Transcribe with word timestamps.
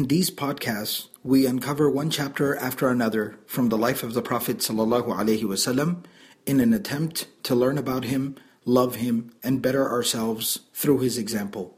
In 0.00 0.08
these 0.08 0.30
podcasts, 0.30 1.08
we 1.22 1.44
uncover 1.44 1.90
one 1.90 2.08
chapter 2.08 2.56
after 2.56 2.88
another 2.88 3.38
from 3.44 3.68
the 3.68 3.76
life 3.76 4.02
of 4.02 4.14
the 4.14 4.22
Prophet 4.22 4.56
ﷺ 4.56 6.04
in 6.46 6.60
an 6.60 6.72
attempt 6.72 7.26
to 7.42 7.54
learn 7.54 7.76
about 7.76 8.04
him, 8.04 8.36
love 8.64 8.94
him, 8.94 9.30
and 9.44 9.60
better 9.60 9.86
ourselves 9.86 10.60
through 10.72 11.00
his 11.00 11.18
example. 11.18 11.76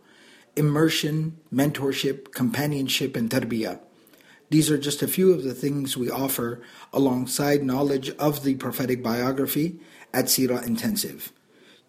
Immersion, 0.54 1.36
mentorship, 1.52 2.30
companionship, 2.30 3.16
and 3.16 3.28
tarbiyah. 3.28 3.80
These 4.50 4.70
are 4.70 4.78
just 4.78 5.02
a 5.02 5.08
few 5.08 5.32
of 5.32 5.42
the 5.42 5.52
things 5.52 5.96
we 5.96 6.08
offer 6.08 6.62
alongside 6.92 7.64
knowledge 7.64 8.10
of 8.20 8.44
the 8.44 8.54
prophetic 8.54 9.02
biography 9.02 9.80
at 10.14 10.26
Sirah 10.26 10.64
Intensive. 10.64 11.32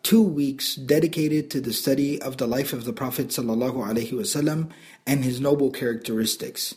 Two 0.04 0.22
weeks 0.22 0.76
dedicated 0.76 1.50
to 1.50 1.60
the 1.62 1.72
study 1.72 2.22
of 2.22 2.36
the 2.36 2.46
life 2.46 2.74
of 2.74 2.84
the 2.84 2.92
Prophet 2.92 3.30
ﷺ 3.30 4.70
and 5.08 5.24
his 5.24 5.40
noble 5.40 5.72
characteristics. 5.72 6.76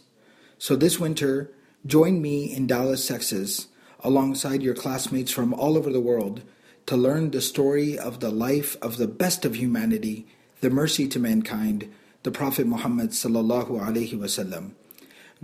So 0.59 0.77
this 0.77 1.01
winter, 1.01 1.51
join 1.85 2.23
me 2.23 2.55
in 2.55 2.69
Dallas, 2.69 3.09
Texas, 3.09 3.67
alongside 3.99 4.63
your 4.63 4.75
classmates 4.75 5.33
from 5.33 5.53
all 5.53 5.77
over 5.77 5.91
the 5.91 6.01
world 6.01 6.43
to 6.87 6.97
learn 6.97 7.33
the 7.33 7.41
story 7.41 7.99
of 7.99 8.21
the 8.21 8.31
life 8.31 8.77
of 8.81 8.97
the 8.97 9.09
best 9.09 9.45
of 9.45 9.57
humanity, 9.57 10.29
the 10.61 10.71
mercy 10.71 11.09
to 11.09 11.19
mankind, 11.19 11.93
the 12.23 12.31
Prophet 12.31 12.69
Muhammad 12.69 13.11
wasallam. 13.11 14.71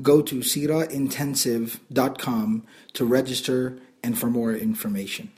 Go 0.01 0.23
to 0.23 0.37
sirahintensive.com 0.37 2.63
to 2.93 3.05
register 3.05 3.79
and 4.05 4.17
for 4.17 4.31
more 4.31 4.55
information. 4.55 5.33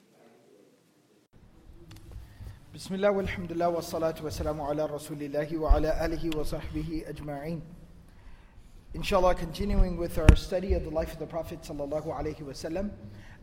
Bismillah, 2.74 3.12
walhamdulillah, 3.12 3.73
wa 3.73 3.80
salatu 3.80 4.23
wa 4.23 4.30
salamu 4.30 4.69
ala 4.69 4.88
rasulillahi 4.88 5.56
wa 5.59 5.77
ala 5.77 5.92
alihi 5.92 6.34
wa 6.34 6.42
ajma'in. 6.42 7.60
Inshallah, 8.95 9.37
continuing 9.37 9.97
with 9.97 10.19
our 10.19 10.34
study 10.34 10.73
of 10.73 10.83
the 10.83 10.91
life 10.91 11.12
of 11.12 11.20
the 11.20 11.27
Prophet 11.27 11.62
sallallahu 11.62 12.06
alaihi 12.06 12.42
wasallam, 12.42 12.91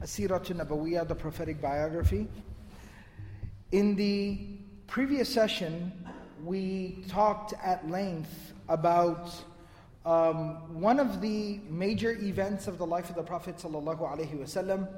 Asiratun 0.03 0.57
Nabawiyah, 0.57 1.07
the 1.07 1.15
prophetic 1.15 1.61
biography. 1.61 2.27
In 3.71 3.95
the 3.95 4.37
previous 4.87 5.33
session, 5.33 5.93
we 6.43 7.05
talked 7.07 7.53
at 7.63 7.89
length 7.89 8.51
about 8.67 9.33
um, 10.05 10.81
one 10.81 10.99
of 10.99 11.21
the 11.21 11.61
major 11.69 12.17
events 12.19 12.67
of 12.67 12.77
the 12.77 12.85
life 12.85 13.09
of 13.09 13.15
the 13.15 13.23
Prophet 13.23 13.55
sallallahu 13.55 14.01
alaihi 14.01 14.37
wasallam, 14.37 14.89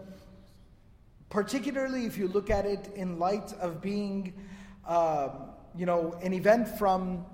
particularly 1.33 2.05
if 2.05 2.15
you 2.15 2.27
look 2.27 2.51
at 2.51 2.63
it 2.63 2.91
in 2.95 3.17
light 3.17 3.53
of 3.53 3.81
being, 3.81 4.31
uh, 4.87 5.29
you 5.75 5.83
know, 5.83 6.15
an 6.21 6.31
event 6.31 6.67
from 6.77 7.25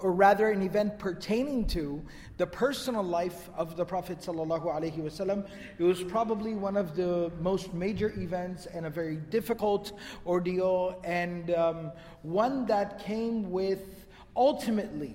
or 0.00 0.10
rather 0.10 0.50
an 0.50 0.60
event 0.60 0.98
pertaining 0.98 1.64
to 1.64 2.04
the 2.36 2.44
personal 2.44 3.04
life 3.04 3.48
of 3.56 3.76
the 3.76 3.84
Prophet 3.84 4.18
ﷺ. 4.18 5.48
It 5.78 5.84
was 5.84 6.02
probably 6.02 6.56
one 6.56 6.76
of 6.76 6.96
the 6.96 7.30
most 7.40 7.72
major 7.72 8.12
events 8.18 8.66
and 8.66 8.86
a 8.86 8.90
very 8.90 9.18
difficult 9.18 9.92
ordeal, 10.26 11.00
and 11.04 11.52
um, 11.52 11.92
one 12.22 12.66
that 12.66 12.98
came 12.98 13.52
with 13.52 14.04
ultimately 14.34 15.14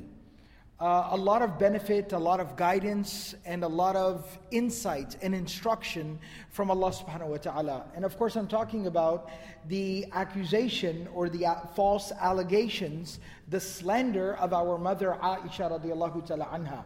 uh, 0.79 1.07
a 1.09 1.17
lot 1.17 1.41
of 1.41 1.57
benefit, 1.57 2.13
a 2.13 2.17
lot 2.19 2.39
of 2.39 2.55
guidance, 2.55 3.33
and 3.45 3.63
a 3.63 3.67
lot 3.67 3.95
of 3.95 4.37
insight 4.51 5.17
and 5.23 5.33
instruction 5.33 6.19
from 6.51 6.69
Allah 6.69 6.91
subhanahu 6.91 7.27
wa 7.27 7.37
ta'ala. 7.37 7.85
And 7.95 8.05
of 8.05 8.15
course, 8.17 8.35
I'm 8.35 8.47
talking 8.47 8.85
about 8.85 9.31
the 9.67 10.05
accusation 10.13 11.07
or 11.15 11.29
the 11.29 11.47
false 11.75 12.11
allegations, 12.11 13.19
the 13.49 13.59
slander 13.59 14.35
of 14.35 14.53
our 14.53 14.77
mother 14.77 15.17
Aisha 15.21 15.71
radiallahu 15.71 16.25
ta'ala 16.27 16.45
anha. 16.45 16.83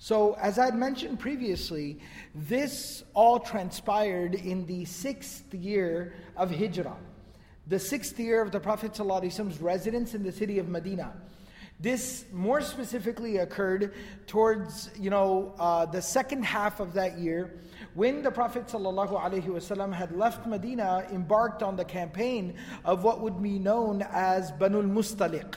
So, 0.00 0.34
as 0.34 0.58
I 0.58 0.66
had 0.66 0.74
mentioned 0.74 1.20
previously, 1.20 1.98
this 2.34 3.04
all 3.14 3.38
transpired 3.38 4.34
in 4.34 4.66
the 4.66 4.84
sixth 4.84 5.52
year 5.54 6.14
of 6.36 6.50
Hijrah, 6.50 6.96
the 7.68 7.78
sixth 7.78 8.18
year 8.18 8.42
of 8.42 8.50
the 8.50 8.60
Prophet's 8.60 8.98
residence 8.98 10.14
in 10.14 10.24
the 10.24 10.32
city 10.32 10.58
of 10.58 10.68
Medina. 10.68 11.12
This 11.80 12.24
more 12.32 12.60
specifically 12.60 13.36
occurred 13.36 13.94
towards, 14.26 14.90
you 14.98 15.10
know, 15.10 15.54
uh, 15.60 15.86
the 15.86 16.02
second 16.02 16.44
half 16.44 16.80
of 16.80 16.92
that 16.94 17.18
year 17.18 17.60
when 17.94 18.22
the 18.22 18.30
Prophet 18.32 18.66
ﷺ 18.66 19.92
had 19.92 20.16
left 20.16 20.44
Medina, 20.46 21.06
embarked 21.12 21.62
on 21.62 21.76
the 21.76 21.84
campaign 21.84 22.54
of 22.84 23.04
what 23.04 23.20
would 23.20 23.40
be 23.40 23.60
known 23.60 24.02
as 24.10 24.50
Banul 24.52 24.90
Mustaliq. 24.90 25.54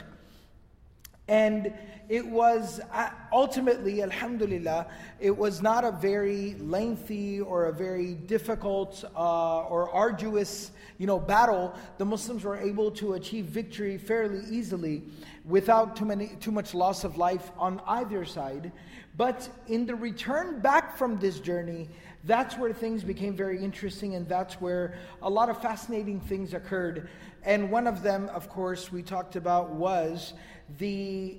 And 1.28 1.72
it 2.08 2.26
was 2.26 2.80
uh, 2.92 3.10
ultimately, 3.32 4.02
alhamdulillah, 4.02 4.86
it 5.18 5.36
was 5.36 5.62
not 5.62 5.84
a 5.84 5.92
very 5.92 6.54
lengthy 6.60 7.40
or 7.40 7.66
a 7.66 7.72
very 7.72 8.14
difficult 8.14 9.04
uh, 9.16 9.62
or 9.62 9.90
arduous 9.90 10.72
you 10.98 11.06
know, 11.06 11.18
battle. 11.18 11.74
The 11.98 12.04
Muslims 12.04 12.44
were 12.44 12.58
able 12.58 12.90
to 12.92 13.14
achieve 13.14 13.46
victory 13.46 13.98
fairly 13.98 14.42
easily 14.50 15.02
without 15.44 15.96
too, 15.96 16.04
many, 16.04 16.28
too 16.40 16.52
much 16.52 16.74
loss 16.74 17.04
of 17.04 17.16
life 17.16 17.50
on 17.58 17.80
either 17.86 18.24
side. 18.24 18.72
But 19.16 19.48
in 19.66 19.86
the 19.86 19.94
return 19.94 20.60
back 20.60 20.96
from 20.96 21.18
this 21.18 21.40
journey, 21.40 21.88
that's 22.24 22.56
where 22.56 22.72
things 22.72 23.02
became 23.02 23.36
very 23.36 23.62
interesting, 23.62 24.14
and 24.14 24.28
that's 24.28 24.54
where 24.60 24.94
a 25.22 25.28
lot 25.28 25.50
of 25.50 25.60
fascinating 25.60 26.20
things 26.20 26.54
occurred. 26.54 27.08
And 27.42 27.70
one 27.70 27.86
of 27.86 28.02
them, 28.02 28.28
of 28.32 28.48
course, 28.48 28.92
we 28.92 29.02
talked 29.02 29.36
about 29.36 29.70
was 29.70 30.34
the 30.78 31.38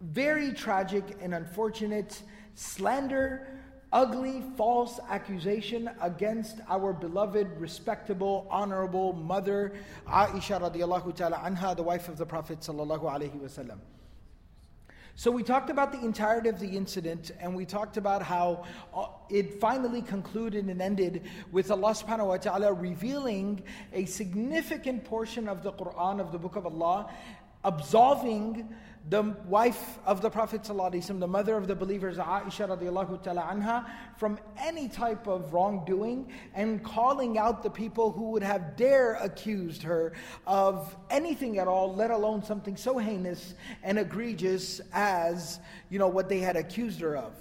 very 0.00 0.52
tragic 0.52 1.04
and 1.20 1.34
unfortunate 1.34 2.22
slander 2.54 3.57
ugly, 3.92 4.42
false 4.56 5.00
accusation 5.08 5.90
against 6.00 6.60
our 6.68 6.92
beloved, 6.92 7.48
respectable, 7.58 8.46
honorable 8.50 9.12
mother, 9.12 9.72
Aisha 10.06 10.60
radiallahu 10.60 11.14
ta'ala 11.14 11.38
anha, 11.38 11.74
the 11.76 11.82
wife 11.82 12.08
of 12.08 12.16
the 12.18 12.26
Prophet 12.26 12.60
sallallahu 12.60 13.02
alaihi 13.02 13.38
wasallam. 13.40 13.78
So 15.18 15.32
we 15.32 15.42
talked 15.42 15.68
about 15.68 15.90
the 15.90 15.98
entirety 15.98 16.48
of 16.48 16.60
the 16.60 16.68
incident 16.68 17.32
and 17.40 17.52
we 17.52 17.66
talked 17.66 17.96
about 17.96 18.22
how 18.22 18.64
uh, 18.94 19.06
it 19.28 19.60
finally 19.60 20.00
concluded 20.00 20.66
and 20.66 20.80
ended 20.80 21.24
with 21.50 21.72
Allah 21.72 21.90
subhanahu 21.90 22.28
wa 22.28 22.36
ta'ala 22.36 22.72
revealing 22.72 23.64
a 23.92 24.04
significant 24.04 25.04
portion 25.04 25.48
of 25.48 25.64
the 25.64 25.72
Quran, 25.72 26.20
of 26.20 26.30
the 26.30 26.38
Book 26.38 26.54
of 26.54 26.66
Allah, 26.66 27.10
absolving 27.64 28.72
the 29.08 29.22
wife 29.46 29.98
of 30.04 30.20
the 30.20 30.28
Prophet 30.28 30.62
ﷺ, 30.62 31.18
the 31.18 31.26
mother 31.26 31.56
of 31.56 31.66
the 31.66 31.74
believers, 31.74 32.18
Aisha 32.18 32.68
radiallahu 32.68 33.22
ta'ala 33.22 33.42
anha, 33.42 33.86
from 34.18 34.38
any 34.58 34.88
type 34.88 35.26
of 35.26 35.52
wrongdoing 35.52 36.30
and 36.54 36.82
calling 36.84 37.38
out 37.38 37.62
the 37.62 37.70
people 37.70 38.12
who 38.12 38.30
would 38.32 38.42
have 38.42 38.76
dare 38.76 39.14
accused 39.14 39.82
her 39.82 40.12
of 40.46 40.94
anything 41.10 41.58
at 41.58 41.68
all, 41.68 41.94
let 41.94 42.10
alone 42.10 42.42
something 42.42 42.76
so 42.76 42.98
heinous 42.98 43.54
and 43.82 43.98
egregious 43.98 44.80
as, 44.92 45.60
you 45.88 45.98
know, 45.98 46.08
what 46.08 46.28
they 46.28 46.40
had 46.40 46.56
accused 46.56 47.00
her 47.00 47.16
of. 47.16 47.32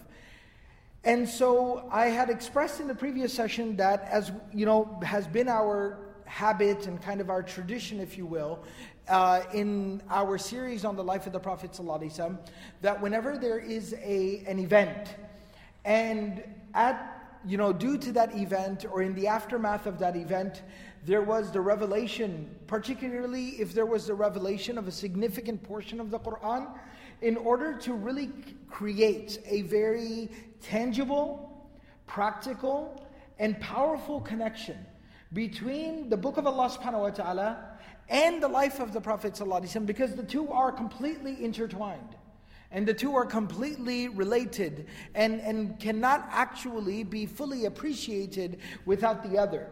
And 1.04 1.28
so 1.28 1.88
I 1.92 2.08
had 2.08 2.30
expressed 2.30 2.80
in 2.80 2.88
the 2.88 2.96
previous 2.96 3.34
session 3.34 3.78
that 3.78 4.08
as, 4.12 4.32
you 4.54 4.66
know, 4.66 5.00
has 5.04 5.28
been 5.28 5.48
our 5.48 6.00
habit 6.26 6.88
and 6.88 7.02
kind 7.02 7.22
of 7.22 7.30
our 7.30 7.42
tradition, 7.42 8.00
if 8.00 8.18
you 8.18 8.26
will, 8.26 8.64
uh, 9.10 9.42
in 9.54 10.02
our 10.10 10.38
series 10.38 10.86
on 10.86 10.96
the 10.96 11.04
life 11.04 11.28
of 11.28 11.34
the 11.34 11.40
Prophet 11.40 11.72
ﷺ, 11.72 12.38
that 12.82 13.02
whenever 13.02 13.38
there 13.38 13.60
is 13.60 13.94
a, 14.04 14.44
an 14.48 14.60
event, 14.60 15.16
and 15.86 16.44
at 16.74 17.14
you 17.46 17.58
know, 17.58 17.72
due 17.72 17.98
to 17.98 18.12
that 18.12 18.36
event 18.36 18.86
or 18.92 19.02
in 19.02 19.14
the 19.16 19.28
aftermath 19.28 19.86
of 19.86 20.00
that 20.00 20.16
event, 20.16 20.64
there 21.06 21.22
was 21.22 21.52
the 21.52 21.62
revelation, 21.62 22.50
particularly 22.68 23.50
if 23.62 23.74
there 23.74 23.86
was 23.86 24.08
the 24.08 24.14
revelation 24.14 24.78
of 24.78 24.88
a 24.88 24.92
significant 24.92 25.64
portion 25.64 26.02
of 26.02 26.12
the 26.12 26.20
Quran, 26.20 26.68
in 27.22 27.38
order 27.38 27.74
to 27.74 27.94
really 27.94 28.30
create 28.70 29.40
a 29.46 29.62
very 29.64 30.30
tangible, 30.62 31.68
practical, 32.06 33.08
and 33.40 33.60
powerful 33.62 34.20
connection 34.20 34.78
between 35.34 36.10
the 36.10 36.18
book 36.18 36.38
of 36.38 36.48
Allah 36.48 36.70
subhanahu 36.70 37.02
wa 37.02 37.10
ta'ala 37.10 37.78
and 38.10 38.42
the 38.42 38.48
life 38.48 38.80
of 38.80 38.94
the 38.94 39.02
Prophet 39.02 39.34
ﷺ 39.34 39.86
because 39.86 40.16
the 40.16 40.24
two 40.24 40.50
are 40.52 40.72
completely 40.72 41.44
intertwined. 41.44 42.16
And 42.72 42.86
the 42.86 42.94
two 42.94 43.16
are 43.16 43.26
completely 43.26 44.10
related 44.10 44.88
and, 45.16 45.40
and 45.40 45.80
cannot 45.80 46.28
actually 46.32 47.04
be 47.04 47.26
fully 47.26 47.66
appreciated 47.66 48.60
without 48.86 49.30
the 49.30 49.38
other. 49.38 49.70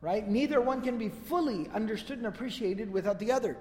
Right? 0.00 0.26
Neither 0.26 0.60
one 0.60 0.80
can 0.80 0.98
be 0.98 1.10
fully 1.10 1.68
understood 1.74 2.18
and 2.18 2.26
appreciated 2.26 2.90
without 2.90 3.18
the 3.18 3.30
other. 3.30 3.56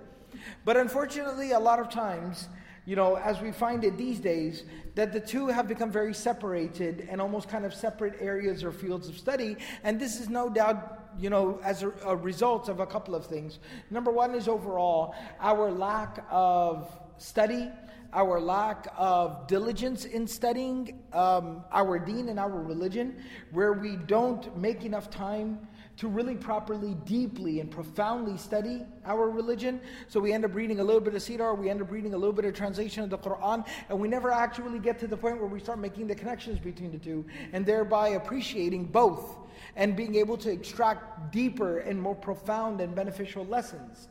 But 0.65 0.77
unfortunately, 0.77 1.51
a 1.51 1.59
lot 1.59 1.79
of 1.79 1.89
times, 1.89 2.47
you 2.85 2.95
know, 2.95 3.15
as 3.15 3.39
we 3.41 3.51
find 3.51 3.83
it 3.83 3.97
these 3.97 4.19
days, 4.19 4.63
that 4.95 5.13
the 5.13 5.19
two 5.19 5.47
have 5.47 5.67
become 5.67 5.91
very 5.91 6.13
separated 6.13 7.07
and 7.09 7.21
almost 7.21 7.47
kind 7.47 7.65
of 7.65 7.73
separate 7.73 8.15
areas 8.19 8.63
or 8.63 8.71
fields 8.71 9.07
of 9.07 9.17
study. 9.17 9.55
And 9.83 9.99
this 9.99 10.19
is 10.19 10.29
no 10.29 10.49
doubt 10.49 10.97
you 11.19 11.29
know, 11.29 11.59
as 11.63 11.83
a, 11.83 11.91
a, 12.05 12.15
result 12.15 12.69
of 12.69 12.79
a 12.79 12.85
couple 12.85 13.15
of 13.15 13.25
things. 13.25 13.59
Number 13.89 14.11
one 14.11 14.33
is 14.33 14.47
overall 14.47 15.13
our 15.39 15.69
lack 15.71 16.25
of 16.29 16.89
study, 17.17 17.69
our 18.13 18.39
lack 18.39 18.87
of 18.97 19.47
diligence 19.47 20.05
in 20.05 20.27
studying 20.27 21.01
um, 21.13 21.63
our 21.71 21.99
deen 21.99 22.29
and 22.29 22.39
our 22.39 22.49
religion, 22.49 23.21
where 23.51 23.73
we 23.73 23.95
don't 23.95 24.55
make 24.57 24.83
enough 24.83 25.09
time 25.09 25.67
to 26.01 26.07
really 26.07 26.33
properly, 26.33 26.95
deeply, 27.05 27.59
and 27.59 27.69
profoundly 27.69 28.35
study 28.35 28.81
our 29.05 29.29
religion. 29.29 29.79
So 30.07 30.19
we 30.19 30.33
end 30.33 30.43
up 30.43 30.55
reading 30.55 30.79
a 30.79 30.83
little 30.83 30.99
bit 30.99 31.13
of 31.13 31.21
Sirah, 31.21 31.55
we 31.55 31.69
end 31.69 31.79
up 31.79 31.91
reading 31.91 32.15
a 32.15 32.17
little 32.17 32.33
bit 32.33 32.43
of 32.43 32.55
translation 32.55 33.03
of 33.03 33.11
the 33.11 33.19
Quran, 33.19 33.63
and 33.87 33.99
we 33.99 34.07
never 34.07 34.31
actually 34.31 34.79
get 34.79 34.97
to 34.97 35.05
the 35.05 35.15
point 35.15 35.37
where 35.37 35.45
we 35.45 35.59
start 35.59 35.77
making 35.77 36.07
the 36.07 36.15
connections 36.15 36.57
between 36.57 36.91
the 36.91 36.97
two, 36.97 37.23
and 37.53 37.67
thereby 37.67 38.09
appreciating 38.09 38.85
both 38.85 39.37
and 39.75 39.95
being 39.95 40.15
able 40.15 40.37
to 40.37 40.49
extract 40.49 41.31
deeper 41.31 41.77
and 41.77 42.01
more 42.01 42.15
profound 42.15 42.81
and 42.81 42.95
beneficial 42.95 43.45
lessons. 43.45 44.07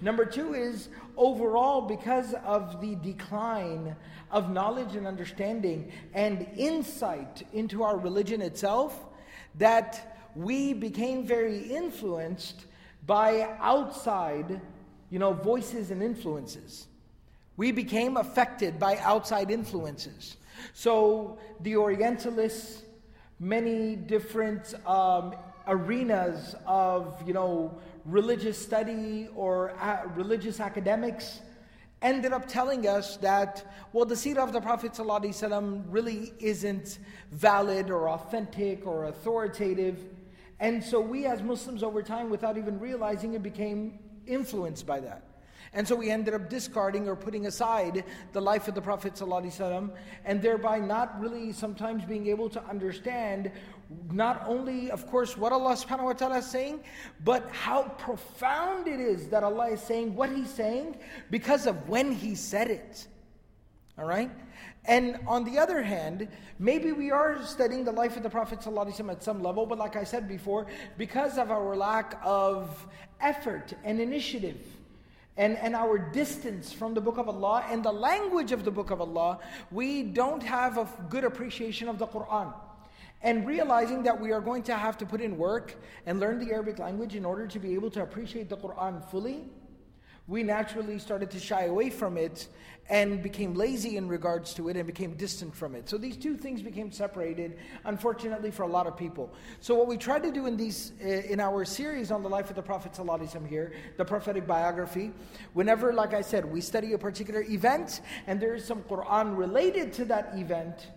Number 0.00 0.24
two 0.24 0.54
is 0.54 0.88
overall, 1.16 1.82
because 1.82 2.34
of 2.44 2.80
the 2.80 2.96
decline 2.96 3.94
of 4.32 4.50
knowledge 4.50 4.96
and 4.96 5.06
understanding 5.06 5.92
and 6.14 6.48
insight 6.56 7.44
into 7.52 7.84
our 7.84 7.96
religion 7.96 8.42
itself, 8.42 9.06
that 9.54 10.16
we 10.34 10.72
became 10.72 11.26
very 11.26 11.58
influenced 11.58 12.66
by 13.06 13.56
outside, 13.60 14.60
you 15.10 15.18
know, 15.18 15.32
voices 15.32 15.90
and 15.90 16.02
influences. 16.02 16.86
We 17.56 17.72
became 17.72 18.16
affected 18.16 18.78
by 18.78 18.98
outside 18.98 19.50
influences. 19.50 20.36
So 20.74 21.38
the 21.60 21.76
Orientalists, 21.76 22.82
many 23.40 23.96
different 23.96 24.74
um, 24.86 25.34
arenas 25.66 26.54
of, 26.66 27.22
you 27.26 27.32
know, 27.32 27.78
religious 28.04 28.60
study 28.60 29.28
or 29.34 29.74
religious 30.14 30.60
academics 30.60 31.40
ended 32.00 32.32
up 32.32 32.46
telling 32.46 32.86
us 32.86 33.16
that, 33.18 33.64
well, 33.92 34.04
the 34.04 34.14
seerah 34.14 34.38
of 34.38 34.52
the 34.52 34.60
Prophet 34.60 34.92
ﷺ 34.92 35.84
really 35.88 36.32
isn't 36.38 36.98
valid 37.32 37.90
or 37.90 38.08
authentic 38.10 38.86
or 38.86 39.06
authoritative. 39.06 40.04
And 40.60 40.82
so 40.82 41.00
we 41.00 41.26
as 41.26 41.42
Muslims 41.42 41.82
over 41.82 42.02
time, 42.02 42.30
without 42.30 42.58
even 42.58 42.78
realizing 42.78 43.34
it, 43.34 43.42
became 43.42 43.98
influenced 44.26 44.86
by 44.86 45.00
that. 45.00 45.22
And 45.72 45.86
so 45.86 45.94
we 45.94 46.10
ended 46.10 46.34
up 46.34 46.48
discarding 46.48 47.08
or 47.08 47.14
putting 47.14 47.46
aside 47.46 48.04
the 48.32 48.40
life 48.40 48.68
of 48.68 48.74
the 48.74 48.80
Prophet 48.80 49.14
ﷺ, 49.14 49.90
and 50.24 50.40
thereby 50.40 50.78
not 50.78 51.20
really 51.20 51.52
sometimes 51.52 52.04
being 52.04 52.26
able 52.26 52.48
to 52.50 52.64
understand 52.64 53.50
not 54.10 54.44
only, 54.46 54.90
of 54.90 55.06
course, 55.06 55.36
what 55.36 55.52
Allah 55.52 55.72
subhanahu 55.72 56.04
wa 56.04 56.12
ta'ala 56.12 56.38
is 56.38 56.46
saying, 56.46 56.80
but 57.24 57.48
how 57.50 57.82
profound 57.98 58.86
it 58.88 59.00
is 59.00 59.28
that 59.28 59.42
Allah 59.42 59.70
is 59.70 59.80
saying 59.80 60.14
what 60.14 60.30
He's 60.30 60.50
saying 60.50 60.96
because 61.30 61.66
of 61.66 61.88
when 61.88 62.12
He 62.12 62.34
said 62.34 62.70
it. 62.70 63.06
All 63.98 64.06
right? 64.06 64.30
And 64.88 65.20
on 65.26 65.44
the 65.44 65.58
other 65.58 65.82
hand, 65.82 66.28
maybe 66.58 66.92
we 66.92 67.10
are 67.10 67.44
studying 67.44 67.84
the 67.84 67.92
life 67.92 68.16
of 68.16 68.22
the 68.22 68.30
Prophet 68.30 68.60
ﷺ 68.60 69.12
at 69.12 69.22
some 69.22 69.42
level, 69.42 69.66
but 69.66 69.76
like 69.76 69.96
I 69.96 70.04
said 70.04 70.26
before, 70.26 70.66
because 70.96 71.36
of 71.36 71.50
our 71.50 71.76
lack 71.76 72.18
of 72.24 72.86
effort 73.20 73.74
and 73.84 74.00
initiative, 74.00 74.56
and, 75.36 75.58
and 75.58 75.76
our 75.76 75.98
distance 75.98 76.72
from 76.72 76.94
the 76.94 77.02
Book 77.02 77.18
of 77.18 77.28
Allah 77.28 77.64
and 77.70 77.84
the 77.84 77.92
language 77.92 78.50
of 78.50 78.64
the 78.64 78.70
Book 78.70 78.90
of 78.90 79.00
Allah, 79.00 79.38
we 79.70 80.02
don't 80.02 80.42
have 80.42 80.78
a 80.78 80.88
good 81.10 81.22
appreciation 81.22 81.88
of 81.88 81.98
the 81.98 82.06
Quran. 82.06 82.52
And 83.22 83.46
realizing 83.46 84.04
that 84.04 84.18
we 84.18 84.32
are 84.32 84.40
going 84.40 84.62
to 84.64 84.74
have 84.74 84.96
to 84.98 85.06
put 85.06 85.20
in 85.20 85.36
work 85.36 85.76
and 86.06 86.18
learn 86.18 86.38
the 86.38 86.52
Arabic 86.52 86.78
language 86.78 87.14
in 87.14 87.24
order 87.24 87.46
to 87.46 87.58
be 87.58 87.74
able 87.74 87.90
to 87.90 88.02
appreciate 88.02 88.48
the 88.48 88.56
Quran 88.56 89.04
fully, 89.10 89.44
we 90.26 90.42
naturally 90.42 90.98
started 90.98 91.30
to 91.30 91.40
shy 91.40 91.64
away 91.64 91.90
from 91.90 92.16
it 92.16 92.48
and 92.88 93.22
became 93.22 93.54
lazy 93.54 93.96
in 93.96 94.08
regards 94.08 94.54
to 94.54 94.68
it 94.68 94.76
and 94.76 94.86
became 94.86 95.14
distant 95.14 95.54
from 95.54 95.74
it. 95.74 95.88
So 95.88 95.98
these 95.98 96.16
two 96.16 96.36
things 96.36 96.62
became 96.62 96.90
separated, 96.90 97.58
unfortunately, 97.84 98.50
for 98.50 98.62
a 98.62 98.66
lot 98.66 98.86
of 98.86 98.96
people. 98.96 99.32
So 99.60 99.74
what 99.74 99.86
we 99.86 99.96
try 99.96 100.18
to 100.18 100.30
do 100.30 100.46
in 100.46 100.56
these 100.56 100.92
eh, 101.00 101.22
in 101.28 101.40
our 101.40 101.64
series 101.64 102.10
on 102.10 102.22
the 102.22 102.28
life 102.28 102.48
of 102.50 102.56
the 102.56 102.62
Prophet 102.62 102.92
ﷺ 102.92 103.46
here, 103.46 103.72
the 103.96 104.04
prophetic 104.04 104.46
biography, 104.46 105.12
whenever, 105.52 105.92
like 105.92 106.14
I 106.14 106.22
said, 106.22 106.44
we 106.44 106.60
study 106.60 106.94
a 106.94 106.98
particular 106.98 107.42
event 107.42 108.00
and 108.26 108.40
there 108.40 108.54
is 108.54 108.64
some 108.64 108.82
Quran 108.82 109.36
related 109.36 109.92
to 109.94 110.04
that 110.06 110.32
event 110.34 110.88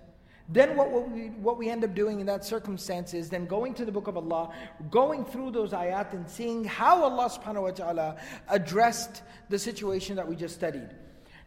then 0.52 0.76
what, 0.76 0.92
what, 0.92 1.10
we, 1.10 1.28
what 1.30 1.58
we 1.58 1.70
end 1.70 1.86
up 1.86 1.96
doing 1.96 2.20
in 2.20 2.26
that 2.26 2.44
circumstance 2.44 3.14
is 3.14 3.30
then 3.30 3.46
going 3.46 3.74
to 3.76 3.86
the 3.86 3.92
book 3.92 4.08
of 4.08 4.18
Allah, 4.18 4.54
going 4.90 5.24
through 5.24 5.52
those 5.52 5.72
ayat 5.72 6.12
and 6.12 6.30
seeing 6.30 6.66
how 6.66 7.04
Allah 7.06 7.30
subhanahu 7.30 7.62
wa 7.62 7.72
ta'ala 7.72 8.18
addressed 8.50 9.24
the 9.48 9.58
situation 9.58 10.18
that 10.18 10.28
we 10.28 10.36
just 10.36 10.56
studied. 10.56 10.90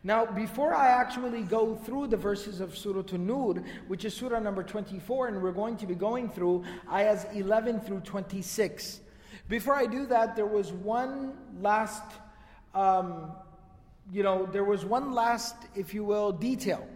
Now, 0.06 0.26
before 0.26 0.74
I 0.74 0.88
actually 0.88 1.40
go 1.44 1.74
through 1.74 2.08
the 2.08 2.18
verses 2.18 2.60
of 2.60 2.76
Surah 2.76 3.04
An-Nur, 3.10 3.64
which 3.88 4.04
is 4.04 4.12
Surah 4.12 4.38
number 4.38 4.62
24, 4.62 5.28
and 5.28 5.42
we're 5.42 5.50
going 5.50 5.78
to 5.78 5.86
be 5.86 5.94
going 5.94 6.28
through 6.28 6.62
ayahs 6.92 7.24
11 7.32 7.80
through 7.80 8.00
26. 8.00 9.00
Before 9.48 9.74
I 9.74 9.86
do 9.86 10.04
that, 10.06 10.36
there 10.36 10.44
was 10.44 10.72
one 10.72 11.32
last, 11.58 12.02
um, 12.74 13.32
you 14.12 14.22
know, 14.22 14.44
there 14.44 14.64
was 14.64 14.84
one 14.84 15.12
last, 15.12 15.56
if 15.74 15.94
you 15.94 16.04
will, 16.04 16.32
detail 16.32 16.86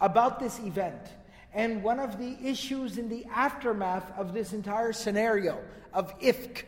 about 0.00 0.38
this 0.38 0.60
event. 0.60 1.08
And 1.52 1.82
one 1.82 1.98
of 1.98 2.18
the 2.18 2.38
issues 2.40 2.98
in 2.98 3.08
the 3.08 3.26
aftermath 3.34 4.16
of 4.16 4.32
this 4.32 4.52
entire 4.52 4.92
scenario 4.92 5.60
of 5.92 6.16
ifk, 6.20 6.62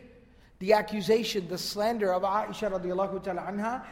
the 0.59 0.73
accusation, 0.73 1.47
the 1.49 1.59
slander 1.59 2.13
of 2.13 2.23
Aisha 2.23 2.73
radiallahu 2.73 3.23
ta'ala 3.23 3.43
anha, 3.43 3.85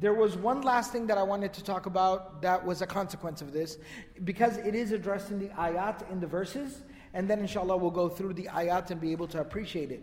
there 0.00 0.14
was 0.14 0.36
one 0.36 0.62
last 0.62 0.90
thing 0.90 1.06
that 1.06 1.18
I 1.18 1.22
wanted 1.22 1.52
to 1.54 1.62
talk 1.62 1.86
about 1.86 2.42
that 2.42 2.64
was 2.64 2.82
a 2.82 2.86
consequence 2.86 3.40
of 3.40 3.52
this, 3.52 3.78
because 4.24 4.56
it 4.58 4.74
is 4.74 4.90
addressed 4.90 5.30
in 5.30 5.38
the 5.38 5.48
ayat, 5.50 6.10
in 6.10 6.18
the 6.20 6.26
verses, 6.26 6.82
and 7.12 7.30
then 7.30 7.38
inshallah 7.38 7.76
we'll 7.76 7.92
go 7.92 8.08
through 8.08 8.34
the 8.34 8.48
ayat 8.52 8.90
and 8.90 9.00
be 9.00 9.12
able 9.12 9.28
to 9.28 9.40
appreciate 9.40 9.92
it. 9.92 10.02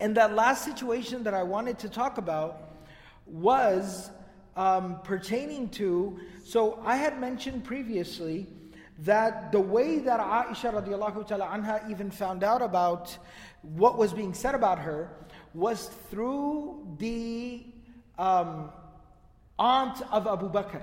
And 0.00 0.16
that 0.16 0.34
last 0.34 0.64
situation 0.64 1.22
that 1.22 1.32
I 1.32 1.44
wanted 1.44 1.78
to 1.78 1.88
talk 1.88 2.18
about 2.18 2.74
was 3.24 4.10
um, 4.56 4.98
pertaining 5.04 5.68
to, 5.70 6.18
so 6.44 6.80
I 6.84 6.96
had 6.96 7.20
mentioned 7.20 7.64
previously 7.64 8.48
that 9.00 9.52
the 9.52 9.60
way 9.60 9.98
that 10.00 10.18
Aisha 10.18 10.72
radiallahu 10.72 11.26
ta'ala 11.26 11.46
anha 11.46 11.88
even 11.90 12.10
found 12.10 12.42
out 12.42 12.62
about 12.62 13.16
what 13.62 13.96
was 13.96 14.12
being 14.12 14.34
said 14.34 14.54
about 14.54 14.78
her 14.78 15.10
was 15.54 15.88
through 16.10 16.96
the 16.98 17.64
um, 18.18 18.70
aunt 19.58 20.02
of 20.12 20.26
Abu 20.26 20.50
Bakr. 20.50 20.82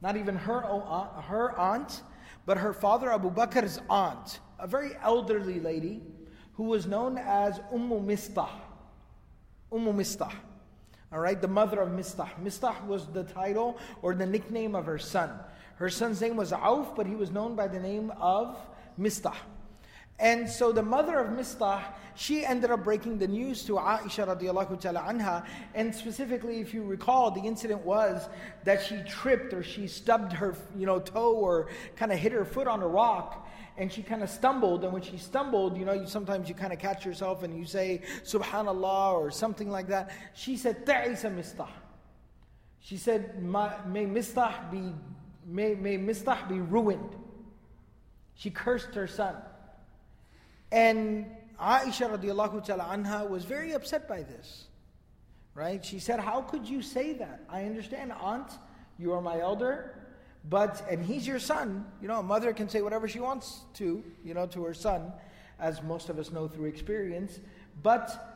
Not 0.00 0.16
even 0.16 0.34
her, 0.36 0.64
aunt, 0.64 1.24
her 1.26 1.58
aunt, 1.58 2.02
but 2.44 2.58
her 2.58 2.72
father 2.72 3.12
Abu 3.12 3.30
Bakr's 3.30 3.80
aunt, 3.88 4.40
a 4.58 4.66
very 4.66 4.92
elderly 5.02 5.60
lady 5.60 6.02
who 6.54 6.64
was 6.64 6.86
known 6.86 7.18
as 7.18 7.60
Ummu 7.72 8.04
Mistah. 8.04 8.48
Ummu 9.72 9.94
Mistah. 9.94 10.32
All 11.12 11.20
right, 11.20 11.40
the 11.40 11.48
mother 11.48 11.80
of 11.80 11.90
Mistah. 11.90 12.30
Mistah 12.42 12.86
was 12.86 13.06
the 13.06 13.24
title 13.24 13.78
or 14.00 14.14
the 14.14 14.26
nickname 14.26 14.74
of 14.74 14.86
her 14.86 14.98
son. 14.98 15.30
Her 15.76 15.90
son's 15.90 16.20
name 16.20 16.36
was 16.36 16.52
Auf, 16.52 16.96
but 16.96 17.06
he 17.06 17.14
was 17.14 17.30
known 17.30 17.54
by 17.54 17.68
the 17.68 17.80
name 17.80 18.12
of 18.20 18.56
Mistah. 18.98 19.36
And 20.22 20.48
so 20.48 20.70
the 20.70 20.84
mother 20.84 21.18
of 21.18 21.36
Mistah, 21.36 21.82
she 22.14 22.46
ended 22.46 22.70
up 22.70 22.84
breaking 22.84 23.18
the 23.18 23.26
news 23.26 23.64
to 23.64 23.72
Aisha 23.72 24.24
radiallahu 24.24 24.80
ta'ala 24.80 25.00
anha. 25.00 25.44
And 25.74 25.92
specifically, 25.92 26.60
if 26.60 26.72
you 26.72 26.84
recall, 26.84 27.32
the 27.32 27.40
incident 27.40 27.84
was 27.84 28.28
that 28.62 28.86
she 28.86 29.02
tripped 29.02 29.52
or 29.52 29.64
she 29.64 29.88
stubbed 29.88 30.32
her 30.32 30.54
you 30.78 30.86
know, 30.86 31.00
toe 31.00 31.34
or 31.34 31.70
kind 31.96 32.12
of 32.12 32.20
hit 32.20 32.30
her 32.30 32.44
foot 32.44 32.68
on 32.68 32.82
a 32.82 32.86
rock 32.86 33.48
and 33.76 33.92
she 33.92 34.00
kind 34.00 34.22
of 34.22 34.30
stumbled. 34.30 34.84
And 34.84 34.92
when 34.92 35.02
she 35.02 35.18
stumbled, 35.18 35.76
you 35.76 35.84
know, 35.84 35.92
you, 35.92 36.06
sometimes 36.06 36.48
you 36.48 36.54
kind 36.54 36.72
of 36.72 36.78
catch 36.78 37.04
yourself 37.04 37.42
and 37.42 37.58
you 37.58 37.64
say, 37.64 38.02
Subhanallah 38.22 39.14
or 39.14 39.32
something 39.32 39.68
like 39.68 39.88
that. 39.88 40.12
She 40.34 40.56
said, 40.56 40.86
Ta'isa 40.86 41.30
Mistah. 41.30 41.68
She 42.78 42.96
said, 42.96 43.42
May 43.42 44.06
Mistah 44.06 44.70
be 44.70 44.92
may, 45.44 45.74
may 45.74 45.98
Mistah 45.98 46.48
be 46.48 46.60
ruined. 46.60 47.16
She 48.34 48.50
cursed 48.50 48.94
her 48.94 49.08
son. 49.08 49.34
And 50.72 51.26
Aisha 51.60 52.10
radiallahu 52.10 52.64
ta'ala 52.64 52.84
anha 52.84 53.28
was 53.28 53.44
very 53.44 53.72
upset 53.72 54.08
by 54.08 54.22
this. 54.22 54.64
Right? 55.54 55.84
She 55.84 55.98
said, 55.98 56.18
How 56.18 56.40
could 56.40 56.66
you 56.66 56.80
say 56.80 57.12
that? 57.12 57.44
I 57.48 57.64
understand, 57.64 58.10
aunt, 58.12 58.50
you 58.98 59.12
are 59.12 59.20
my 59.20 59.38
elder, 59.38 59.94
but, 60.48 60.82
and 60.90 61.04
he's 61.04 61.26
your 61.26 61.38
son. 61.38 61.84
You 62.00 62.08
know, 62.08 62.20
a 62.20 62.22
mother 62.22 62.54
can 62.54 62.70
say 62.70 62.80
whatever 62.80 63.06
she 63.06 63.20
wants 63.20 63.60
to, 63.74 64.02
you 64.24 64.32
know, 64.32 64.46
to 64.46 64.64
her 64.64 64.72
son, 64.72 65.12
as 65.60 65.82
most 65.82 66.08
of 66.08 66.18
us 66.18 66.32
know 66.32 66.48
through 66.48 66.66
experience. 66.66 67.38
But 67.82 68.32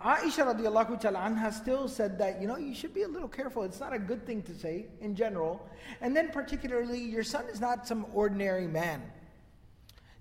Aisha 0.00 0.54
radiallahu 0.54 1.00
ta'ala 1.00 1.18
anha 1.18 1.52
still 1.52 1.88
said 1.88 2.16
that, 2.18 2.40
you 2.40 2.46
know, 2.46 2.58
you 2.58 2.74
should 2.74 2.94
be 2.94 3.02
a 3.02 3.08
little 3.08 3.28
careful. 3.28 3.64
It's 3.64 3.80
not 3.80 3.92
a 3.92 3.98
good 3.98 4.24
thing 4.24 4.42
to 4.42 4.54
say 4.54 4.86
in 5.00 5.16
general. 5.16 5.68
And 6.00 6.16
then 6.16 6.30
particularly, 6.30 7.00
your 7.00 7.24
son 7.24 7.46
is 7.52 7.60
not 7.60 7.88
some 7.88 8.06
ordinary 8.14 8.68
man. 8.68 9.02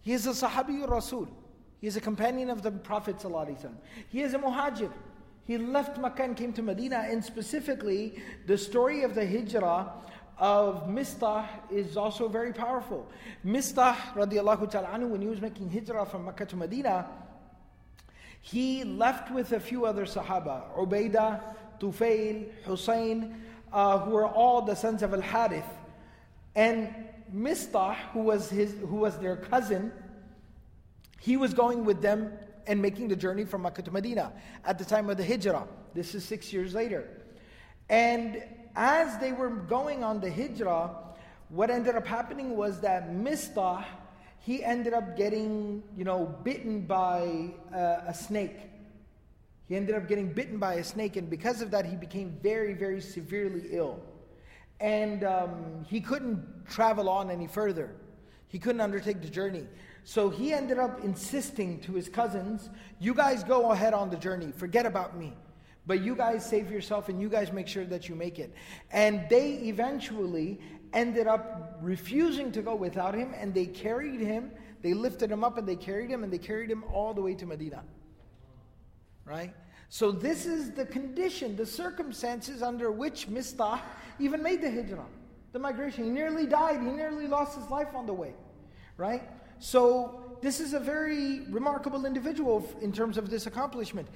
He 0.02 0.14
is 0.14 0.26
a 0.26 0.32
Sahabi 0.32 0.90
Rasul. 0.90 1.28
He 1.82 1.88
is 1.88 1.98
a 1.98 2.02
companion 2.02 2.52
of 2.52 2.62
the 2.62 2.72
Prophet 2.72 3.16
He 4.10 4.22
is 4.22 4.36
a 4.36 4.38
muhajir. 4.38 4.92
He 5.46 5.58
left 5.58 5.98
Makkah 5.98 6.24
and 6.24 6.38
came 6.38 6.54
to 6.54 6.62
Medina. 6.62 7.08
And 7.10 7.26
specifically, 7.26 8.22
the 8.46 8.56
story 8.56 9.02
of 9.02 9.16
the 9.16 9.26
hijrah 9.26 9.92
of 10.38 10.88
Mistah 10.88 11.48
is 11.72 11.98
also 11.98 12.28
very 12.28 12.54
powerful. 12.54 13.10
Mistah, 13.44 13.96
radiallahu 14.14 14.70
ta'ala 14.70 15.08
when 15.08 15.22
he 15.22 15.28
was 15.28 15.42
making 15.42 15.72
hijrah 15.72 16.06
from 16.06 16.26
Makkah 16.26 16.46
to 16.46 16.56
Medina, 16.56 17.08
he 18.42 18.84
left 18.84 19.32
with 19.32 19.52
a 19.52 19.60
few 19.60 19.86
other 19.86 20.06
Sahaba, 20.06 20.64
Ubaidah, 20.78 21.42
Tufail, 21.80 22.46
Hussein, 22.64 23.42
uh, 23.74 23.98
who 24.00 24.12
were 24.12 24.28
all 24.28 24.62
the 24.62 24.76
sons 24.76 25.02
of 25.02 25.16
Al 25.16 25.22
Harith. 25.22 25.66
And 26.56 26.94
Mistah, 27.34 27.96
who 28.14 28.20
was, 28.20 28.52
his, 28.52 28.76
who 28.82 28.98
was 28.98 29.18
their 29.18 29.36
cousin, 29.36 29.92
he 31.22 31.38
was 31.38 31.54
going 31.54 31.86
with 31.86 32.02
them 32.02 32.34
and 32.66 32.82
making 32.82 33.08
the 33.08 33.16
journey 33.16 33.46
from 33.46 33.62
Makkah 33.62 33.84
to 33.84 33.92
Medina 33.92 34.34
at 34.66 34.80
the 34.80 34.86
time 34.86 35.08
of 35.08 35.18
the 35.18 35.24
Hijrah. 35.24 35.68
This 35.94 36.16
is 36.16 36.26
six 36.26 36.52
years 36.52 36.74
later. 36.74 37.08
And 37.90 38.44
as 38.76 39.20
they 39.20 39.32
were 39.32 39.50
going 39.50 40.04
on 40.04 40.20
the 40.20 40.32
Hijrah, 40.32 40.90
what 41.50 41.70
ended 41.70 41.96
up 41.96 42.08
happening 42.08 42.58
was 42.58 42.82
that 42.82 43.12
Mistah, 43.12 43.86
he 44.40 44.64
ended 44.64 44.94
up 44.94 45.16
getting, 45.16 45.84
you 45.96 46.04
know, 46.04 46.26
bitten 46.44 46.82
by 46.82 47.52
uh, 47.72 48.02
a 48.08 48.14
snake. 48.16 48.58
He 49.68 49.76
ended 49.76 49.94
up 49.94 50.08
getting 50.08 50.34
bitten 50.34 50.58
by 50.58 50.76
a 50.76 50.84
snake, 50.84 51.18
and 51.18 51.30
because 51.30 51.62
of 51.62 51.70
that, 51.72 51.86
he 51.86 51.96
became 51.96 52.36
very, 52.42 52.74
very 52.74 53.00
severely 53.00 53.68
ill. 53.70 54.00
And 54.80 55.24
um, 55.24 55.86
he 55.88 56.02
couldn't 56.02 56.66
travel 56.68 57.08
on 57.10 57.30
any 57.30 57.46
further. 57.46 57.92
He 58.48 58.58
couldn't 58.58 58.82
undertake 58.82 59.22
the 59.22 59.30
journey. 59.30 59.68
So 60.04 60.30
he 60.30 60.54
ended 60.54 60.80
up 60.80 61.04
insisting 61.04 61.80
to 61.82 61.94
his 61.94 62.10
cousins, 62.10 62.70
You 63.00 63.14
guys 63.14 63.44
go 63.44 63.72
ahead 63.72 63.94
on 63.94 64.10
the 64.10 64.18
journey, 64.18 64.52
forget 64.52 64.86
about 64.86 65.18
me. 65.18 65.34
But 65.88 66.02
you 66.02 66.16
guys 66.16 66.46
save 66.46 66.72
yourself 66.72 67.10
and 67.10 67.20
you 67.20 67.30
guys 67.30 67.52
make 67.52 67.68
sure 67.68 67.86
that 67.86 68.08
you 68.08 68.16
make 68.16 68.40
it. 68.40 68.54
And 68.92 69.28
they 69.30 69.54
eventually 69.54 70.60
ended 70.94 71.28
up 71.28 71.78
refusing 71.82 72.52
to 72.52 72.62
go 72.62 72.76
without 72.76 73.16
him, 73.16 73.34
and 73.36 73.54
they 73.54 73.66
carried 73.66 74.20
him, 74.20 74.52
they 74.82 74.94
lifted 74.94 75.32
him 75.32 75.44
up 75.44 75.58
and 75.58 75.68
they 75.68 75.76
carried 75.76 76.10
him, 76.10 76.24
and 76.24 76.32
they 76.32 76.38
carried 76.38 76.70
him 76.70 76.84
all 76.94 77.14
the 77.14 77.22
way 77.22 77.34
to 77.36 77.46
Medina. 77.46 77.84
Right? 79.26 79.54
So 79.90 80.12
this 80.12 80.46
is 80.46 80.72
the 80.72 80.86
condition, 80.86 81.56
the 81.56 81.66
circumstances 81.66 82.62
under 82.62 82.92
which 82.92 83.28
Mistah 83.28 83.82
even 84.20 84.42
made 84.42 84.62
the 84.62 84.72
hijrah, 84.72 85.06
the 85.52 85.60
migration. 85.60 86.06
He 86.06 86.10
nearly 86.10 86.46
died, 86.46 86.82
he 86.82 86.92
nearly 86.92 87.28
lost 87.28 87.58
his 87.58 87.70
life 87.70 87.90
on 87.96 88.06
the 88.06 88.14
way. 88.14 88.34
Right? 88.98 89.24
So 89.62 90.20
this 90.42 90.60
is 90.60 90.74
a 90.74 90.80
very 90.80 91.42
remarkable 91.42 92.08
individual 92.08 92.68
in 92.82 92.92
terms 92.92 93.16
of 93.16 93.30
this 93.30 93.46
accomplishment. 93.46 94.08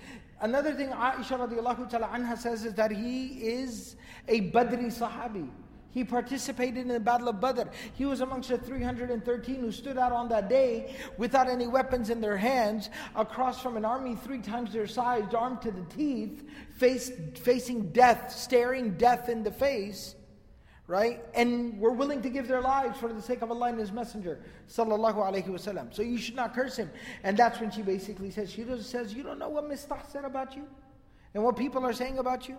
Another 0.41 0.73
thing 0.73 0.89
Aisha 0.89 1.37
radiallahu 1.37 1.87
ta'ala 1.87 2.07
anha 2.07 2.35
says 2.35 2.65
is 2.65 2.73
that 2.73 2.89
he 2.89 3.27
is 3.27 3.95
a 4.27 4.49
Badri 4.49 4.87
Sahabi. 4.87 5.47
He 5.91 6.03
participated 6.03 6.77
in 6.77 6.87
the 6.87 6.99
Battle 6.99 7.29
of 7.29 7.39
Badr. 7.39 7.69
He 7.93 8.05
was 8.05 8.21
amongst 8.21 8.49
the 8.49 8.57
313 8.57 9.61
who 9.61 9.71
stood 9.71 9.99
out 9.99 10.11
on 10.11 10.27
that 10.29 10.49
day 10.49 10.95
without 11.19 11.47
any 11.47 11.67
weapons 11.67 12.09
in 12.09 12.19
their 12.19 12.37
hands, 12.37 12.89
across 13.15 13.61
from 13.61 13.77
an 13.77 13.85
army 13.85 14.15
three 14.15 14.41
times 14.41 14.73
their 14.73 14.87
size, 14.87 15.31
armed 15.33 15.61
to 15.61 15.69
the 15.69 15.83
teeth, 15.95 16.43
face, 16.71 17.11
facing 17.35 17.91
death, 17.91 18.35
staring 18.35 18.97
death 18.97 19.29
in 19.29 19.43
the 19.43 19.51
face 19.51 20.15
right? 20.87 21.23
And 21.33 21.79
were 21.79 21.91
willing 21.91 22.21
to 22.21 22.29
give 22.29 22.47
their 22.47 22.61
lives 22.61 22.99
for 22.99 23.11
the 23.11 23.21
sake 23.21 23.41
of 23.41 23.49
Allah 23.51 23.69
and 23.69 23.79
His 23.79 23.91
Messenger, 23.91 24.39
sallallahu 24.69 25.15
alaihi 25.15 25.47
wasallam. 25.47 25.93
So 25.93 26.01
you 26.01 26.17
should 26.17 26.35
not 26.35 26.53
curse 26.53 26.75
him. 26.75 26.91
And 27.23 27.35
that's 27.35 27.59
when 27.59 27.71
she 27.71 27.81
basically 27.81 28.29
says, 28.29 28.51
she 28.51 28.63
just 28.63 28.89
says, 28.89 29.13
you 29.13 29.23
don't 29.23 29.39
know 29.39 29.49
what 29.49 29.69
Mistah 29.69 30.09
said 30.11 30.25
about 30.25 30.55
you, 30.55 30.67
and 31.33 31.43
what 31.43 31.57
people 31.57 31.85
are 31.85 31.93
saying 31.93 32.19
about 32.19 32.47
you. 32.47 32.57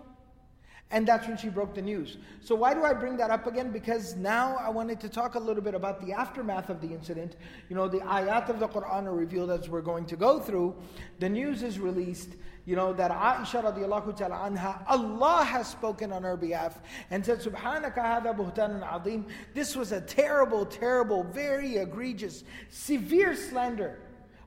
And 0.89 1.05
that's 1.05 1.27
when 1.27 1.35
she 1.35 1.49
broke 1.49 1.75
the 1.75 1.81
news. 1.81 2.15
So, 2.39 2.55
why 2.55 2.73
do 2.73 2.85
I 2.85 2.93
bring 2.93 3.17
that 3.17 3.29
up 3.29 3.45
again? 3.45 3.71
Because 3.71 4.15
now 4.15 4.55
I 4.55 4.69
wanted 4.69 5.01
to 5.01 5.09
talk 5.09 5.35
a 5.35 5.39
little 5.39 5.61
bit 5.61 5.75
about 5.75 5.99
the 6.05 6.13
aftermath 6.13 6.69
of 6.69 6.79
the 6.79 6.87
incident. 6.87 7.35
You 7.67 7.75
know, 7.75 7.89
the 7.89 7.99
ayat 7.99 8.47
of 8.47 8.59
the 8.59 8.69
Quran 8.69 9.05
are 9.05 9.13
revealed 9.13 9.51
as 9.51 9.67
we're 9.67 9.81
going 9.81 10.05
to 10.05 10.15
go 10.15 10.39
through. 10.39 10.75
The 11.19 11.27
news 11.27 11.61
is 11.61 11.77
released 11.77 12.37
you 12.67 12.75
know, 12.75 12.91
that 12.91 13.11
Aisha 13.11 13.63
radiallahu 13.63 14.17
ta'ala 14.17 14.49
anha, 14.49 14.83
Allah 14.87 15.45
has 15.45 15.69
spoken 15.69 16.11
on 16.11 16.23
her 16.23 16.35
behalf 16.35 16.81
and 17.09 17.25
said, 17.25 17.39
Subhanaka 17.39 17.95
hada 17.95 18.35
buhtanun 18.35 18.85
adim. 18.85 19.23
This 19.53 19.73
was 19.73 19.93
a 19.93 20.01
terrible, 20.01 20.65
terrible, 20.65 21.23
very 21.23 21.77
egregious, 21.77 22.43
severe 22.69 23.37
slander 23.37 23.99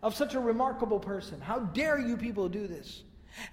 of 0.02 0.14
such 0.14 0.34
a 0.34 0.40
remarkable 0.40 1.00
person. 1.00 1.40
How 1.40 1.60
dare 1.60 1.98
you 1.98 2.18
people 2.18 2.50
do 2.50 2.66
this? 2.66 3.04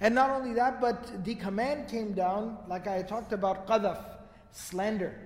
And 0.01 0.13
not 0.13 0.31
only 0.31 0.53
that, 0.55 0.81
but 0.81 1.23
the 1.23 1.35
command 1.35 1.87
came 1.87 2.11
down, 2.11 2.57
like 2.67 2.87
I 2.87 3.03
talked 3.03 3.31
about, 3.31 3.67
qadaf, 3.67 4.03
slander. 4.51 5.17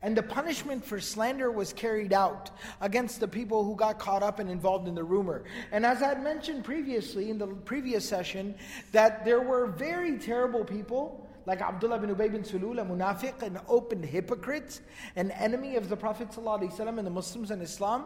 And 0.00 0.16
the 0.16 0.22
punishment 0.22 0.84
for 0.84 1.00
slander 1.00 1.50
was 1.50 1.72
carried 1.72 2.12
out 2.12 2.50
against 2.80 3.18
the 3.18 3.26
people 3.26 3.64
who 3.64 3.74
got 3.74 3.98
caught 3.98 4.22
up 4.22 4.38
and 4.38 4.48
involved 4.48 4.86
in 4.86 4.94
the 4.94 5.02
rumor. 5.02 5.42
And 5.72 5.84
as 5.84 6.02
I 6.02 6.08
had 6.08 6.22
mentioned 6.22 6.64
previously 6.64 7.30
in 7.30 7.38
the 7.38 7.48
previous 7.48 8.08
session, 8.08 8.54
that 8.92 9.24
there 9.24 9.40
were 9.40 9.66
very 9.66 10.16
terrible 10.18 10.64
people 10.64 11.28
like 11.48 11.62
Abdullah 11.62 11.98
bin 11.98 12.14
Ubay 12.14 12.30
bin 12.30 12.42
Sulul, 12.42 12.78
a 12.78 12.84
munafiq, 12.84 13.40
an 13.40 13.58
open 13.68 14.02
hypocrite, 14.02 14.80
an 15.16 15.30
enemy 15.30 15.76
of 15.76 15.88
the 15.88 15.96
Prophet 15.96 16.28
ﷺ 16.28 16.98
and 16.98 17.06
the 17.06 17.10
Muslims 17.10 17.50
and 17.50 17.62
Islam, 17.62 18.04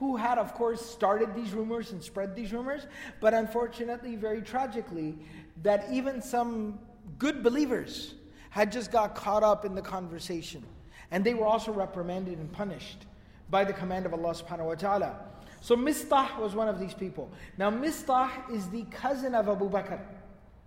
who 0.00 0.16
had, 0.16 0.38
of 0.38 0.54
course, 0.54 0.84
started 0.84 1.32
these 1.36 1.52
rumors 1.52 1.92
and 1.92 2.02
spread 2.02 2.34
these 2.34 2.52
rumors. 2.52 2.88
But 3.20 3.32
unfortunately, 3.32 4.16
very 4.16 4.42
tragically, 4.42 5.16
that 5.62 5.86
even 5.92 6.20
some 6.20 6.80
good 7.16 7.44
believers 7.44 8.14
had 8.50 8.72
just 8.72 8.90
got 8.90 9.14
caught 9.14 9.44
up 9.44 9.64
in 9.64 9.76
the 9.76 9.82
conversation. 9.82 10.64
And 11.10 11.24
they 11.24 11.34
were 11.34 11.46
also 11.46 11.72
reprimanded 11.72 12.38
and 12.38 12.52
punished 12.52 13.06
by 13.50 13.64
the 13.64 13.72
command 13.72 14.06
of 14.06 14.14
Allah 14.14 14.34
subhanahu 14.34 14.66
wa 14.66 14.74
ta'ala. 14.74 15.20
So 15.60 15.76
Mistah 15.76 16.38
was 16.38 16.54
one 16.54 16.68
of 16.68 16.78
these 16.78 16.94
people. 16.94 17.30
Now 17.58 17.70
Mistah 17.70 18.30
is 18.52 18.68
the 18.68 18.84
cousin 18.84 19.34
of 19.34 19.48
Abu 19.48 19.68
Bakr. 19.68 20.00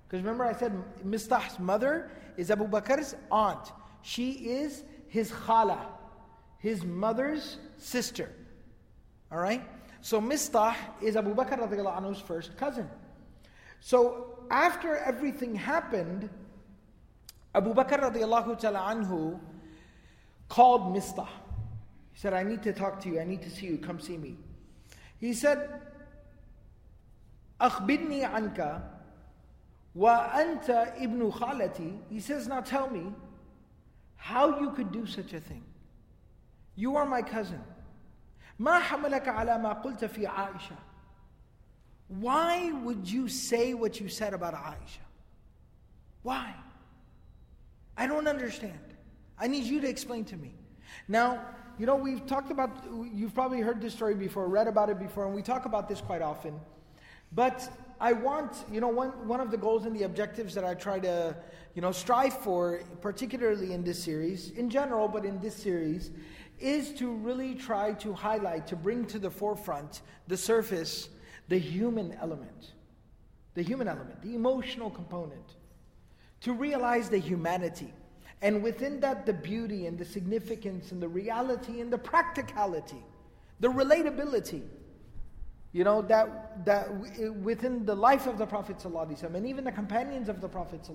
Because 0.07 0.21
remember 0.21 0.43
I 0.43 0.53
said 0.53 0.73
Mistah's 1.05 1.59
mother 1.59 2.11
is 2.37 2.51
Abu 2.51 2.67
Bakr's 2.67 3.15
aunt. 3.31 3.71
She 4.01 4.31
is 4.31 4.83
his 5.07 5.31
khala, 5.31 5.79
his 6.59 6.83
mother's 6.83 7.57
sister. 7.77 8.29
Alright? 9.31 9.63
So 10.01 10.21
Mistah 10.21 10.75
is 11.01 11.15
Abu 11.15 11.33
Bakr 11.33 11.57
anhu's 11.57 12.19
first 12.19 12.55
cousin. 12.57 12.89
So 13.79 14.37
after 14.51 14.97
everything 14.97 15.55
happened, 15.55 16.29
Abu 17.55 17.73
Bakr 17.73 17.99
radiallahu 18.01 18.59
ta'ala 18.59 18.79
anhu 18.93 19.39
called 20.53 20.93
Mistah, 20.95 21.27
He 22.11 22.19
said, 22.19 22.33
I 22.35 22.43
need 22.43 22.61
to 22.61 22.73
talk 22.73 23.01
to 23.01 23.09
you. 23.09 23.19
I 23.19 23.23
need 23.23 23.41
to 23.41 23.49
see 23.49 23.65
you. 23.65 23.79
Come 23.79 23.99
see 23.99 24.17
me. 24.17 24.37
He 25.19 25.33
said, 25.33 25.67
أخبرني 27.59 28.23
عنك 28.23 28.83
وأنت 29.95 30.69
ابن 30.97 31.31
خالتي. 31.31 31.97
He 32.11 32.19
says, 32.19 32.47
now 32.47 32.61
tell 32.61 32.87
me 32.87 33.11
how 34.15 34.59
you 34.59 34.69
could 34.73 34.91
do 34.91 35.07
such 35.07 35.33
a 35.33 35.39
thing. 35.39 35.63
You 36.75 36.97
are 36.97 37.05
my 37.07 37.23
cousin. 37.23 37.63
ما 38.59 38.79
حملك 38.79 39.27
على 39.27 39.57
ما 39.57 39.81
قلت 39.81 40.05
في 40.05 40.27
عائشة 40.27 40.75
Why 42.09 42.71
would 42.71 43.09
you 43.09 43.27
say 43.27 43.73
what 43.73 43.99
you 43.99 44.07
said 44.07 44.35
about 44.35 44.53
Aisha? 44.53 45.01
Why? 46.21 46.53
I 47.97 48.05
don't 48.05 48.27
understand. 48.27 48.82
I 49.43 49.47
need 49.47 49.65
you 49.65 49.81
to 49.81 49.89
explain 49.89 50.23
to 50.25 50.37
me. 50.37 50.53
Now, 51.09 51.45
you 51.77 51.85
know, 51.85 51.97
we've 51.97 52.25
talked 52.25 52.49
about, 52.49 52.71
you've 53.13 53.33
probably 53.33 53.59
heard 53.59 53.81
this 53.81 53.93
story 53.93 54.15
before, 54.15 54.47
read 54.47 54.69
about 54.69 54.89
it 54.89 54.99
before, 54.99 55.25
and 55.25 55.35
we 55.35 55.41
talk 55.41 55.65
about 55.65 55.89
this 55.89 55.99
quite 55.99 56.21
often. 56.21 56.57
But 57.33 57.69
I 57.99 58.13
want, 58.13 58.55
you 58.71 58.79
know, 58.79 58.87
one, 58.87 59.09
one 59.27 59.41
of 59.41 59.51
the 59.51 59.57
goals 59.57 59.85
and 59.85 59.93
the 59.93 60.03
objectives 60.03 60.55
that 60.55 60.63
I 60.63 60.75
try 60.75 60.97
to, 60.99 61.35
you 61.75 61.81
know, 61.81 61.91
strive 61.91 62.37
for, 62.37 62.83
particularly 63.01 63.73
in 63.73 63.83
this 63.83 64.01
series, 64.01 64.51
in 64.51 64.69
general, 64.69 65.09
but 65.09 65.25
in 65.25 65.41
this 65.41 65.57
series, 65.57 66.11
is 66.57 66.93
to 66.93 67.11
really 67.11 67.53
try 67.53 67.91
to 67.95 68.13
highlight, 68.13 68.65
to 68.67 68.77
bring 68.77 69.05
to 69.07 69.19
the 69.19 69.29
forefront, 69.29 70.03
the 70.29 70.37
surface, 70.37 71.09
the 71.49 71.57
human 71.57 72.13
element. 72.21 72.71
The 73.55 73.61
human 73.61 73.89
element, 73.89 74.21
the 74.21 74.35
emotional 74.35 74.89
component. 74.89 75.57
To 76.41 76.53
realize 76.53 77.09
the 77.09 77.17
humanity 77.17 77.93
and 78.43 78.61
within 78.61 78.99
that, 78.99 79.25
the 79.25 79.31
beauty 79.31 79.87
and 79.87 79.97
the 79.97 80.03
significance 80.03 80.91
and 80.91 81.01
the 81.01 81.07
reality 81.07 81.79
and 81.79 81.91
the 81.91 81.97
practicality, 81.97 83.01
the 83.61 83.69
relatability. 83.69 84.63
You 85.71 85.85
know, 85.85 86.01
that, 86.03 86.65
that 86.65 86.93
within 87.41 87.85
the 87.85 87.95
life 87.95 88.27
of 88.27 88.37
the 88.37 88.45
Prophet 88.45 88.83
and 88.83 89.47
even 89.47 89.63
the 89.63 89.71
companions 89.71 90.27
of 90.27 90.41
the 90.41 90.49
Prophet. 90.49 90.87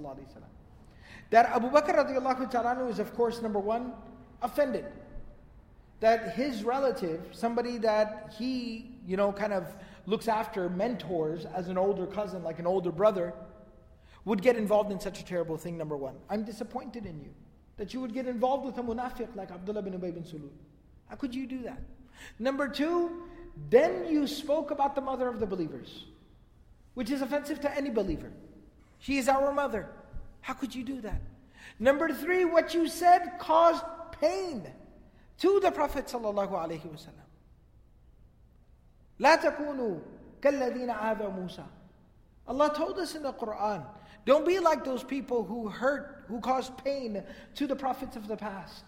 That 1.31 1.47
Abu 1.47 1.71
Bakr 1.71 1.97
radiallahu 1.97 2.51
ta'ala 2.51 2.87
is, 2.87 2.99
of 2.99 3.15
course, 3.15 3.41
number 3.41 3.59
one, 3.59 3.95
offended. 4.43 4.85
That 6.01 6.35
his 6.35 6.63
relative, 6.63 7.29
somebody 7.33 7.79
that 7.79 8.35
he, 8.39 8.91
you 9.07 9.17
know, 9.17 9.33
kind 9.33 9.55
of 9.55 9.65
looks 10.05 10.29
after, 10.29 10.69
mentors 10.69 11.47
as 11.47 11.69
an 11.69 11.79
older 11.79 12.07
cousin, 12.07 12.45
like 12.45 12.59
an 12.59 12.67
older 12.67 12.93
brother, 12.93 13.33
would 14.28 14.42
get 14.42 14.56
involved 14.56 14.92
in 14.92 15.00
such 15.00 15.20
a 15.20 15.26
terrible 15.26 15.58
thing, 15.58 15.78
number 15.78 15.98
one. 15.98 16.16
I'm 16.30 16.44
disappointed 16.44 17.06
in 17.06 17.20
you. 17.20 17.34
that 17.78 17.94
you 17.94 18.00
would 18.02 18.14
get 18.14 18.28
involved 18.28 18.66
with 18.66 18.78
a 18.78 18.84
munafiq 18.84 19.36
like 19.36 19.52
Abdullah 19.52 19.82
bin 19.82 19.94
Ubay 19.94 20.14
bin 20.14 20.24
Salul. 20.24 20.52
How 21.08 21.16
could 21.16 21.34
you 21.34 21.48
do 21.48 21.64
that? 21.64 21.82
Number 22.40 22.68
two, 22.68 23.24
then 23.70 24.06
you 24.10 24.28
spoke 24.28 24.72
about 24.72 24.96
the 24.96 25.02
mother 25.02 25.28
of 25.28 25.40
the 25.40 25.46
believers, 25.46 26.06
which 26.94 27.10
is 27.10 27.22
offensive 27.22 27.60
to 27.62 27.76
any 27.76 27.90
believer. 27.90 28.32
She 29.00 29.18
is 29.18 29.28
our 29.28 29.52
mother. 29.52 29.90
How 30.42 30.54
could 30.54 30.74
you 30.74 30.84
do 30.84 31.02
that? 31.02 31.22
Number 31.80 32.14
three, 32.14 32.46
what 32.46 32.74
you 32.74 32.88
said 32.88 33.34
caused 33.40 33.84
pain 34.20 34.64
to 35.40 35.60
the 35.60 35.72
Prophet 35.72 36.06
sallallahu 36.06 36.52
alaihi 36.52 36.88
wasallam. 36.88 37.20
لا 39.20 39.36
تكونوا 39.36 40.00
كالذين 40.42 40.90
آذوا 40.90 41.30
موسى. 41.30 41.64
Allah 42.48 42.74
told 42.76 43.00
us 43.00 43.16
in 43.16 43.24
the 43.24 43.34
Quran, 43.34 43.84
don't 44.25 44.47
be 44.47 44.59
like 44.59 44.85
those 44.85 45.03
people 45.03 45.45
who 45.45 45.69
hurt, 45.69 46.25
who 46.29 46.41
caused 46.41 46.77
pain 46.85 47.23
to 47.55 47.67
the 47.67 47.77
prophets 47.77 48.17
of 48.17 48.29
the 48.29 48.37
past. 48.37 48.85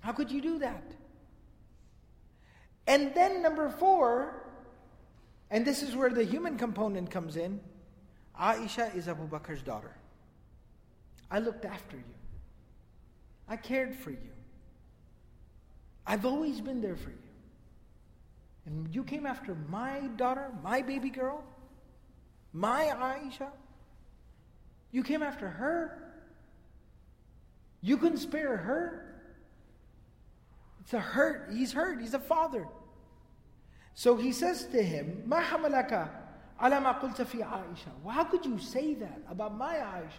How 0.00 0.12
could 0.12 0.30
you 0.30 0.40
do 0.40 0.58
that? 0.58 0.84
And 2.86 3.14
then 3.14 3.42
number 3.42 3.68
four, 3.68 4.46
and 5.50 5.64
this 5.64 5.82
is 5.82 5.96
where 5.96 6.10
the 6.10 6.24
human 6.24 6.56
component 6.56 7.10
comes 7.10 7.36
in, 7.36 7.60
Aisha 8.40 8.94
is 8.94 9.08
Abu 9.08 9.26
Bakr's 9.28 9.62
daughter. 9.62 9.96
I 11.30 11.38
looked 11.38 11.64
after 11.64 11.96
you. 11.96 12.02
I 13.48 13.56
cared 13.56 13.94
for 13.94 14.10
you. 14.10 14.18
I've 16.06 16.24
always 16.24 16.60
been 16.60 16.80
there 16.80 16.96
for 16.96 17.10
you. 17.10 17.16
And 18.66 18.94
you 18.94 19.04
came 19.04 19.26
after 19.26 19.56
my 19.68 20.00
daughter, 20.16 20.50
my 20.62 20.82
baby 20.82 21.10
girl, 21.10 21.42
my 22.52 22.92
Aisha. 22.96 23.48
You 24.91 25.03
came 25.03 25.23
after 25.23 25.47
her. 25.47 25.97
You 27.81 27.97
couldn't 27.97 28.19
spare 28.19 28.57
her. 28.57 29.23
It's 30.81 30.93
a 30.93 30.99
hurt. 30.99 31.49
He's 31.51 31.71
hurt. 31.73 32.01
He's 32.01 32.13
a 32.13 32.19
father. 32.19 32.67
So 33.93 34.15
he 34.15 34.31
says 34.31 34.65
to 34.67 34.81
him, 34.81 35.23
ما 35.27 35.41
حملك 35.41 36.09
على 36.59 36.79
ما 36.79 36.99
قلت 36.99 37.21
في 37.21 37.43
عائشة. 37.43 37.91
Well, 38.03 38.13
how 38.13 38.23
could 38.23 38.45
you 38.45 38.59
say 38.59 38.93
that 38.95 39.21
about 39.29 39.57
my 39.57 39.75
Aisha? 39.75 40.11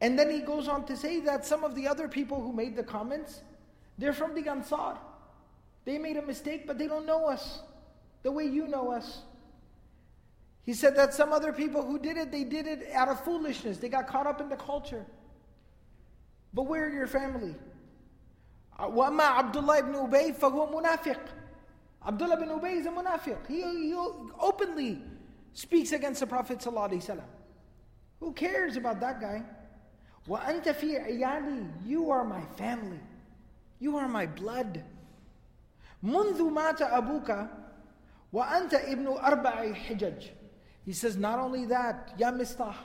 And 0.00 0.18
then 0.18 0.30
he 0.30 0.40
goes 0.40 0.68
on 0.68 0.86
to 0.86 0.96
say 0.96 1.20
that 1.20 1.44
some 1.44 1.62
of 1.62 1.74
the 1.74 1.86
other 1.86 2.08
people 2.08 2.40
who 2.40 2.52
made 2.52 2.74
the 2.74 2.82
comments, 2.82 3.42
they're 3.98 4.12
from 4.14 4.34
the 4.34 4.48
Ansar. 4.50 4.96
They 5.84 5.98
made 5.98 6.16
a 6.16 6.22
mistake, 6.22 6.66
but 6.66 6.78
they 6.78 6.86
don't 6.86 7.06
know 7.06 7.26
us 7.26 7.60
the 8.22 8.30
way 8.30 8.44
you 8.44 8.66
know 8.66 8.90
us. 8.90 9.22
He 10.64 10.74
said 10.74 10.96
that 10.96 11.14
some 11.14 11.32
other 11.32 11.52
people 11.52 11.84
who 11.84 11.98
did 11.98 12.16
it, 12.16 12.30
they 12.30 12.44
did 12.44 12.66
it 12.66 12.90
out 12.92 13.08
of 13.08 13.24
foolishness. 13.24 13.78
They 13.78 13.88
got 13.88 14.06
caught 14.06 14.26
up 14.26 14.40
in 14.40 14.48
the 14.48 14.56
culture. 14.56 15.04
But 16.52 16.64
where 16.64 16.86
are 16.86 16.90
your 16.90 17.06
family? 17.06 17.54
وأما 18.78 19.22
عبد 19.22 19.56
الله 19.56 19.80
بن 19.80 19.94
أبي 19.94 20.34
فهو 20.34 20.70
منافق. 20.70 21.20
Abdullah 22.06 22.36
bin 22.38 22.48
Ubay 22.48 22.76
is 22.76 22.86
a 22.86 22.90
munafiq. 22.90 23.46
He, 23.46 23.62
he 23.62 23.94
openly 24.40 25.02
speaks 25.52 25.92
against 25.92 26.20
the 26.20 26.26
Prophet 26.26 26.58
ﷺ. 26.58 27.20
Who 28.20 28.32
cares 28.32 28.76
about 28.76 29.00
that 29.00 29.20
guy? 29.20 29.42
وأنت 30.26 30.68
في 30.68 30.98
عيالي. 30.98 31.66
You 31.86 32.10
are 32.10 32.24
my 32.24 32.42
family. 32.56 33.00
You 33.80 33.96
are 33.96 34.08
my 34.08 34.26
blood. 34.26 34.82
منذ 36.02 36.50
مات 36.50 36.80
أبوك 36.80 37.48
وأنت 38.32 38.74
ابن 38.74 39.06
أربع 39.06 39.74
حجج. 39.74 40.33
he 40.85 40.93
says, 40.93 41.17
not 41.17 41.39
only 41.39 41.65
that, 41.65 42.13
Ya 42.17 42.31
Mistah, 42.31 42.75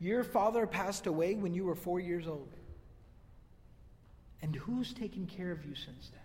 your 0.00 0.24
father 0.24 0.66
passed 0.66 1.06
away 1.06 1.34
when 1.34 1.52
you 1.52 1.64
were 1.64 1.74
four 1.74 2.00
years 2.00 2.26
old. 2.26 2.48
And 4.42 4.56
who's 4.56 4.94
taken 4.94 5.26
care 5.26 5.52
of 5.52 5.64
you 5.66 5.74
since 5.74 6.08
then? 6.08 6.20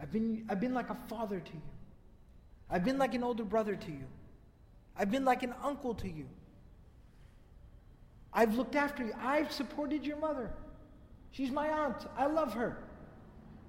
I've 0.00 0.10
been, 0.10 0.44
I've 0.48 0.60
been 0.60 0.74
like 0.74 0.90
a 0.90 0.96
father 1.08 1.38
to 1.38 1.52
you. 1.52 1.62
I've 2.68 2.84
been 2.84 2.98
like 2.98 3.14
an 3.14 3.22
older 3.22 3.44
brother 3.44 3.76
to 3.76 3.90
you. 3.90 4.04
I've 4.96 5.10
been 5.10 5.24
like 5.24 5.44
an 5.44 5.54
uncle 5.62 5.94
to 5.94 6.08
you. 6.08 6.26
I've 8.32 8.56
looked 8.56 8.74
after 8.74 9.04
you. 9.04 9.12
I've 9.18 9.52
supported 9.52 10.04
your 10.04 10.16
mother. 10.18 10.50
She's 11.30 11.50
my 11.50 11.68
aunt. 11.68 12.06
I 12.18 12.26
love 12.26 12.54
her. 12.54 12.82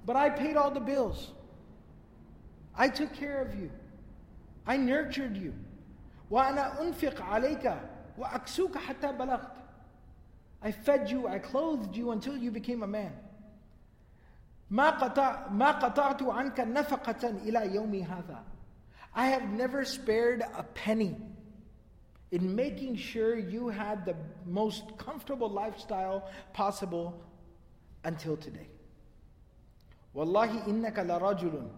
But 0.05 0.15
I 0.15 0.29
paid 0.29 0.57
all 0.57 0.71
the 0.71 0.79
bills. 0.79 1.31
I 2.75 2.89
took 2.89 3.13
care 3.13 3.41
of 3.41 3.53
you. 3.59 3.69
I 4.66 4.76
nurtured 4.76 5.36
you. 5.36 5.52
وأنا 6.30 6.82
أنفق 6.82 7.22
عليك 7.22 7.74
وأكسوك 8.18 8.78
حتى 8.78 9.12
بلغت. 9.12 9.56
I 10.62 10.70
fed 10.70 11.10
you, 11.10 11.26
I 11.26 11.38
clothed 11.38 11.96
you 11.96 12.12
until 12.12 12.36
you 12.36 12.50
became 12.50 12.82
a 12.82 12.86
man. 12.86 13.12
ما 14.70 14.90
قطع 14.90 15.48
ما 15.48 15.70
قطعت 15.70 16.22
عنك 16.22 16.60
نفقة 16.60 17.28
إلى 17.28 17.74
يومي 17.74 18.04
هذا. 18.04 18.44
I 19.14 19.26
have 19.26 19.50
never 19.50 19.84
spared 19.84 20.40
a 20.40 20.62
penny 20.62 21.16
in 22.30 22.56
making 22.56 22.96
sure 22.96 23.38
you 23.38 23.68
had 23.68 24.06
the 24.06 24.16
most 24.46 24.96
comfortable 24.96 25.50
lifestyle 25.50 26.30
possible 26.54 27.20
until 28.04 28.36
today. 28.36 28.68
والله 30.14 30.66
إنك 30.66 30.98
لرجل 30.98 31.68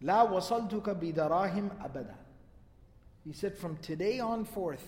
لا 0.00 0.22
وصلتك 0.22 0.90
بدراهم 0.90 1.70
أبدا. 1.84 2.14
He 3.24 3.32
said, 3.32 3.56
from 3.56 3.76
today 3.78 4.18
on 4.18 4.44
forth, 4.44 4.84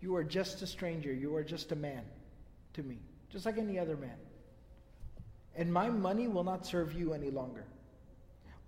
you 0.00 0.14
are 0.16 0.24
just 0.24 0.62
a 0.62 0.66
stranger. 0.66 1.12
You 1.12 1.34
are 1.36 1.44
just 1.44 1.72
a 1.72 1.76
man 1.76 2.02
to 2.74 2.82
me, 2.82 2.98
just 3.30 3.44
like 3.44 3.58
any 3.58 3.78
other 3.78 3.96
man. 3.96 4.16
And 5.54 5.72
my 5.72 5.88
money 5.90 6.28
will 6.28 6.44
not 6.44 6.66
serve 6.66 6.92
you 6.92 7.12
any 7.12 7.30
longer. 7.30 7.64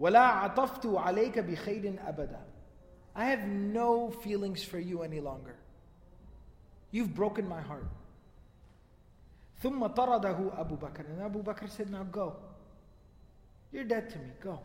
وَلَا 0.01 0.55
عَطَفْتُ 0.55 0.85
عَلَيْكَ 0.85 1.35
بِخَيْرٍ 1.39 1.99
أَبَدًا 2.07 2.41
I 3.15 3.25
have 3.27 3.45
no 3.49 4.11
feelings 4.11 4.63
for 4.63 4.79
you 4.79 5.03
any 5.03 5.21
longer. 5.21 5.57
You've 6.91 7.15
broken 7.15 7.49
my 7.49 7.61
heart. 7.61 7.89
ثُمَّ 9.63 9.95
طَرَدَهُ 9.95 10.57
أَبُو 10.57 10.79
بَكْرٍ 10.79 11.11
And 11.11 11.23
Abu 11.23 11.43
Bakr 11.43 11.69
said, 11.69 11.91
now 11.91 12.05
go. 12.05 12.37
You're 13.73 13.85
dead 13.85 14.09
to 14.11 14.19
me, 14.19 14.31
go. 14.41 14.61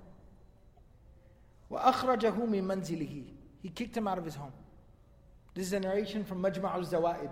وَأَخْرَجَهُ 1.72 2.36
مِن 2.48 2.64
مَنْزِلِهِ 2.64 3.26
He 3.62 3.70
kicked 3.70 3.98
him 3.98 4.08
out 4.08 4.18
of 4.18 4.26
his 4.26 4.36
home. 4.36 4.54
This 5.54 5.68
is 5.68 5.74
a 5.74 5.80
narration 5.80 6.24
from 6.24 6.42
Majma' 6.42 6.74
al-Zawaid 6.74 7.32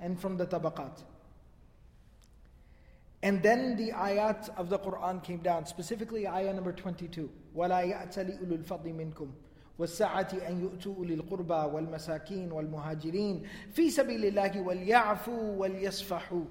and 0.00 0.18
from 0.18 0.36
the 0.36 0.46
Tabaqat. 0.46 1.02
And 3.22 3.42
then 3.42 3.76
the 3.76 3.90
ayat 3.90 4.48
of 4.56 4.68
the 4.68 4.78
Quran 4.78 5.22
came 5.22 5.38
down, 5.38 5.66
specifically 5.66 6.26
ayah 6.26 6.52
number 6.52 6.72
22. 6.72 7.28
وَلَا 7.56 7.82
يَأْتَ 7.82 8.14
لِأُولُو 8.16 8.64
الْفَضْلِ 8.64 8.94
مِنْكُمْ 8.94 9.28
والسعة 9.78 10.28
أن 10.48 10.60
يؤتوا 10.60 10.94
أولي 10.96 11.14
القربى 11.14 11.54
والمساكين 11.74 12.52
والمهاجرين 12.52 13.42
في 13.72 13.90
سبيل 13.90 14.24
الله 14.24 14.60
وليعفوا 14.60 15.56
وليصفحوا 15.56 16.44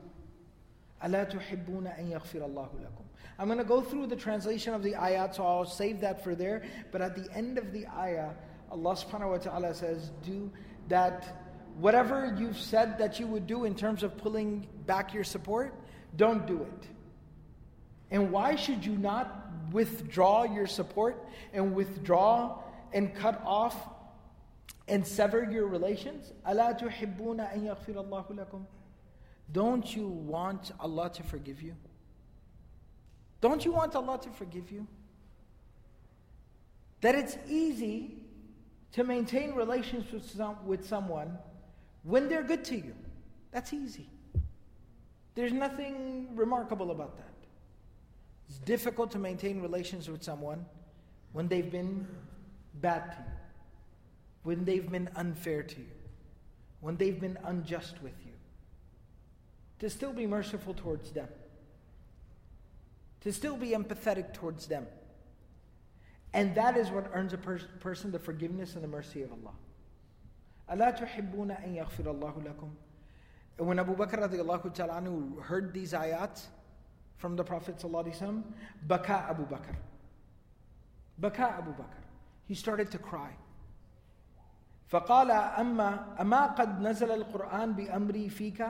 ألا 1.04 1.24
تحبون 1.24 1.88
أن 1.88 2.12
يغفر 2.12 2.46
الله 2.46 2.70
لكم 2.82 3.04
I'm 3.40 3.46
going 3.48 3.60
to 3.60 3.64
go 3.64 3.82
through 3.82 4.08
the 4.08 4.16
translation 4.16 4.74
of 4.74 4.82
the 4.82 4.94
ayat, 4.94 5.36
so 5.36 5.46
I'll 5.46 5.64
save 5.64 6.00
that 6.02 6.24
for 6.24 6.34
there. 6.34 6.64
But 6.92 7.04
at 7.04 7.16
the 7.16 7.32
end 7.36 7.60
of 7.60 7.72
the 7.72 7.86
ayah, 7.88 8.32
Allah 8.72 8.96
subhanahu 8.96 9.30
wa 9.30 9.38
ta'ala 9.38 9.76
says, 9.76 10.10
Do 10.26 10.52
that, 10.88 11.44
whatever 11.78 12.36
you've 12.36 12.58
said 12.58 12.98
that 12.98 13.20
you 13.20 13.28
would 13.28 13.46
do 13.46 13.66
in 13.66 13.76
terms 13.76 14.02
of 14.02 14.18
pulling 14.18 14.68
back 14.88 15.14
your 15.14 15.24
support, 15.24 15.76
don't 16.16 16.48
do 16.48 16.64
it. 16.64 16.88
And 18.10 18.32
why 18.32 18.56
should 18.56 18.84
you 18.84 18.98
not 18.98 19.46
withdraw 19.72 20.44
your 20.44 20.66
support 20.66 21.24
and 21.54 21.76
withdraw 21.76 22.58
and 22.92 23.14
cut 23.14 23.40
off 23.46 23.76
and 24.88 25.06
sever 25.06 25.48
your 25.52 25.68
relations? 25.68 26.34
أَلَا 26.48 26.80
تُحِبُّونَ 26.80 27.54
أَن 27.54 27.68
يَغْفِرَ 27.68 28.10
اللَّهُ 28.10 28.32
لَكُمْ 28.32 28.66
don't 29.53 29.95
you 29.95 30.09
want 30.09 30.73
Allah 30.81 31.11
to 31.15 31.23
forgive 31.23 31.63
you? 31.63 31.75
Don't 33.41 33.65
you 33.65 33.73
want 33.73 33.95
Allah 33.95 34.19
to 34.23 34.31
forgive 34.31 34.71
you? 34.71 34.87
That 37.01 37.15
it's 37.15 37.37
easy 37.49 38.17
to 38.93 39.05
maintain 39.05 39.55
relations 39.55 40.11
with, 40.13 40.31
some, 40.31 40.57
with 40.67 40.87
someone 40.87 41.37
when 42.05 42.29
they're 42.29 42.43
good 42.43 42.65
to 42.67 42.77
you. 42.77 42.95
That's 43.51 43.73
easy. 43.73 44.09
There's 45.35 45.53
nothing 45.53 46.29
remarkable 46.37 46.91
about 46.91 47.17
that. 47.17 47.33
It's 48.49 48.59
difficult 48.59 49.11
to 49.13 49.19
maintain 49.19 49.61
relations 49.61 50.09
with 50.09 50.23
someone 50.23 50.65
when 51.33 51.49
they've 51.49 51.71
been 51.71 52.07
bad 52.81 53.13
to 53.13 53.17
you, 53.19 53.25
when 54.43 54.65
they've 54.65 54.91
been 54.91 55.09
unfair 55.17 55.63
to 55.63 55.81
you, 55.81 55.87
when 56.81 56.97
they've 56.97 57.21
been 57.21 57.39
unjust 57.45 58.03
with 58.03 58.13
you 58.22 58.22
To 59.82 59.90
still 59.90 60.14
be 60.14 60.26
merciful 60.26 60.74
towards 60.74 61.12
them, 61.12 61.28
to 63.22 63.32
still 63.32 63.56
be 63.56 63.70
empathetic 63.70 64.34
towards 64.34 64.66
them. 64.66 64.88
And 66.34 66.56
that 66.56 66.76
is 66.78 66.90
what 66.90 67.10
earns 67.14 67.34
a 67.34 67.38
pers- 67.38 67.68
person 67.80 68.12
the 68.12 68.20
forgiveness 68.20 68.76
and 68.76 68.84
the 68.84 68.88
mercy 68.88 69.22
of 69.24 69.32
Allah. 69.32 69.54
أَلَا 70.72 71.00
تُحِبُّونَ 71.00 71.64
أَن 71.64 71.76
يَغْفِرَ 71.76 72.06
اللَّهُ 72.06 72.44
لَكُمْ 72.44 72.70
And 73.60 73.68
when 73.68 73.80
Abu 73.80 73.96
Bakr 73.96 74.28
radiallahu 74.28 74.74
ta'ala 74.74 75.02
anhu 75.02 75.42
heard 75.42 75.74
these 75.74 75.94
ayat 75.94 76.42
from 77.18 77.36
the 77.36 77.44
Prophet 77.44 77.78
sallallahu 77.78 78.44
baka 78.88 79.26
Abu 79.30 79.46
Bakr. 79.46 79.76
Baka 81.18 81.56
Abu 81.58 81.72
Bakr. 81.72 82.04
He 82.46 82.56
started 82.56 82.92
to 82.92 82.98
cry. 82.98 83.32
فقال 84.92 85.32
أما 85.32 86.16
أما 86.22 86.56
قد 86.56 86.80
نزل 86.80 87.12
القرآن 87.12 87.74
بأمري 87.74 88.30
فيك 88.30 88.64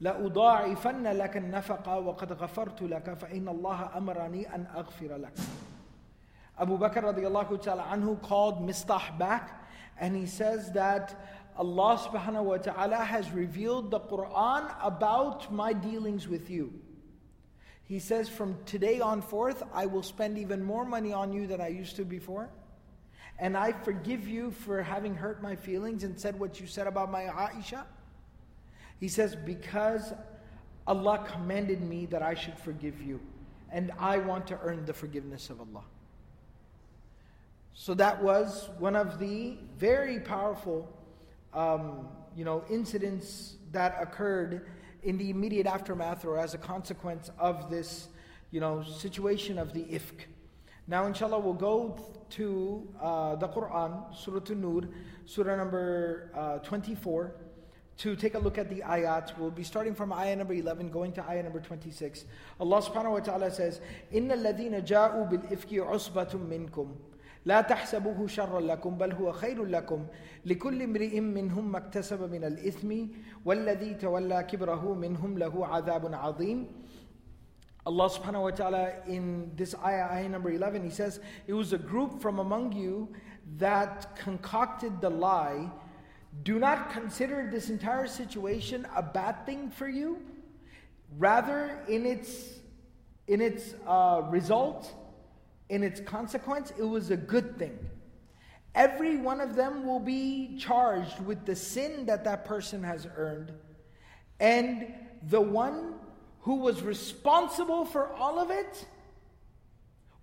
لأضاعفن 0.00 1.06
لك 1.06 1.36
النفقة 1.36 1.98
وقد 1.98 2.32
غفرت 2.32 2.82
لك 2.82 3.14
فإن 3.14 3.48
الله 3.48 3.96
أمرني 3.96 4.54
أن 4.54 4.66
أغفر 4.76 5.16
لك 5.16 5.32
Abu 6.56 6.78
Bakr 6.78 7.02
radiallahu 7.02 7.60
ta'ala 7.60 7.82
anhu 7.90 8.20
called 8.22 8.60
Mistah 8.60 9.18
back 9.18 9.66
and 9.98 10.14
he 10.14 10.24
says 10.24 10.70
that 10.72 11.12
Allah 11.56 11.98
subhanahu 11.98 12.44
wa 12.44 12.56
ta'ala 12.58 12.98
has 12.98 13.30
revealed 13.30 13.90
the 13.90 14.00
Quran 14.00 14.72
about 14.82 15.52
my 15.52 15.72
dealings 15.72 16.28
with 16.28 16.50
you. 16.50 16.72
He 17.84 17.98
says, 17.98 18.28
From 18.28 18.56
today 18.66 19.00
on 19.00 19.22
forth, 19.22 19.62
I 19.72 19.86
will 19.86 20.02
spend 20.02 20.38
even 20.38 20.62
more 20.62 20.84
money 20.84 21.12
on 21.12 21.32
you 21.32 21.46
than 21.46 21.60
I 21.60 21.68
used 21.68 21.96
to 21.96 22.04
before. 22.04 22.50
And 23.38 23.56
I 23.56 23.72
forgive 23.72 24.26
you 24.26 24.50
for 24.50 24.82
having 24.82 25.14
hurt 25.14 25.42
my 25.42 25.54
feelings 25.54 26.02
and 26.02 26.18
said 26.18 26.38
what 26.38 26.60
you 26.60 26.66
said 26.66 26.86
about 26.86 27.10
my 27.10 27.22
Aisha. 27.24 27.84
He 28.99 29.07
says, 29.07 29.35
Because 29.35 30.13
Allah 30.87 31.25
commanded 31.31 31.81
me 31.81 32.05
that 32.07 32.21
I 32.21 32.33
should 32.33 32.57
forgive 32.57 33.01
you. 33.01 33.19
And 33.71 33.91
I 33.99 34.17
want 34.17 34.47
to 34.47 34.59
earn 34.63 34.85
the 34.85 34.93
forgiveness 34.93 35.49
of 35.49 35.59
Allah. 35.59 35.83
So 37.73 37.93
that 37.93 38.21
was 38.21 38.69
one 38.79 38.95
of 38.95 39.19
the 39.19 39.57
very 39.77 40.19
powerful, 40.19 40.91
um, 41.53 42.07
you 42.35 42.43
know, 42.43 42.63
incidents 42.69 43.55
that 43.71 43.95
occurred 44.01 44.67
in 45.03 45.17
the 45.17 45.29
immediate 45.29 45.65
aftermath 45.65 46.25
or 46.25 46.37
as 46.37 46.53
a 46.53 46.57
consequence 46.57 47.29
of 47.39 47.69
this, 47.69 48.09
you 48.51 48.59
know, 48.59 48.83
situation 48.83 49.57
of 49.57 49.73
the 49.73 49.83
ifk. 49.83 50.25
Now, 50.87 51.05
inshallah, 51.05 51.39
we'll 51.39 51.53
go 51.53 51.97
to 52.31 52.87
uh, 52.99 53.35
the 53.35 53.47
Quran, 53.47 54.15
Surah 54.15 54.41
An-Nur, 54.49 54.89
Surah 55.25 55.55
number 55.55 56.31
uh, 56.35 56.57
24, 56.59 57.35
to 57.98 58.16
take 58.16 58.34
a 58.34 58.38
look 58.38 58.58
at 58.58 58.68
the 58.68 58.82
ayat. 58.82 59.38
We'll 59.38 59.50
be 59.50 59.62
starting 59.62 59.94
from 59.94 60.12
ayah 60.12 60.36
number 60.36 60.54
11, 60.54 60.90
going 60.90 61.12
to 61.12 61.28
ayah 61.28 61.42
number 61.42 61.60
26. 61.60 62.24
Allah 62.60 62.82
subhanahu 62.82 63.12
wa 63.12 63.20
ta'ala 63.20 63.50
says, 63.50 63.80
إِنَّ 64.12 64.30
الَّذِينَ 64.32 64.84
جَاءُوا 64.84 65.30
بِالْإِفْكِ 65.30 65.72
عُصْبَةٌ 65.72 66.34
مِّنْكُمْ 66.34 66.88
لا 67.46 67.60
تحسبوه 67.60 68.26
شرا 68.26 68.60
لكم 68.60 68.98
بل 68.98 69.12
هو 69.12 69.32
خير 69.32 69.64
لكم 69.64 70.06
لكل 70.46 70.82
امرئ 70.82 71.20
منهم 71.20 71.72
ما 71.72 71.78
اكتسب 71.78 72.30
من 72.32 72.44
الإثم 72.44 73.06
والذي 73.44 73.94
تولى 73.94 74.42
كبره 74.42 74.94
منهم 74.94 75.38
له 75.38 75.66
عذاب 75.66 76.14
عظيم 76.14 76.66
Allah 77.86 78.08
subhanahu 78.08 78.44
wa 78.44 78.50
ta'ala 78.50 78.92
in 79.06 79.52
this 79.56 79.74
ayah, 79.84 80.08
ayah 80.12 80.28
number 80.30 80.48
11, 80.48 80.84
He 80.84 80.88
says, 80.88 81.20
It 81.46 81.52
was 81.52 81.74
a 81.74 81.78
group 81.78 82.18
from 82.18 82.38
among 82.38 82.72
you 82.72 83.12
that 83.58 84.16
concocted 84.16 85.02
the 85.02 85.10
lie. 85.10 85.70
do 86.43 86.59
not 86.59 86.91
consider 86.91 87.49
this 87.51 87.69
entire 87.69 88.07
situation 88.07 88.87
a 88.95 89.01
bad 89.03 89.45
thing 89.45 89.69
for 89.69 89.87
you. 89.87 90.19
Rather, 91.17 91.79
in 91.87 92.05
its, 92.05 92.59
in 93.27 93.41
its 93.41 93.73
uh, 93.87 94.21
result, 94.29 94.93
in 95.69 95.83
its 95.83 95.99
consequence, 95.99 96.71
it 96.77 96.83
was 96.83 97.11
a 97.11 97.17
good 97.17 97.57
thing. 97.57 97.77
Every 98.75 99.17
one 99.17 99.41
of 99.41 99.55
them 99.55 99.85
will 99.85 99.99
be 99.99 100.57
charged 100.59 101.19
with 101.21 101.45
the 101.45 101.55
sin 101.55 102.05
that 102.05 102.23
that 102.25 102.45
person 102.45 102.83
has 102.83 103.07
earned. 103.15 103.51
And 104.39 104.93
the 105.27 105.41
one 105.41 105.95
who 106.41 106.55
was 106.55 106.81
responsible 106.81 107.85
for 107.85 108.13
all 108.13 108.39
of 108.39 108.51
it 108.51 108.85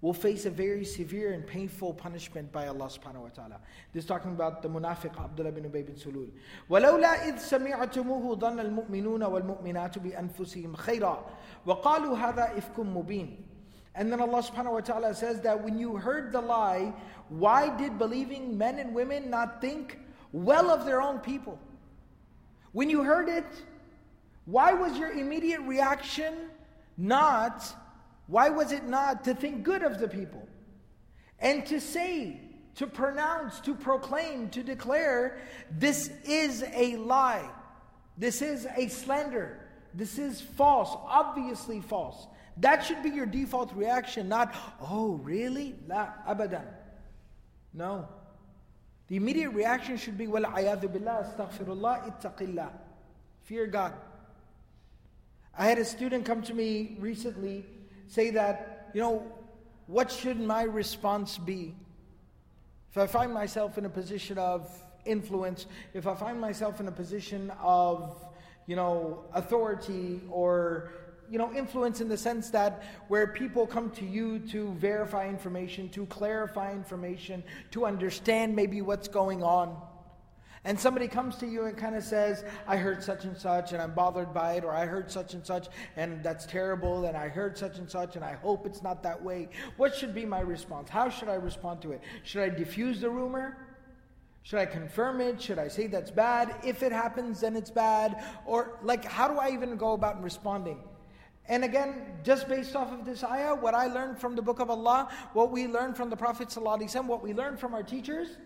will 0.02 0.14
face 0.14 0.46
a 0.46 0.50
very 0.50 0.84
severe 0.84 1.34
and 1.34 1.46
painful 1.46 1.94
punishment 1.94 2.52
by 2.52 2.68
Allah 2.68 2.88
subhanahu 2.88 3.22
wa 3.22 3.30
ta'ala. 3.30 3.60
This 3.94 4.04
is 4.04 4.08
talking 4.08 4.32
about 4.32 4.64
the 4.64 4.70
munafiq 4.70 5.16
Abdullah 5.24 5.52
bin 5.52 5.64
Ubay 5.66 5.86
bin 5.86 5.96
Sulul. 5.96 6.32
وَلَوْلَا 6.70 7.28
إِذْ 7.28 7.38
سَمِعْتُمُوهُ 7.38 8.40
ظَنَّ 8.40 8.60
الْمُؤْمِنُونَ 8.60 9.22
وَالْمُؤْمِنَاتُ 9.22 10.00
بِأَنفُسِهِمْ 10.00 10.76
خَيْرًا 10.76 11.24
وَقَالُوا 11.68 12.18
هَذَا 12.18 12.58
إِفْكٌ 12.58 12.80
مُبِينٌ 12.80 13.38
and 13.94 14.12
then 14.12 14.22
Allah 14.22 14.42
subhanahu 14.42 14.74
wa 14.74 14.80
ta'ala 14.80 15.14
says 15.14 15.42
that 15.42 15.62
when 15.62 15.78
you 15.78 15.98
heard 15.98 16.32
the 16.32 16.40
lie, 16.40 16.94
why 17.30 17.76
did 17.76 17.98
believing 17.98 18.58
men 18.58 18.80
and 18.80 18.96
women 18.96 19.30
not 19.30 19.60
think 19.60 20.00
well 20.32 20.70
of 20.72 20.86
their 20.86 21.02
own 21.02 21.20
people? 21.20 21.60
When 22.72 22.90
you 22.90 23.04
heard 23.04 23.28
it, 23.28 23.46
why 24.46 24.74
was 24.74 24.98
your 24.98 25.12
immediate 25.12 25.62
reaction 25.62 26.34
not, 26.98 27.66
why 28.27 28.49
was 28.49 28.73
it 28.73 28.85
not 28.85 29.25
to 29.25 29.35
think 29.35 29.63
good 29.63 29.83
of 29.83 29.99
the 29.99 30.09
people? 30.09 30.47
And 31.39 31.65
to 31.67 31.81
say, 31.81 32.41
to 32.77 32.87
pronounce, 32.87 33.61
to 33.61 33.75
proclaim, 33.75 34.51
to 34.51 34.63
declare, 34.63 35.39
this 35.71 36.11
is 36.25 36.65
a 36.75 36.97
lie. 36.97 37.49
This 38.19 38.43
is 38.43 38.67
a 38.77 38.89
slander. 38.89 39.61
This 39.95 40.19
is 40.19 40.41
false, 40.41 40.91
obviously 41.07 41.81
false. 41.81 42.27
That 42.59 42.85
should 42.85 43.03
be 43.03 43.11
your 43.11 43.27
default 43.27 43.73
reaction, 43.75 44.29
not, 44.29 44.55
oh, 44.81 45.21
really? 45.23 45.75
La 45.87 46.09
abadan. 46.27 46.67
No. 47.73 48.09
The 49.09 49.17
immediate 49.17 49.51
reaction 49.51 49.97
should 49.97 50.19
be, 50.19 50.27
well, 50.27 50.45
ayadhu 50.45 50.93
billah, 50.93 51.35
astaghfirullah, 51.37 52.21
ittaqillah. 52.21 52.71
Fear 53.43 53.67
God. 53.67 53.93
I 55.57 55.67
had 55.67 55.79
a 55.79 55.85
student 55.85 56.25
come 56.25 56.43
to 56.43 56.55
me 56.55 56.97
recently 56.99 57.65
say 58.07 58.31
that, 58.31 58.91
you 58.95 59.01
know, 59.01 59.25
what 59.87 60.11
should 60.11 60.41
my 60.41 60.63
response 60.63 61.39
be? 61.39 61.75
If 62.91 62.99
I 62.99 63.07
find 63.07 63.33
myself 63.33 63.79
in 63.79 63.85
a 63.85 63.91
position 63.91 64.39
of 64.39 64.71
influence, 65.05 65.67
if 65.95 66.07
I 66.07 66.15
find 66.15 66.41
myself 66.41 66.81
in 66.81 66.89
a 66.89 66.93
position 66.93 67.53
of, 67.61 68.17
you 68.67 68.77
know, 68.77 69.25
authority 69.35 70.21
or 70.31 70.91
you 71.31 71.39
know, 71.39 71.53
influence 71.53 72.01
in 72.01 72.09
the 72.09 72.17
sense 72.17 72.51
that 72.51 72.85
where 73.09 73.27
people 73.27 73.67
come 73.67 73.91
to 73.91 74.05
you 74.05 74.39
to 74.39 74.73
verify 74.75 75.29
information, 75.29 75.89
to 75.89 76.07
clarify 76.07 76.73
information, 76.73 77.43
to 77.73 77.85
understand 77.85 78.55
maybe 78.55 78.81
what's 78.83 79.09
going 79.09 79.43
on. 79.43 79.77
And 80.67 80.79
somebody 80.79 81.07
comes 81.07 81.37
to 81.37 81.47
you 81.47 81.67
and 81.67 81.77
kind 81.77 81.95
of 81.95 82.03
says, 82.03 82.45
I 82.67 82.77
heard 82.77 83.01
such 83.01 83.25
and 83.25 83.37
such 83.37 83.73
and 83.73 83.81
I'm 83.81 83.95
bothered 83.95 84.35
by 84.35 84.55
it, 84.55 84.65
or 84.65 84.73
I 84.73 84.85
heard 84.85 85.09
such 85.09 85.33
and 85.33 85.47
such 85.47 85.69
and 85.97 86.25
that's 86.25 86.45
terrible, 86.45 87.05
and 87.05 87.17
I 87.17 87.29
heard 87.29 87.57
such 87.57 87.79
and 87.79 87.89
such 87.89 88.17
and 88.17 88.25
I 88.25 88.33
hope 88.35 88.67
it's 88.67 88.83
not 88.83 89.01
that 89.05 89.23
way. 89.23 89.49
What 89.77 89.95
should 89.95 90.13
be 90.13 90.27
my 90.27 90.41
response? 90.41 90.91
How 90.91 91.09
should 91.09 91.29
I 91.29 91.35
respond 91.37 91.83
to 91.83 91.93
it? 91.93 92.01
Should 92.25 92.43
I 92.43 92.49
diffuse 92.49 93.01
the 93.01 93.09
rumor? 93.09 93.57
Should 94.43 94.59
I 94.59 94.67
confirm 94.67 95.21
it? 95.21 95.41
Should 95.41 95.61
I 95.61 95.69
say 95.69 95.87
that's 95.87 96.11
bad? 96.11 96.57
If 96.65 96.83
it 96.83 96.91
happens, 96.91 97.41
then 97.41 97.55
it's 97.55 97.71
bad? 97.71 98.25
Or, 98.45 98.79
like, 98.83 99.05
how 99.05 99.29
do 99.29 99.39
I 99.39 99.51
even 99.51 99.77
go 99.77 99.93
about 99.93 100.21
responding? 100.21 100.81
And 101.49 101.63
again, 101.63 102.03
just 102.25 102.49
based 102.49 102.75
off 102.75 102.93
of 102.93 103.05
this 103.05 103.23
ayah, 103.23 103.55
what 103.55 103.75
I 103.75 103.87
learned 103.87 104.19
from 104.19 104.35
the 104.35 104.43
book 104.43 104.59
of 104.59 104.69
Allah, 104.69 105.09
what 105.33 105.53
we 105.53 105.69
learned 105.69 105.97
from 105.97 106.11
the 106.11 106.17
Prophet 106.17 106.49
ﷺ, 106.49 107.07
what 107.07 107.23
we 107.23 107.35
learned 107.35 107.61
from 107.61 107.73
our 107.73 107.85
teachers, 107.85 108.39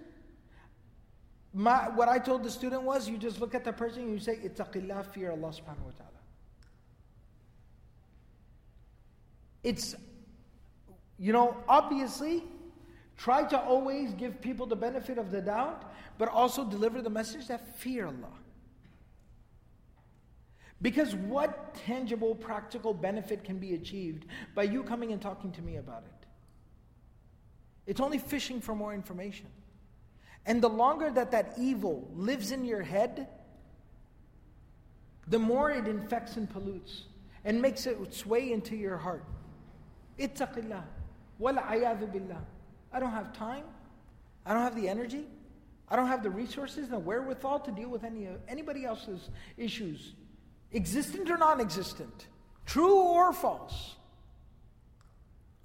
my, 1.52 1.88
what 1.88 2.08
I 2.08 2.18
told 2.18 2.44
the 2.44 2.50
student 2.50 2.82
was, 2.82 3.08
you 3.08 3.18
just 3.18 3.40
look 3.40 3.54
at 3.54 3.64
the 3.64 3.72
person 3.72 4.02
and 4.02 4.12
you 4.12 4.20
say, 4.20 4.36
Ittaqillah, 4.36 5.06
fear 5.06 5.32
Allah 5.32 5.48
subhanahu 5.48 5.84
wa 5.84 5.92
ta'ala. 5.96 6.10
It's, 9.64 9.94
you 11.18 11.32
know, 11.32 11.56
obviously, 11.68 12.44
try 13.16 13.42
to 13.44 13.60
always 13.60 14.14
give 14.14 14.40
people 14.40 14.66
the 14.66 14.76
benefit 14.76 15.18
of 15.18 15.30
the 15.30 15.40
doubt, 15.40 15.92
but 16.18 16.28
also 16.28 16.64
deliver 16.64 17.02
the 17.02 17.10
message 17.10 17.48
that 17.48 17.76
fear 17.76 18.06
Allah. 18.06 18.32
Because 20.82 21.14
what 21.14 21.74
tangible, 21.74 22.34
practical 22.34 22.94
benefit 22.94 23.44
can 23.44 23.58
be 23.58 23.74
achieved 23.74 24.24
by 24.54 24.62
you 24.62 24.82
coming 24.82 25.12
and 25.12 25.20
talking 25.20 25.52
to 25.52 25.62
me 25.62 25.76
about 25.76 26.04
it? 26.06 26.26
It's 27.86 28.00
only 28.00 28.18
fishing 28.18 28.60
for 28.60 28.74
more 28.74 28.94
information. 28.94 29.46
And 30.46 30.62
the 30.62 30.68
longer 30.68 31.10
that 31.10 31.30
that 31.32 31.54
evil 31.58 32.08
lives 32.14 32.50
in 32.50 32.64
your 32.64 32.82
head, 32.82 33.28
the 35.28 35.38
more 35.38 35.70
it 35.70 35.86
infects 35.86 36.36
and 36.36 36.48
pollutes 36.48 37.04
and 37.44 37.60
makes 37.60 37.86
its 37.86 38.26
way 38.26 38.52
into 38.52 38.76
your 38.76 38.96
heart. 38.96 39.24
Ittaqillah. 40.18 40.82
Wal'ayadu 41.40 42.12
billah. 42.12 42.44
I 42.92 43.00
don't 43.00 43.12
have 43.12 43.32
time. 43.32 43.64
I 44.44 44.52
don't 44.52 44.62
have 44.62 44.76
the 44.76 44.88
energy. 44.88 45.26
I 45.88 45.96
don't 45.96 46.06
have 46.06 46.22
the 46.22 46.30
resources 46.30 46.84
and 46.84 46.92
the 46.92 46.98
wherewithal 46.98 47.60
to 47.60 47.72
deal 47.72 47.88
with 47.88 48.04
any 48.04 48.28
anybody 48.48 48.84
else's 48.84 49.28
issues 49.56 50.14
existent 50.72 51.28
or 51.30 51.36
non 51.36 51.60
existent, 51.60 52.28
true 52.66 52.96
or 52.96 53.32
false. 53.32 53.96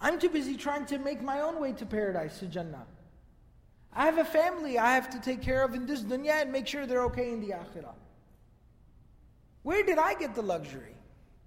I'm 0.01 0.19
too 0.19 0.29
busy 0.29 0.57
trying 0.57 0.85
to 0.87 0.97
make 0.97 1.21
my 1.21 1.41
own 1.41 1.61
way 1.61 1.73
to 1.73 1.85
paradise, 1.85 2.39
to 2.39 2.47
Jannah. 2.47 2.85
I 3.95 4.05
have 4.05 4.17
a 4.17 4.25
family 4.25 4.77
I 4.77 4.95
have 4.95 5.09
to 5.11 5.19
take 5.21 5.41
care 5.41 5.63
of 5.63 5.73
in 5.73 5.85
this 5.85 6.01
dunya 6.01 6.41
and 6.41 6.51
make 6.51 6.67
sure 6.67 6.85
they're 6.85 7.05
okay 7.05 7.31
in 7.31 7.39
the 7.39 7.53
akhirah. 7.53 7.93
Where 9.63 9.83
did 9.83 9.97
I 9.97 10.13
get 10.15 10.35
the 10.35 10.41
luxury? 10.41 10.95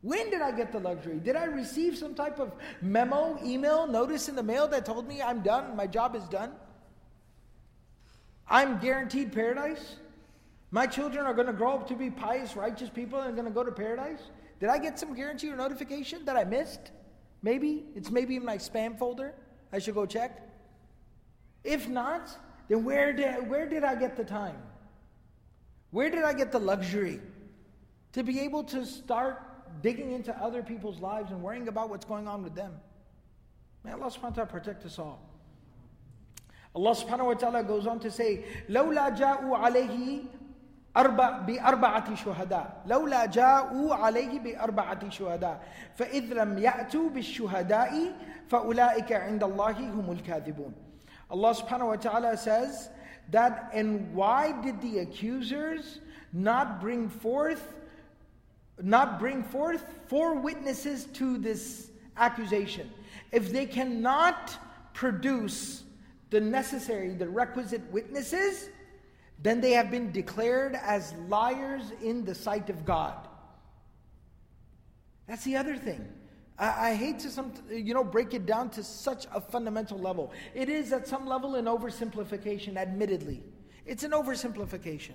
When 0.01 0.31
did 0.31 0.41
I 0.41 0.53
get 0.53 0.73
the 0.73 0.81
luxury? 0.81 1.19
Did 1.19 1.37
I 1.37 1.45
receive 1.45 1.99
some 1.99 2.15
type 2.15 2.39
of 2.39 2.53
memo, 2.81 3.39
email, 3.45 3.87
notice 3.87 4.29
in 4.29 4.37
the 4.37 4.43
mail 4.43 4.67
that 4.69 4.87
told 4.87 5.07
me 5.07 5.21
I'm 5.21 5.43
done, 5.43 5.77
my 5.77 5.87
job 5.87 6.15
is 6.15 6.25
done? 6.25 6.53
I'm 8.49 8.79
guaranteed 8.79 9.33
paradise? 9.33 9.97
My 10.71 10.87
children 10.87 11.27
are 11.27 11.35
going 11.35 11.49
to 11.49 11.53
grow 11.53 11.75
up 11.75 11.89
to 11.89 11.95
be 11.95 12.11
pious, 12.11 12.57
righteous 12.57 12.89
people 12.89 13.21
and 13.21 13.35
going 13.35 13.47
to 13.47 13.53
go 13.53 13.65
to 13.65 13.73
paradise? 13.73 14.21
Did 14.61 14.71
I 14.71 14.79
get 14.79 14.99
some 14.99 15.15
guarantee 15.15 15.51
or 15.51 15.57
notification 15.57 16.25
that 16.25 16.37
I 16.37 16.45
missed? 16.45 16.93
Maybe. 17.43 17.85
It's 17.95 18.11
maybe 18.11 18.37
in 18.37 18.45
my 18.45 18.57
spam 18.57 18.99
folder. 18.99 19.35
I 19.73 19.79
should 19.79 19.95
go 19.95 20.07
check. 20.07 20.48
If 21.64 21.88
not, 21.88 22.30
then 22.68 22.84
where 22.84 23.14
did, 23.14 23.50
where 23.50 23.68
did 23.68 23.84
I 23.84 23.96
get 23.96 24.16
the 24.18 24.24
time? 24.24 24.58
Where 25.92 26.10
did 26.10 26.24
I 26.24 26.34
get 26.34 26.52
the 26.52 26.60
luxury 26.60 27.20
to 28.14 28.24
be 28.24 28.40
able 28.42 28.64
to 28.66 28.86
start 28.86 29.42
digging 29.82 30.12
into 30.12 30.36
other 30.42 30.64
people's 30.64 31.00
lives 31.00 31.32
and 31.32 31.42
worrying 31.42 31.68
about 31.68 31.90
what's 31.90 32.06
going 32.06 32.28
on 32.28 32.44
with 32.44 32.56
them? 32.56 32.74
May 33.84 33.92
Allah 33.92 34.08
subhanahu 34.08 34.24
wa 34.24 34.30
ta'ala 34.30 34.50
protect 34.50 34.86
us 34.86 34.98
all. 34.98 35.22
Allah 36.76 36.96
subhanahu 36.96 37.26
wa 37.26 37.34
ta'ala 37.34 37.64
goes 37.64 37.86
on 37.86 38.00
to 38.00 38.10
say, 38.10 38.44
لولا 38.70 39.10
جاءوا 39.10 39.58
عليه 39.58 40.24
أربع 40.98 41.46
بأربعة 41.46 42.16
شهداء 42.16 42.84
لولا 42.86 43.26
جاءوا 43.26 43.96
عليه 43.96 44.40
بأربعة 44.40 45.10
شهداء 45.10 45.64
فإذ 45.96 46.34
لم 46.34 46.58
يأتوا 46.58 47.10
بالشهداء 47.10 48.14
فأولئك 48.48 49.12
عند 49.12 49.44
الله 49.44 49.90
هم 49.90 50.12
الكاذبون 50.12 50.74
Allah 51.31 51.55
subhanahu 51.55 51.87
wa 51.89 51.97
ta'ala 51.97 52.37
says 52.37 52.89
that 53.31 53.71
and 53.73 54.15
why 54.15 54.53
did 54.63 54.81
the 54.81 55.01
accusers 55.01 56.01
not 56.33 56.81
bring 56.81 57.09
forth 57.09 57.75
not 58.81 59.19
bring 59.19 59.43
forth 59.43 59.85
four 60.07 60.35
witnesses 60.35 61.07
to 61.07 61.37
this 61.39 61.91
accusation 62.17 62.91
if 63.33 63.51
they 63.53 63.67
cannot 63.67 64.57
produce 64.95 65.83
the 66.31 66.41
necessary 66.41 67.11
the 67.15 67.29
requisite 67.29 67.83
witnesses 67.91 68.69
then 69.41 69.61
they 69.61 69.73
have 69.73 69.91
been 69.91 70.11
declared 70.11 70.75
as 70.83 71.15
liars 71.29 71.93
in 72.03 72.25
the 72.25 72.35
sight 72.35 72.71
of 72.71 72.85
God. 72.85 73.29
That's 75.27 75.45
the 75.45 75.57
other 75.57 75.77
thing. 75.77 76.07
I, 76.59 76.91
I, 76.91 76.95
hate 76.95 77.21
to 77.21 77.31
some, 77.31 77.53
you 77.71 77.95
know, 77.95 78.03
break 78.03 78.35
it 78.35 78.45
down 78.45 78.71
to 78.71 78.83
such 78.83 79.27
a 79.33 79.41
fundamental 79.41 79.99
level. 79.99 80.33
It 80.55 80.69
is 80.69 80.93
at 80.93 81.07
some 81.07 81.27
level 81.27 81.55
an 81.55 81.67
oversimplification, 81.67 82.77
admittedly. 82.77 83.43
It's 83.87 84.03
an 84.03 84.11
oversimplification. 84.11 85.15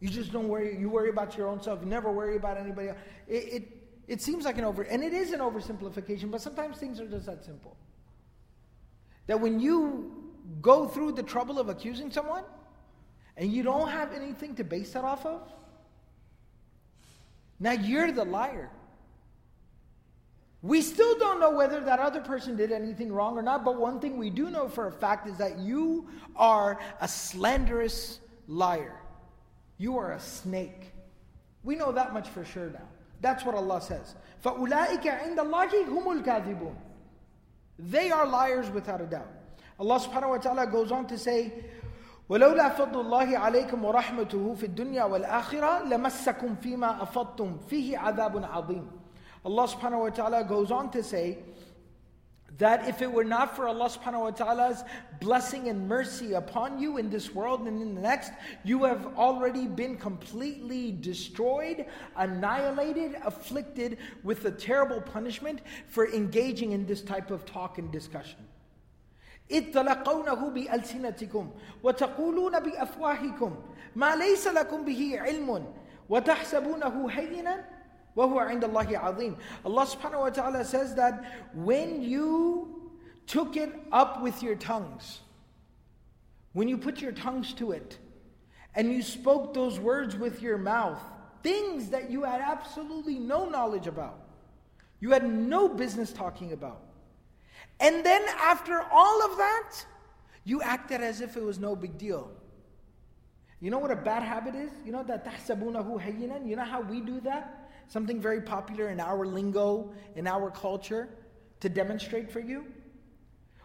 You 0.00 0.08
just 0.08 0.32
don't 0.32 0.48
worry, 0.48 0.76
you 0.78 0.90
worry 0.90 1.10
about 1.10 1.36
your 1.36 1.48
own 1.48 1.62
self, 1.62 1.80
you 1.80 1.86
never 1.86 2.10
worry 2.10 2.36
about 2.36 2.58
anybody 2.58 2.88
else. 2.88 2.98
It, 3.28 3.34
it, 3.34 3.68
it 4.08 4.20
seems 4.20 4.44
like 4.44 4.58
an 4.58 4.64
over, 4.64 4.82
and 4.82 5.02
it 5.02 5.12
is 5.12 5.32
an 5.32 5.40
oversimplification, 5.40 6.30
but 6.30 6.40
sometimes 6.40 6.78
things 6.78 7.00
are 7.00 7.06
just 7.06 7.26
that 7.26 7.44
simple. 7.44 7.76
That 9.28 9.40
when 9.40 9.60
you 9.60 10.32
go 10.60 10.86
through 10.86 11.12
the 11.12 11.22
trouble 11.22 11.58
of 11.58 11.68
accusing 11.68 12.10
someone, 12.10 12.44
and 13.36 13.52
you 13.52 13.62
don't 13.62 13.88
have 13.88 14.12
anything 14.12 14.54
to 14.56 14.64
base 14.64 14.92
that 14.92 15.04
off 15.04 15.24
of, 15.24 15.40
now 17.58 17.72
you're 17.72 18.12
the 18.12 18.24
liar. 18.24 18.70
We 20.61 20.81
still 20.81 21.17
don't 21.19 21.39
know 21.39 21.51
whether 21.51 21.79
that 21.81 21.99
other 21.99 22.19
person 22.19 22.55
did 22.55 22.71
anything 22.71 23.13
wrong 23.13 23.37
or 23.37 23.43
not, 23.43 23.63
but 23.63 23.75
one 23.79 23.99
thing 23.99 24.17
we 24.17 24.29
do 24.29 24.49
know 24.49 24.67
for 24.67 24.87
a 24.87 24.91
fact 24.91 25.27
is 25.27 25.37
that 25.37 25.59
you 25.59 26.09
are 26.35 26.79
a 26.99 27.07
slanderous 27.07 28.19
liar. 28.47 28.95
You 29.77 29.97
are 29.97 30.13
a 30.13 30.19
snake. 30.19 30.93
We 31.63 31.75
know 31.75 31.91
that 31.91 32.13
much 32.13 32.27
for 32.29 32.43
sure 32.43 32.69
now. 32.69 32.87
That's 33.21 33.45
what 33.45 33.55
Allah 33.55 33.81
says. 33.81 34.15
فَأُولَٰئِكَ 34.43 35.03
عِنْدَ 35.03 35.37
اللَّهِ 35.37 35.85
هُمُ 35.85 36.23
الْكَاذِبُونَ 36.23 36.75
They 37.79 38.11
are 38.11 38.25
liars 38.25 38.69
without 38.69 39.01
a 39.01 39.05
doubt. 39.05 39.29
Allah 39.79 39.99
subhanahu 39.99 40.29
wa 40.29 40.37
ta'ala 40.37 40.67
goes 40.67 40.91
on 40.91 41.05
to 41.07 41.17
say, 41.17 41.53
ولولا 42.29 42.75
فضل 42.75 42.99
الله 42.99 43.37
عليكم 43.37 43.85
ورحمته 43.85 44.53
في 44.53 44.65
الدنيا 44.65 45.03
والآخرة 45.03 45.83
لمسكم 45.83 46.55
فيما 46.55 47.03
أفضتم 47.03 47.57
فيه 47.69 47.97
عذاب 47.97 48.43
عظيم 48.43 48.91
Allah 49.45 49.67
subhanahu 49.67 50.01
wa 50.01 50.09
ta'ala 50.09 50.43
goes 50.43 50.71
on 50.71 50.91
to 50.91 51.03
say 51.03 51.37
that 52.57 52.87
if 52.87 53.01
it 53.01 53.11
were 53.11 53.23
not 53.23 53.55
for 53.55 53.67
Allah 53.67 53.89
subhanahu 53.89 54.21
wa 54.21 54.31
ta'ala's 54.31 54.83
blessing 55.19 55.69
and 55.69 55.87
mercy 55.87 56.33
upon 56.33 56.79
you 56.79 56.97
in 56.97 57.09
this 57.09 57.33
world 57.33 57.67
and 57.67 57.81
in 57.81 57.93
the 57.95 58.01
next, 58.01 58.31
you 58.63 58.83
have 58.83 59.05
already 59.17 59.67
been 59.67 59.95
completely 59.97 60.91
destroyed, 60.91 61.85
annihilated, 62.15 63.15
afflicted 63.23 63.97
with 64.23 64.45
a 64.45 64.51
terrible 64.51 65.01
punishment 65.01 65.61
for 65.87 66.11
engaging 66.11 66.71
in 66.71 66.85
this 66.85 67.01
type 67.01 67.31
of 67.31 67.45
talk 67.45 67.77
and 67.77 67.91
discussion. 67.91 68.39
إذ 69.51 69.71
تلقونه 69.71 70.49
بألسنتكم 70.49 71.51
وتقولون 71.83 72.59
بأفواهكم 72.59 73.55
ما 73.95 74.15
ليس 74.15 74.47
لكم 74.47 74.85
به 74.85 75.19
علم 75.19 75.73
وتحسبونه 76.09 77.09
هينا 77.09 77.65
وهو 78.15 78.39
عند 78.39 78.63
الله 78.63 78.97
عظيم 78.97 79.37
Allah 79.65 79.85
subhanahu 79.85 80.21
wa 80.21 80.29
ta'ala 80.29 80.65
says 80.65 80.95
that 80.95 81.23
when 81.53 82.01
you 82.01 82.91
took 83.27 83.57
it 83.57 83.73
up 83.91 84.21
with 84.21 84.41
your 84.41 84.55
tongues 84.55 85.19
when 86.53 86.67
you 86.67 86.77
put 86.77 87.01
your 87.01 87.11
tongues 87.11 87.53
to 87.53 87.71
it 87.71 87.97
and 88.75 88.91
you 88.91 89.01
spoke 89.01 89.53
those 89.53 89.79
words 89.79 90.15
with 90.15 90.41
your 90.41 90.57
mouth 90.57 91.01
things 91.43 91.89
that 91.89 92.09
you 92.09 92.23
had 92.23 92.41
absolutely 92.41 93.19
no 93.19 93.47
knowledge 93.47 93.87
about 93.87 94.19
you 94.99 95.11
had 95.11 95.29
no 95.29 95.69
business 95.69 96.11
talking 96.11 96.53
about 96.53 96.81
and 97.79 98.05
then 98.05 98.23
after 98.39 98.81
all 98.91 99.23
of 99.23 99.37
that, 99.37 99.71
you 100.43 100.61
acted 100.61 101.01
as 101.01 101.21
if 101.21 101.37
it 101.37 101.43
was 101.43 101.59
no 101.59 101.75
big 101.75 101.97
deal. 101.97 102.31
You 103.59 103.71
know 103.71 103.79
what 103.79 103.91
a 103.91 103.95
bad 103.95 104.23
habit 104.23 104.55
is? 104.55 104.71
You 104.85 104.91
know 104.91 105.03
that 105.03 105.25
tahsabunahu 105.25 106.01
hayyinan? 106.01 106.47
You 106.47 106.55
know 106.55 106.63
how 106.63 106.81
we 106.81 107.01
do 107.01 107.19
that? 107.21 107.60
Something 107.92 108.22
very 108.22 108.40
popular 108.40 108.88
in 108.88 109.00
our 109.00 109.26
lingo, 109.26 109.92
in 110.16 110.26
our 110.26 110.50
culture, 110.50 111.10
to 111.60 111.68
demonstrate 111.68 112.32
for 112.32 112.40
you. 112.40 112.64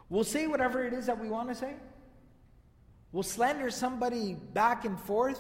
We'll 0.10 0.26
say 0.26 0.48
whatever 0.48 0.86
it 0.86 0.92
is 0.92 1.06
that 1.06 1.18
we 1.18 1.30
want 1.30 1.48
to 1.48 1.56
say. 1.56 1.76
We'll 3.14 3.24
slander 3.24 3.72
somebody 3.72 4.34
back 4.34 4.84
and 4.84 5.00
forth. 5.00 5.40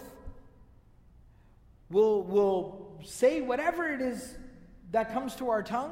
We'll, 1.89 2.21
we'll 2.21 2.97
say 3.03 3.41
whatever 3.41 3.91
it 3.91 3.99
is 3.99 4.37
that 4.93 5.11
comes 5.11 5.35
to 5.35 5.49
our 5.49 5.61
tongue. 5.61 5.91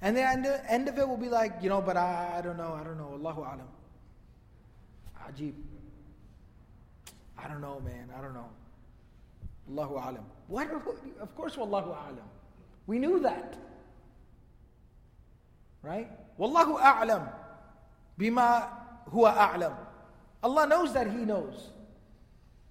And 0.00 0.16
the 0.16 0.22
end, 0.22 0.46
end 0.68 0.88
of 0.88 1.00
it 1.00 1.08
will 1.08 1.16
be 1.16 1.28
like, 1.28 1.54
you 1.60 1.68
know, 1.68 1.80
but 1.80 1.96
I, 1.96 2.36
I 2.38 2.40
don't 2.40 2.56
know, 2.56 2.78
I 2.80 2.84
don't 2.84 2.98
know. 2.98 3.14
Allahu 3.14 3.40
alam. 3.40 3.68
Ajib. 5.28 5.54
I 7.36 7.48
don't 7.48 7.60
know, 7.60 7.82
man. 7.84 8.10
I 8.16 8.22
don't 8.22 8.34
know. 8.34 8.48
Allahu 9.68 9.94
alam. 9.94 10.24
What? 10.48 10.70
Of 11.20 11.34
course, 11.34 11.56
Wallahu 11.56 11.90
alam. 11.90 12.28
We 12.86 12.98
knew 12.98 13.20
that. 13.20 13.56
Right? 15.82 16.10
Wallahu 16.38 16.78
a'lam 16.78 17.28
bima 18.18 18.68
huwa 19.10 19.36
a'lam. 19.36 19.76
Allah 20.42 20.66
knows 20.66 20.92
that 20.92 21.10
He 21.10 21.24
knows. 21.24 21.70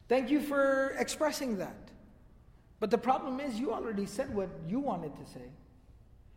Thank 0.08 0.30
you 0.30 0.40
for 0.42 0.96
expressing 1.00 1.58
that. 1.58 1.92
But 2.80 2.92
the 2.92 2.98
problem 2.98 3.40
is, 3.40 3.60
you 3.60 3.74
already 3.74 4.06
said 4.06 4.34
what 4.36 4.50
you 4.68 4.80
wanted 4.80 5.16
to 5.16 5.26
say. 5.26 5.50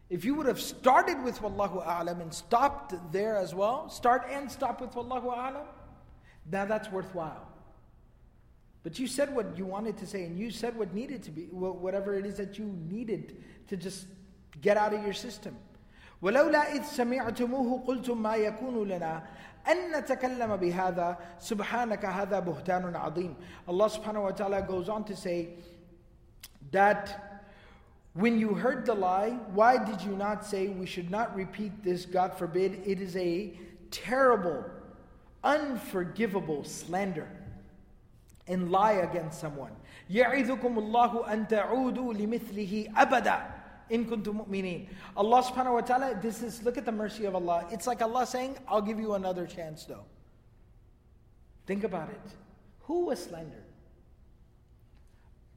If 0.09 0.25
you 0.25 0.35
would 0.37 0.47
have 0.47 0.61
started 0.61 1.23
with 1.23 1.41
Wallahu 1.41 1.85
A'lam 1.85 2.23
and 2.23 2.33
stopped 2.33 2.95
there 3.13 3.37
as 3.37 3.55
well, 3.55 3.91
start 3.91 4.27
and 4.31 4.51
stop 4.51 4.81
with 4.81 4.93
Wallahu 4.93 5.27
A'lam, 5.37 5.67
now 6.51 6.65
that's 6.65 6.91
worthwhile. 6.91 7.48
But 8.88 9.00
you 9.00 9.08
said 9.08 9.34
what 9.34 9.58
you 9.58 9.66
wanted 9.66 9.98
to 9.98 10.06
say, 10.06 10.26
and 10.26 10.38
you 10.38 10.52
said 10.52 10.78
what 10.78 10.94
needed 10.94 11.24
to 11.24 11.32
be, 11.32 11.44
whatever 11.44 12.16
it 12.16 12.26
is 12.26 12.36
that 12.36 12.60
you 12.60 12.66
needed 12.90 13.42
to 13.70 13.78
just 13.78 14.08
get 14.62 14.76
out 14.78 14.94
of 14.94 15.04
your 15.04 15.14
system. 15.14 15.56
ولولا 16.22 16.72
إذ 16.76 16.84
سمعتموه 16.84 17.84
قلتم 17.88 18.24
ما 18.24 18.36
يكون 18.36 18.88
لنا 18.88 19.24
أن 19.68 19.92
نتكلم 19.92 20.56
بهذا 20.56 21.18
سبحانك 21.40 22.06
هذا 22.06 22.40
بهتان 22.40 22.96
عظيم 22.96 23.36
Allah 23.68 23.90
subhanahu 23.90 24.24
wa 24.24 24.32
ta'ala 24.32 24.62
goes 24.62 24.88
on 24.88 25.04
to 25.04 25.16
say 25.16 25.50
that 26.72 27.34
when 28.14 28.40
you 28.40 28.54
heard 28.54 28.86
the 28.86 28.94
lie, 28.94 29.32
why 29.54 29.84
did 29.84 30.02
you 30.02 30.16
not 30.16 30.46
say, 30.46 30.68
We 30.68 30.86
should 30.86 31.10
not 31.10 31.36
repeat 31.36 31.84
this? 31.84 32.06
God 32.06 32.38
forbid. 32.38 32.82
It 32.86 33.02
is 33.02 33.16
a 33.18 33.54
terrible, 33.92 34.64
unforgivable 35.44 36.64
slander 36.64 37.28
and 38.48 38.72
lie 38.72 38.94
against 38.94 39.40
someone. 39.40 39.72
يَعِذُكُمُ 40.12 40.62
اللَّهُ 40.62 41.28
أَن 41.30 41.48
تَعُودُوا 41.50 42.14
لِمِثْلِهِ 42.14 42.94
أَبَدًا 42.94 43.64
in 43.90 44.06
kuntum 44.06 44.46
mu'minin. 44.46 44.88
Allah 45.16 45.44
subhanahu 45.44 45.74
wa 45.74 45.82
ta'ala, 45.82 46.20
this 46.22 46.42
is, 46.42 46.64
look 46.64 46.78
at 46.78 46.86
the 46.86 46.92
mercy 46.92 47.26
of 47.26 47.36
Allah. 47.36 47.68
It's 47.72 47.86
like 47.86 48.02
Allah 48.02 48.26
saying, 48.26 48.58
I'll 48.68 48.82
give 48.82 49.00
you 49.00 49.14
another 49.14 49.46
chance 49.46 49.86
though. 49.86 50.06
Think 51.66 51.84
about 51.84 52.10
it. 52.10 52.22
Who 52.82 53.06
was 53.06 53.24
slandered? 53.24 53.64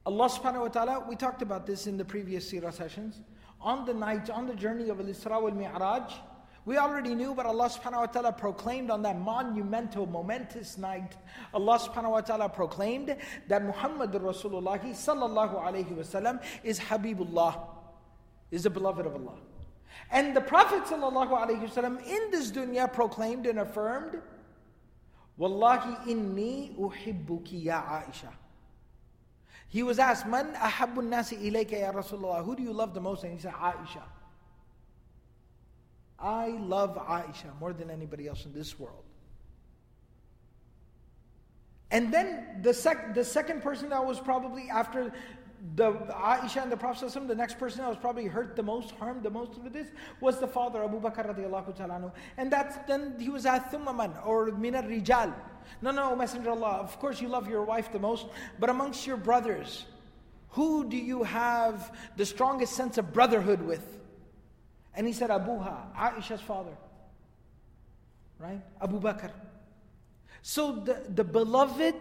Allah 0.05 0.29
subhanahu 0.29 0.61
wa 0.61 0.67
ta'ala, 0.67 1.05
we 1.09 1.15
talked 1.15 1.41
about 1.41 1.65
this 1.65 1.87
in 1.87 1.97
the 1.97 2.05
previous 2.05 2.49
seerah 2.49 2.73
sessions. 2.73 3.19
On 3.59 3.85
the 3.85 3.93
night, 3.93 4.29
on 4.29 4.45
the 4.45 4.55
journey 4.55 4.89
of 4.89 4.99
Al-Isra 4.99 5.41
wal-Mi'raj, 5.41 6.13
we 6.64 6.78
already 6.78 7.14
knew, 7.14 7.34
but 7.34 7.44
Allah 7.44 7.68
subhanahu 7.68 8.00
wa 8.00 8.06
ta'ala 8.06 8.32
proclaimed 8.32 8.90
on 8.90 9.02
that 9.02 9.18
monumental, 9.18 10.06
momentous 10.06 10.78
night, 10.78 11.16
Allah 11.52 11.78
subhanahu 11.78 12.12
wa 12.12 12.20
ta'ala 12.20 12.48
proclaimed 12.48 13.16
that 13.48 13.64
Muhammad 13.64 14.12
Rasulullah 14.12 14.78
sallallahu 14.80 15.60
alayhi 15.60 15.92
wasallam 15.96 16.40
is 16.62 16.78
Habibullah, 16.78 17.58
is 18.52 18.62
the 18.62 18.70
beloved 18.70 19.06
of 19.06 19.14
Allah. 19.14 19.34
And 20.12 20.36
the 20.36 20.40
Prophet 20.40 20.84
sallallahu 20.84 21.30
alayhi 21.30 21.68
wasallam 21.68 21.98
in 22.06 22.30
this 22.30 22.52
dunya 22.52 22.92
proclaimed 22.92 23.46
and 23.46 23.58
affirmed, 23.58 24.20
Wallahi 25.36 26.12
inni 26.12 26.76
uhibbuki 26.78 27.64
ya 27.64 27.82
Aisha. 27.82 28.28
He 29.68 29.82
was 29.82 29.98
asked, 29.98 30.26
Man 30.26 30.54
ahabbu 30.54 31.02
nasi 31.02 31.36
ilayka 31.36 31.72
ya 31.72 31.90
Rasulullah? 31.90 32.44
Who 32.44 32.54
do 32.54 32.62
you 32.62 32.72
love 32.72 32.94
the 32.94 33.00
most? 33.00 33.24
And 33.24 33.32
he 33.32 33.40
said, 33.40 33.54
Aisha. 33.54 34.02
I 36.22 36.48
love 36.60 36.96
Aisha 36.96 37.58
more 37.60 37.72
than 37.72 37.90
anybody 37.90 38.28
else 38.28 38.44
in 38.44 38.52
this 38.52 38.78
world. 38.78 39.02
And 41.90 42.14
then 42.14 42.60
the, 42.62 42.72
sec- 42.72 43.14
the 43.14 43.24
second 43.24 43.62
person 43.62 43.90
that 43.90 44.04
was 44.04 44.18
probably 44.18 44.70
after 44.70 45.12
the 45.76 45.92
Aisha 45.92 46.62
and 46.62 46.72
the 46.72 46.76
Prophet 46.76 47.12
the 47.28 47.34
next 47.34 47.58
person 47.58 47.82
that 47.82 47.88
was 47.88 47.98
probably 47.98 48.26
hurt 48.26 48.56
the 48.56 48.62
most, 48.62 48.92
harmed 48.92 49.22
the 49.22 49.30
most 49.30 49.58
with 49.58 49.72
this, 49.72 49.88
was 50.20 50.38
the 50.38 50.46
father 50.46 50.82
Abu 50.82 51.00
Bakr 51.00 51.34
radiallahu 51.34 51.76
ta'ala 51.76 52.12
And 52.36 52.50
that's 52.52 52.76
then 52.88 53.14
he 53.18 53.28
was 53.28 53.46
at 53.46 53.70
Thummaman 53.70 54.26
or 54.26 54.46
Minar 54.46 54.82
Rijal. 54.82 55.34
No, 55.80 55.90
no, 55.90 56.16
Messenger 56.16 56.50
of 56.50 56.62
Allah, 56.62 56.78
of 56.78 56.98
course 56.98 57.20
you 57.20 57.28
love 57.28 57.48
your 57.48 57.62
wife 57.62 57.92
the 57.92 57.98
most, 57.98 58.26
but 58.58 58.70
amongst 58.70 59.06
your 59.06 59.16
brothers, 59.16 59.84
who 60.50 60.88
do 60.88 60.96
you 60.96 61.22
have 61.22 61.96
the 62.16 62.26
strongest 62.26 62.72
sense 62.74 62.98
of 62.98 63.12
brotherhood 63.12 63.62
with? 63.62 64.01
And 64.93 65.05
he 65.05 65.13
said, 65.13 65.29
Abuha, 65.29 65.95
Aisha's 65.95 66.41
father. 66.41 66.75
Right? 68.39 68.61
Abu 68.81 68.99
Bakr. 68.99 69.31
So 70.41 70.71
the, 70.71 71.03
the 71.13 71.23
beloved 71.23 71.95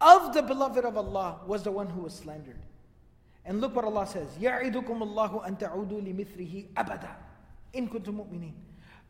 of 0.00 0.34
the 0.34 0.42
beloved 0.42 0.84
of 0.84 0.96
Allah 0.96 1.40
was 1.46 1.62
the 1.62 1.70
one 1.72 1.88
who 1.88 2.02
was 2.02 2.14
slandered. 2.14 2.58
And 3.44 3.60
look 3.60 3.74
what 3.74 3.84
Allah 3.84 4.06
says. 4.06 4.28
يَعِدُكُمُ 4.40 4.84
اللَّهُ 4.84 5.46
أَن 5.46 5.58
تَعُودُوا 5.58 6.02
لِمِثْلِهِ 6.02 6.74
أَبَدًا 6.74 7.10
إِن 7.74 7.88
كُنتُم 7.88 8.14
مُؤْمِنِينَ 8.14 8.52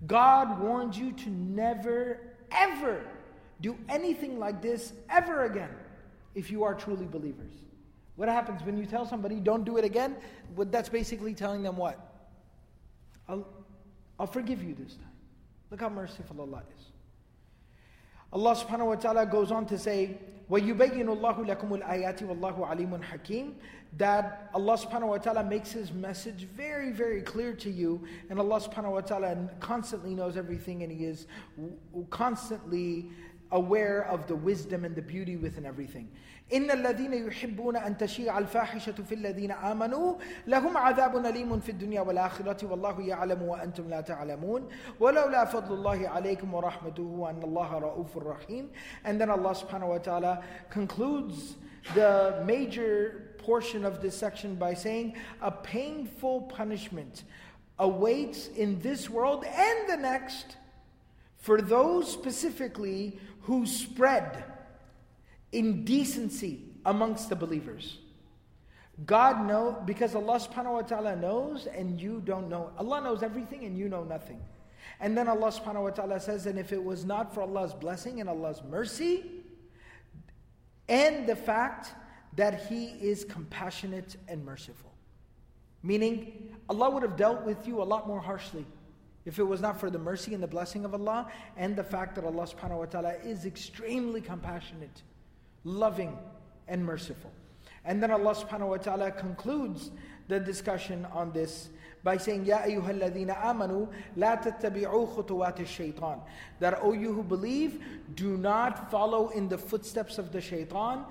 God 0.07 0.61
warned 0.61 0.95
you 0.95 1.12
to 1.12 1.31
never, 1.31 2.21
ever 2.53 3.07
do 3.61 3.77
anything 3.89 4.39
like 4.39 4.61
this 4.61 4.93
ever 5.09 5.45
again 5.45 5.71
if 6.35 6.51
you 6.51 6.65
are 6.65 6.75
truly 6.75 7.07
believers. 7.07 7.53
What 8.17 8.29
happens 8.29 8.62
when 8.62 8.77
you 8.77 8.87
tell 8.87 9.07
somebody, 9.07 9.37
don't 9.37 9.65
do 9.65 9.79
it 9.79 9.85
again? 9.85 10.17
Well, 10.55 10.69
that's 10.71 10.91
basically 10.91 11.35
telling 11.35 11.62
them 11.62 11.77
what? 11.77 12.10
I'll, 13.31 13.47
I'll 14.19 14.27
forgive 14.27 14.62
you 14.62 14.75
this 14.75 14.95
time. 14.95 15.07
Look 15.71 15.81
how 15.81 15.89
merciful 15.89 16.41
Allah 16.41 16.62
is. 16.79 16.85
Allah 18.33 18.55
subhanahu 18.55 18.87
wa 18.87 18.95
ta'ala 18.97 19.27
goes 19.27 19.51
on 19.51 19.67
to 19.67 19.79
say, 19.79 20.19
وَيُبَيِّنُ 20.51 21.07
اللَّهُ 21.07 21.47
لَكُمُ 21.47 21.83
الْآيَاتِ 21.83 22.23
وَاللَّهُ 22.23 22.69
عَلِيمٌ 22.69 23.03
حَكِيمٌ 23.03 23.55
That 23.97 24.51
Allah 24.55 24.79
subhanahu 24.79 25.09
wa 25.09 25.19
ta'ala 25.19 25.43
makes 25.43 25.73
His 25.73 25.93
message 25.93 26.47
very, 26.57 26.93
very 26.93 27.23
clear 27.23 27.53
to 27.55 27.71
you. 27.71 28.03
And 28.31 28.39
Allah 28.39 28.61
subhanahu 28.61 28.93
wa 28.93 29.01
ta'ala 29.01 29.49
constantly 29.59 30.15
knows 30.15 30.37
everything 30.37 30.83
and 30.83 30.93
He 30.93 31.05
is 31.05 31.27
constantly 32.11 33.11
aware 33.53 34.05
of 34.07 34.27
the 34.27 34.35
wisdom 34.35 34.85
and 34.85 34.95
the 34.95 35.03
beauty 35.03 35.37
within 35.37 35.67
everything. 35.67 36.09
إن 36.53 36.71
الذين 36.71 37.12
يحبون 37.12 37.77
أن 37.77 37.97
تشيع 37.97 38.39
الفاحشة 38.39 38.93
في 38.93 39.15
الذين 39.15 39.51
آمنوا 39.51 40.15
لهم 40.47 40.77
عذاب 40.77 41.17
أليم 41.17 41.61
في 41.61 41.69
الدنيا 41.69 42.01
والآخرة 42.01 42.67
والله 42.67 43.01
يعلم 43.01 43.43
وأنتم 43.43 43.89
لا 43.89 44.01
تعلمون 44.01 44.69
ولولا 45.01 45.45
فضل 45.45 45.75
الله 45.75 46.09
عليكم 46.09 46.55
ورحمته 46.55 47.03
وأن 47.03 47.43
الله 47.43 47.79
رؤوف 47.79 48.19
رحيم 48.19 48.71
And 49.05 49.21
then 49.21 49.31
Allah 49.31 49.55
subhanahu 49.55 49.89
wa 49.89 49.99
ta'ala 49.99 50.45
concludes 50.71 51.57
the 51.95 52.43
major 52.47 53.35
portion 53.39 53.85
of 53.85 54.01
this 54.01 54.17
section 54.17 54.55
by 54.55 54.75
saying 54.75 55.17
a 55.43 55.51
painful 55.51 56.43
punishment 56.43 57.25
awaits 57.79 58.49
in 58.49 58.81
this 58.81 59.11
world 59.11 59.45
and 59.45 59.89
the 59.89 59.97
next 59.97 60.57
for 61.39 61.61
those 61.61 62.11
specifically 62.11 63.21
who 63.52 63.66
spread 63.66 64.46
indecency 65.52 66.64
amongst 66.86 67.28
the 67.28 67.36
believers. 67.36 67.98
God 69.06 69.46
know 69.46 69.84
because 69.86 70.16
Allah 70.16 70.40
subhanahu 70.40 70.72
wa 70.72 70.82
ta'ala 70.84 71.18
knows 71.18 71.68
and 71.68 72.00
you 72.00 72.22
don't 72.24 72.48
know. 72.48 72.72
Allah 72.78 73.02
knows 73.02 73.24
everything 73.24 73.66
and 73.66 73.78
you 73.78 73.90
know 73.90 74.06
nothing. 74.06 74.40
And 75.02 75.18
then 75.18 75.28
Allah 75.28 75.52
subhanahu 75.52 75.84
wa 75.84 75.90
ta'ala 75.90 76.22
says, 76.22 76.46
and 76.46 76.58
if 76.58 76.72
it 76.72 76.82
was 76.82 77.04
not 77.04 77.34
for 77.34 77.42
Allah's 77.42 77.74
blessing 77.74 78.22
and 78.22 78.30
Allah's 78.30 78.64
mercy, 78.64 79.26
and 80.88 81.28
the 81.28 81.36
fact 81.36 81.92
that 82.38 82.68
He 82.68 82.86
is 82.86 83.26
compassionate 83.26 84.16
and 84.30 84.46
merciful. 84.46 84.94
Meaning, 85.84 86.56
Allah 86.70 86.90
would 86.90 87.04
have 87.04 87.18
dealt 87.18 87.44
with 87.44 87.68
you 87.68 87.82
a 87.82 87.84
lot 87.84 88.08
more 88.08 88.22
harshly 88.22 88.66
if 89.26 89.40
it 89.40 89.44
was 89.44 89.62
not 89.62 89.80
for 89.80 89.90
the 89.90 90.00
mercy 90.00 90.34
and 90.34 90.42
the 90.42 90.48
blessing 90.48 90.86
of 90.86 90.94
Allah 90.94 91.28
and 91.58 91.76
the 91.76 91.84
fact 91.84 92.16
that 92.16 92.26
Allah 92.26 92.48
subhanahu 92.48 92.80
wa 92.80 92.86
ta'ala 92.86 93.14
is 93.24 93.46
extremely 93.46 94.22
compassionate 94.22 95.04
loving, 95.64 96.18
and 96.68 96.84
merciful. 96.84 97.32
And 97.86 98.02
then 98.02 98.12
Allah 98.12 98.36
subhanahu 98.36 98.70
wa 98.70 98.78
ta'ala 98.78 99.12
concludes 99.12 99.92
the 100.28 100.40
discussion 100.40 101.06
on 101.12 101.32
this 101.32 101.70
by 102.04 102.18
saying, 102.18 102.46
Ya 102.46 102.60
ayyuhalladhina 102.60 103.42
amanu, 103.42 103.88
la 104.16 104.38
tattabi'u 104.38 105.16
khutuwat 105.16 105.66
shaitan. 105.68 106.20
That, 106.60 106.80
O 106.82 106.94
you 106.94 107.14
who 107.14 107.24
believe, 107.24 107.84
do 108.16 108.38
not 108.38 108.90
follow 108.90 109.30
in 109.30 109.50
the 109.50 109.58
footsteps 109.58 110.18
of 110.18 110.32
the 110.32 110.42
shaitan. 110.42 111.06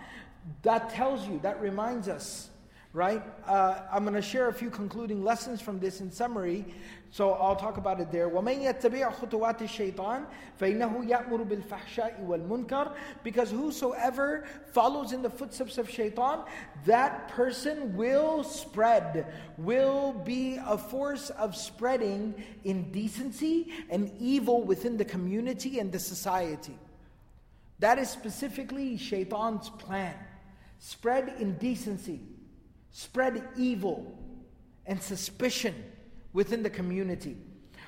That 0.62 0.90
tells 0.90 1.26
you, 1.28 1.38
that 1.42 1.60
reminds 1.60 2.08
us 2.08 2.50
right? 2.95 3.21
Uh, 3.45 3.81
I'm 3.91 4.03
going 4.03 4.15
to 4.15 4.21
share 4.21 4.47
a 4.47 4.53
few 4.53 4.69
concluding 4.69 5.21
lessons 5.21 5.59
from 5.59 5.79
this 5.79 5.99
in 5.99 6.09
summary. 6.09 6.63
So 7.11 7.33
I'll 7.33 7.57
talk 7.57 7.75
about 7.75 7.99
it 7.99 8.09
there. 8.09 8.29
وَمَنْ 8.29 8.63
يَتَّبِعْ 8.63 9.15
خُطُوَاتِ 9.15 9.59
الشَّيْطَانِ 9.59 10.25
فَإِنَّهُ 10.57 11.09
يَأْمُرُ 11.09 11.43
بِالْفَحْشَاءِ 11.43 12.25
وَالْمُنْكَرِ 12.25 12.93
Because 13.21 13.51
whosoever 13.51 14.45
follows 14.71 15.11
in 15.11 15.21
the 15.21 15.29
footsteps 15.29 15.77
of 15.77 15.89
shaitan, 15.89 16.45
that 16.85 17.27
person 17.27 17.97
will 17.97 18.45
spread, 18.45 19.25
will 19.57 20.13
be 20.13 20.57
a 20.65 20.77
force 20.77 21.31
of 21.31 21.53
spreading 21.53 22.33
indecency 22.63 23.73
and 23.89 24.09
evil 24.21 24.63
within 24.63 24.95
the 24.95 25.05
community 25.05 25.79
and 25.79 25.91
the 25.91 25.99
society. 25.99 26.77
That 27.79 27.99
is 27.99 28.09
specifically 28.09 28.95
shaitan's 28.95 29.69
plan. 29.69 30.15
Spread 30.79 31.35
indecency 31.39 32.21
spread 32.91 33.43
evil 33.55 34.17
and 34.85 35.01
suspicion 35.01 35.75
within 36.33 36.63
the 36.63 36.69
community. 36.69 37.37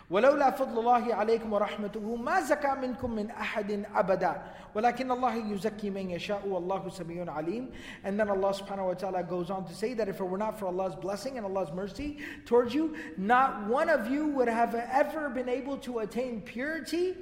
ولولا 0.10 0.52
فضل 0.52 0.80
الله 0.80 1.16
عليكم 1.16 1.54
ورحمته 1.54 2.16
ما 2.16 2.42
زكى 2.42 2.76
منكم 2.82 3.12
من 3.12 3.32
أحد 3.32 3.86
أبدا 3.96 4.42
ولكن 4.76 5.12
الله 5.12 5.36
يزكي 5.36 5.90
من 5.90 6.10
يشاء 6.10 6.48
والله 6.48 6.90
سميع 6.90 7.32
عليم 7.32 7.72
and 8.06 8.18
then 8.18 8.30
Allah 8.30 8.54
subhanahu 8.54 8.88
wa 8.88 8.94
ta'ala 8.94 9.24
goes 9.24 9.50
on 9.50 9.66
to 9.66 9.74
say 9.76 9.94
that 9.94 10.08
if 10.08 10.22
it 10.22 10.24
were 10.24 10.38
not 10.38 10.58
for 10.58 10.68
Allah's 10.68 10.96
blessing 10.96 11.36
and 11.38 11.46
Allah's 11.46 11.74
mercy 11.74 12.20
towards 12.46 12.74
you 12.74 12.96
not 13.18 13.68
one 13.68 13.90
of 13.90 14.10
you 14.10 14.28
would 14.28 14.48
have 14.48 14.76
ever 14.76 15.30
been 15.30 15.50
able 15.50 15.76
to 15.80 16.00
attain 16.00 16.40
purity 16.40 17.16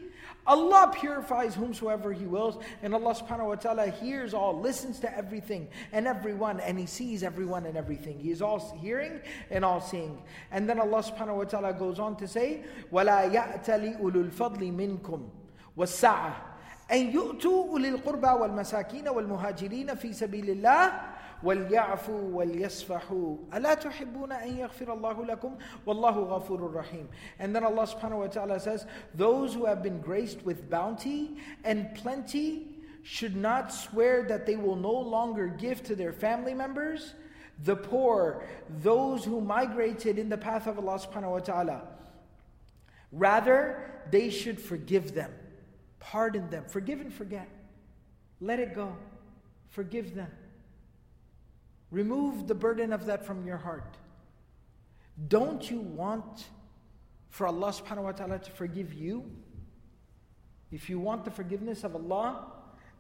Allah 0.50 0.92
purifies 0.94 1.56
whomsoever 1.56 2.12
He 2.12 2.26
wills, 2.26 2.58
and 2.84 2.94
Allah 2.94 3.16
subhanahu 3.16 3.48
wa 3.48 3.56
ta'ala 3.56 3.88
hears 3.88 4.34
all, 4.34 4.60
listens 4.60 5.00
to 5.00 5.18
everything 5.18 5.68
and 5.92 6.08
everyone, 6.08 6.60
and 6.60 6.78
He 6.78 6.86
sees 6.86 7.24
everyone 7.24 7.66
and 7.66 7.76
everything. 7.78 8.20
He 8.20 8.32
is 8.32 8.42
all 8.42 8.60
hearing 8.82 9.22
and 9.50 9.66
all 9.66 9.82
seeing. 9.82 10.22
And 10.52 10.70
then 10.70 10.80
Allah 10.80 11.02
subhanahu 11.02 11.38
wa 11.38 11.44
ta'ala 11.46 11.74
goes 11.74 12.00
on 12.00 12.16
to 12.18 12.28
say, 12.28 12.64
وَلَا 12.92 13.34
يَأْتَلِ 13.34 14.02
أُولُو 14.02 14.32
الْفَضْلِ 14.32 14.72
مِنْكُمْ 14.72 15.30
وَالسَّعَةِ 15.78 16.34
أن 16.92 17.12
يؤتوا 17.12 17.70
أولي 17.70 17.90
القربى 17.90 18.28
والمساكين 18.28 19.10
والمهاجرين 19.10 19.96
في 19.96 20.14
سبيل 20.14 20.50
الله 20.50 20.92
وليعفوا 21.44 22.22
وليصفحوا 22.34 23.38
ألا 23.54 23.74
تحبون 23.74 24.32
أن 24.32 24.58
يغفر 24.58 24.94
الله 24.94 25.26
لكم 25.26 25.58
والله 25.86 26.20
غفور 26.20 26.74
رحيم 26.74 27.08
And 27.40 27.56
then 27.56 27.64
Allah 27.64 27.88
subhanahu 27.88 28.20
wa 28.20 28.28
ta'ala 28.28 28.60
says 28.60 28.86
those 29.14 29.54
who 29.54 29.66
have 29.66 29.84
been 29.84 30.00
graced 30.02 30.44
with 30.44 30.70
bounty 30.70 31.38
and 31.64 31.94
plenty 31.96 32.68
should 33.04 33.36
not 33.36 33.72
swear 33.72 34.24
that 34.24 34.46
they 34.46 34.56
will 34.56 34.76
no 34.76 34.92
longer 34.92 35.48
give 35.48 35.84
to 35.84 35.96
their 35.96 36.12
family 36.12 36.54
members 36.54 37.14
the 37.64 37.76
poor 37.76 38.44
those 38.82 39.24
who 39.24 39.40
migrated 39.40 40.18
in 40.18 40.30
the 40.30 40.38
path 40.38 40.68
of 40.68 40.80
Allah 40.80 41.00
subhanahu 41.00 41.32
wa 41.32 41.40
ta'ala 41.40 41.82
rather 43.12 43.92
they 44.12 44.30
should 44.30 44.60
forgive 44.60 45.14
them 45.14 45.32
pardon 46.00 46.50
them 46.50 46.64
forgive 46.68 47.00
and 47.00 47.14
forget 47.14 47.48
let 48.42 48.60
it 48.60 48.76
go 48.76 48.96
forgive 49.70 50.16
them 50.16 50.32
Remove 51.91 52.47
the 52.47 52.55
burden 52.55 52.93
of 52.93 53.07
that 53.07 53.25
from 53.25 53.47
your 53.47 53.57
heart. 53.57 53.97
Don't 55.29 55.71
you 55.71 55.81
want 55.81 56.45
for 57.29 57.47
Allah 57.47 57.73
subhanahu 57.73 58.05
wa 58.05 58.13
ta'ala 58.13 58.39
to 58.39 58.51
forgive 58.51 58.95
you? 58.95 59.25
If 60.71 60.89
you 60.89 61.01
want 61.01 61.25
the 61.25 61.31
forgiveness 61.31 61.85
of 61.85 61.95
Allah, 61.95 62.47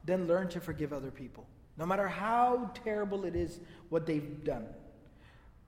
then 0.04 0.26
learn 0.26 0.48
to 0.48 0.60
forgive 0.60 0.92
other 0.92 1.10
people. 1.10 1.46
No 1.76 1.86
matter 1.86 2.08
how 2.08 2.70
terrible 2.84 3.24
it 3.24 3.36
is 3.36 3.60
what 3.88 4.06
they've 4.06 4.44
done. 4.44 4.66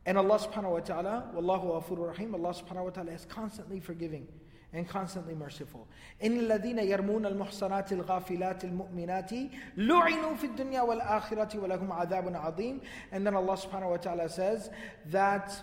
And 0.04 0.18
Allah 0.18 0.38
subhanahu 0.38 0.72
wa 0.72 0.80
ta'ala, 0.80 1.30
Wallahu 1.34 2.08
rahim, 2.08 2.34
Allah 2.34 2.52
subhanahu 2.52 2.84
wa 2.84 2.90
ta'ala 2.90 3.12
is 3.12 3.24
constantly 3.26 3.78
forgiving 3.78 4.26
and 4.73 4.87
constantly 4.87 5.33
merciful. 5.33 5.87
إن 6.23 6.39
الذين 6.39 6.79
يرمون 6.79 7.25
المحصنات 7.25 7.91
الغافلات 7.91 8.63
المؤمنات 8.63 9.31
لعنوا 9.77 10.35
في 10.35 10.45
الدنيا 10.47 10.81
والآخرة 10.81 11.59
ولهم 11.59 11.91
عذاب 11.91 12.35
عظيم. 12.35 12.81
And 13.11 13.25
then 13.25 13.35
Allah 13.35 13.57
subhanahu 13.57 13.91
wa 13.91 13.97
ta'ala 13.97 14.29
says 14.29 14.69
that 15.07 15.59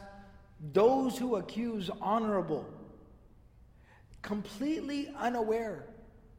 those 0.72 1.18
who 1.18 1.37
accuse 1.37 1.91
honorable, 2.01 2.64
completely 4.22 5.12
unaware 5.18 5.87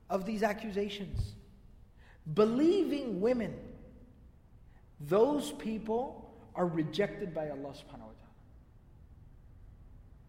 of 0.09 0.25
these 0.25 0.43
accusations, 0.43 1.35
believing 2.33 3.21
women, 3.21 3.53
those 4.99 5.51
people 5.53 6.33
are 6.55 6.65
rejected 6.67 7.33
by 7.33 7.49
Allah 7.49 7.73
subhanahu 7.73 8.09
wa 8.09 8.15
ta'ala. 8.17 8.35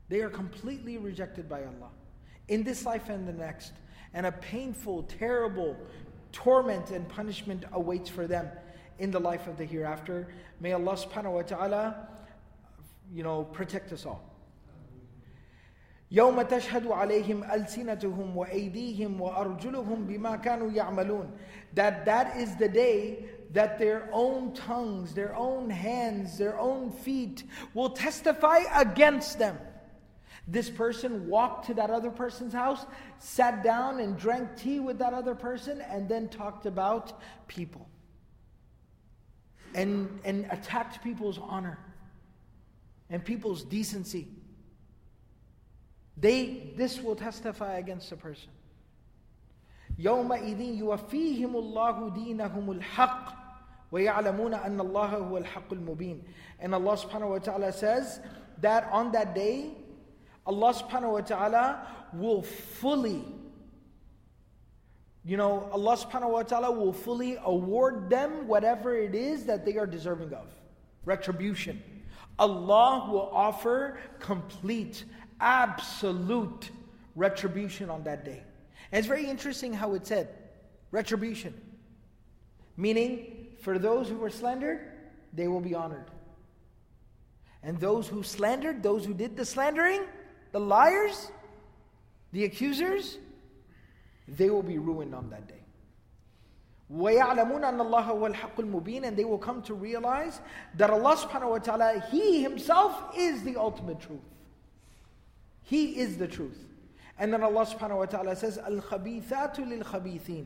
They 0.09 0.20
are 0.20 0.30
completely 0.30 0.98
rejected 0.98 1.48
by 1.48 1.61
Allah 1.61 1.90
in 2.50 2.62
this 2.62 2.84
life 2.86 3.09
and 3.09 3.26
the 3.26 3.32
next. 3.32 3.72
And 4.14 4.26
a 4.26 4.32
painful, 4.32 5.02
terrible 5.04 5.76
torment 6.32 6.90
and 6.90 7.09
punishment 7.09 7.64
awaits 7.72 8.09
for 8.09 8.26
them 8.26 8.48
in 8.98 9.11
the 9.11 9.20
life 9.20 9.46
of 9.46 9.57
the 9.57 9.64
hereafter. 9.64 10.28
May 10.61 10.72
Allah 10.72 10.94
subhanahu 10.94 11.32
wa 11.32 11.42
ta'ala, 11.42 12.09
you 13.12 13.22
know, 13.22 13.44
protect 13.44 13.92
us 13.92 14.07
all. 14.07 14.22
يوم 16.11 16.42
تشهد 16.42 16.86
عليهم 16.86 17.44
ألسنتهم 17.44 18.36
وأيديهم 18.36 19.20
وأرجلهم 19.20 20.07
بما 20.07 20.36
كانوا 20.36 20.70
يعملون 20.70 21.30
that 21.74 22.04
that 22.04 22.36
is 22.36 22.54
the 22.57 22.68
day 22.68 23.24
that 23.52 23.76
their 23.78 24.09
own 24.12 24.52
tongues 24.52 25.14
their 25.14 25.34
own 25.34 25.68
hands 25.68 26.38
their 26.38 26.57
own 26.61 26.92
feet 26.92 27.42
will 27.74 27.90
testify 27.90 28.61
against 28.76 29.38
them 29.40 29.59
this 30.50 30.70
person 30.70 31.28
walked 31.28 31.66
to 31.66 31.74
that 31.74 31.90
other 31.90 32.11
person's 32.11 32.52
house, 32.52 32.84
sat 33.18 33.64
down 33.64 34.00
and 34.00 34.16
drank 34.16 34.57
tea 34.57 34.80
with 34.80 34.98
that 34.98 35.12
other 35.12 35.34
person, 35.34 35.80
and 35.80 36.09
then 36.09 36.28
talked 36.28 36.66
about 36.66 37.12
people. 37.48 37.88
And, 39.74 40.20
and 40.24 40.46
attacked 40.50 41.02
people's 41.02 41.38
honor 41.38 41.78
and 43.11 43.24
people's 43.24 43.62
decency. 43.62 44.28
They, 46.16 46.72
this 46.76 47.00
will 47.00 47.16
testify 47.16 47.78
against 47.78 48.11
the 48.11 48.16
person. 48.16 48.50
يومئذ 49.98 50.61
يوفيهم 50.61 51.57
الله 51.57 52.11
دينهم 52.11 52.70
الحق 52.70 53.32
ويعلمون 53.92 54.54
أن 54.54 54.80
الله 54.80 55.16
هو 55.16 55.38
الحق 55.38 55.72
المبين. 55.72 56.22
And 56.61 56.74
Allah 56.74 56.96
subhanahu 56.96 57.30
wa 57.30 57.38
ta'ala 57.38 57.72
says 57.72 58.20
that 58.61 58.88
on 58.92 59.12
that 59.12 59.34
day, 59.34 59.72
Allah 60.45 60.73
subhanahu 60.73 61.13
wa 61.13 61.21
ta'ala 61.21 61.87
will 62.13 62.41
fully, 62.41 63.23
you 65.23 65.37
know, 65.37 65.69
Allah 65.71 65.97
subhanahu 65.97 66.31
wa 66.31 66.43
ta'ala 66.43 66.71
will 66.71 66.93
fully 66.93 67.37
award 67.43 68.09
them 68.09 68.47
whatever 68.47 68.95
it 68.97 69.13
is 69.13 69.45
that 69.45 69.65
they 69.65 69.77
are 69.77 69.85
deserving 69.85 70.33
of. 70.33 70.47
Retribution. 71.05 71.81
Allah 72.39 73.07
will 73.11 73.29
offer 73.31 73.99
complete, 74.19 75.03
absolute 75.39 76.71
retribution 77.15 77.89
on 77.89 78.03
that 78.03 78.25
day. 78.25 78.43
And 78.91 78.99
it's 78.99 79.07
very 79.07 79.29
interesting 79.29 79.73
how 79.73 79.93
it 79.93 80.07
said 80.07 80.29
retribution. 80.91 81.53
Meaning, 82.77 83.47
for 83.61 83.77
those 83.77 84.09
who 84.09 84.15
were 84.15 84.29
slandered, 84.29 84.79
they 85.33 85.47
will 85.47 85.61
be 85.61 85.75
honored. 85.75 86.09
And 87.63 87.79
those 87.79 88.07
who 88.07 88.23
slandered, 88.23 88.81
those 88.81 89.05
who 89.05 89.13
did 89.13 89.37
the 89.37 89.45
slandering, 89.45 90.01
the 90.52 90.61
liars, 90.61 91.30
the 92.32 92.44
accusers, 92.44 93.18
they 94.28 94.50
will 94.50 94.62
be 94.62 94.78
ruined 94.78 95.14
on 95.14 95.30
that 95.30 95.46
day. 95.46 95.54
وَيَعْلَمُونَ 96.92 97.62
أَنَّ 97.62 97.80
اللَّهَ 97.80 98.04
هُوَ 98.04 98.34
الْحَقُّ 98.34 98.54
الْمُبِينَ 98.59 99.04
And 99.04 99.16
they 99.16 99.24
will 99.24 99.38
come 99.38 99.61
to 99.62 99.74
realize 99.74 100.40
that 100.76 100.90
Allah 100.90 101.16
subhanahu 101.16 101.50
wa 101.50 101.59
ta'ala, 101.59 102.02
He 102.11 102.42
Himself 102.42 103.16
is 103.16 103.42
the 103.42 103.57
ultimate 103.57 104.00
truth. 104.00 104.20
He 105.62 105.98
is 105.98 106.16
the 106.16 106.28
truth. 106.28 106.64
And 107.18 107.32
then 107.32 107.42
Allah 107.42 107.66
subhanahu 107.66 107.98
wa 107.98 108.07
ta'ala 108.07 108.36
says, 108.36 108.59
الْخَبِيثَاتُ 108.59 109.57
لِلْخَبِيثِينَ 109.57 110.44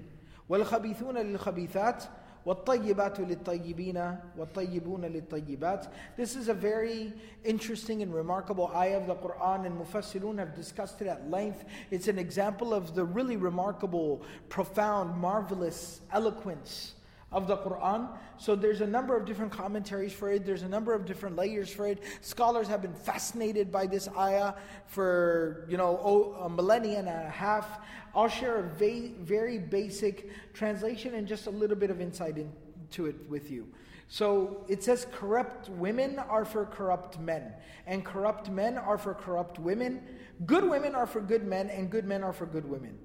وَالْخَبِيثُونَ 0.49 1.37
لِلْخَبِيثَاتِ 1.37 2.09
وَالطَّيِّبَاتُ 2.47 3.21
لِلطَّيِّبِينَ 3.21 4.19
وَالطَّيِّبُونَ 4.39 5.05
لِلطَّيِّبَاتِ 5.05 5.89
This 6.17 6.37
is 6.37 6.49
a 6.49 6.55
very 6.55 7.13
interesting 7.45 8.01
and 8.03 8.15
remarkable 8.15 8.73
ayah 8.75 8.97
of 8.97 9.07
the 9.07 9.15
Quran 9.15 9.67
and 9.67 9.79
Mufassirun 9.79 10.39
have 10.39 10.55
discussed 10.55 11.03
it 11.03 11.07
at 11.07 11.31
length. 11.31 11.65
It's 11.91 12.09
an 12.09 12.19
example 12.19 12.73
of 12.73 12.95
the 12.95 13.05
really 13.05 13.37
remarkable, 13.37 14.23
profound, 14.49 15.19
marvelous 15.19 16.01
eloquence 16.13 16.94
of 17.36 17.48
the 17.48 17.58
Quran. 17.58 18.08
So 18.38 18.56
there's 18.56 18.80
a 18.80 18.88
number 18.88 19.16
of 19.16 19.26
different 19.26 19.52
commentaries 19.52 20.14
for 20.14 20.32
it. 20.32 20.46
There's 20.46 20.62
a 20.62 20.70
number 20.70 20.94
of 20.94 21.06
different 21.06 21.36
layers 21.36 21.70
for 21.70 21.86
it. 21.86 22.02
Scholars 22.22 22.68
have 22.70 22.82
been 22.82 22.94
fascinated 22.94 23.72
by 23.72 23.88
this 23.88 24.08
ayah 24.18 24.54
for 24.88 25.66
you 25.70 25.76
know 25.76 26.00
oh, 26.02 26.46
a 26.46 26.50
millennia 26.50 26.98
and 26.98 27.10
a 27.10 27.30
half. 27.30 27.80
I'll 28.16 28.30
share 28.30 28.60
a 28.60 28.64
va- 28.64 29.12
very 29.20 29.60
basic 29.60 30.30
translation 30.54 31.16
and 31.16 31.28
just 31.28 31.48
a 31.48 31.52
little 31.52 31.76
bit 31.76 31.90
of 31.90 32.00
insight 32.00 32.38
into 32.38 33.06
it 33.08 33.30
with 33.30 33.52
you. 33.52 33.68
So 34.08 34.64
it 34.70 34.84
says, 34.84 35.08
corrupt 35.12 35.68
women 35.70 36.20
are 36.20 36.46
for 36.46 36.66
corrupt 36.66 37.20
men, 37.20 37.52
and 37.88 38.06
corrupt 38.06 38.50
men 38.50 38.78
are 38.78 39.00
for 39.00 39.16
corrupt 39.16 39.60
women. 39.60 40.02
Good 40.46 40.64
women 40.64 40.94
are 40.94 41.08
for 41.08 41.20
good 41.20 41.46
men, 41.46 41.70
and 41.70 41.90
good 41.90 42.06
men 42.06 42.24
are 42.24 42.32
for 42.32 42.46
good 42.46 42.70
women. 42.70 42.98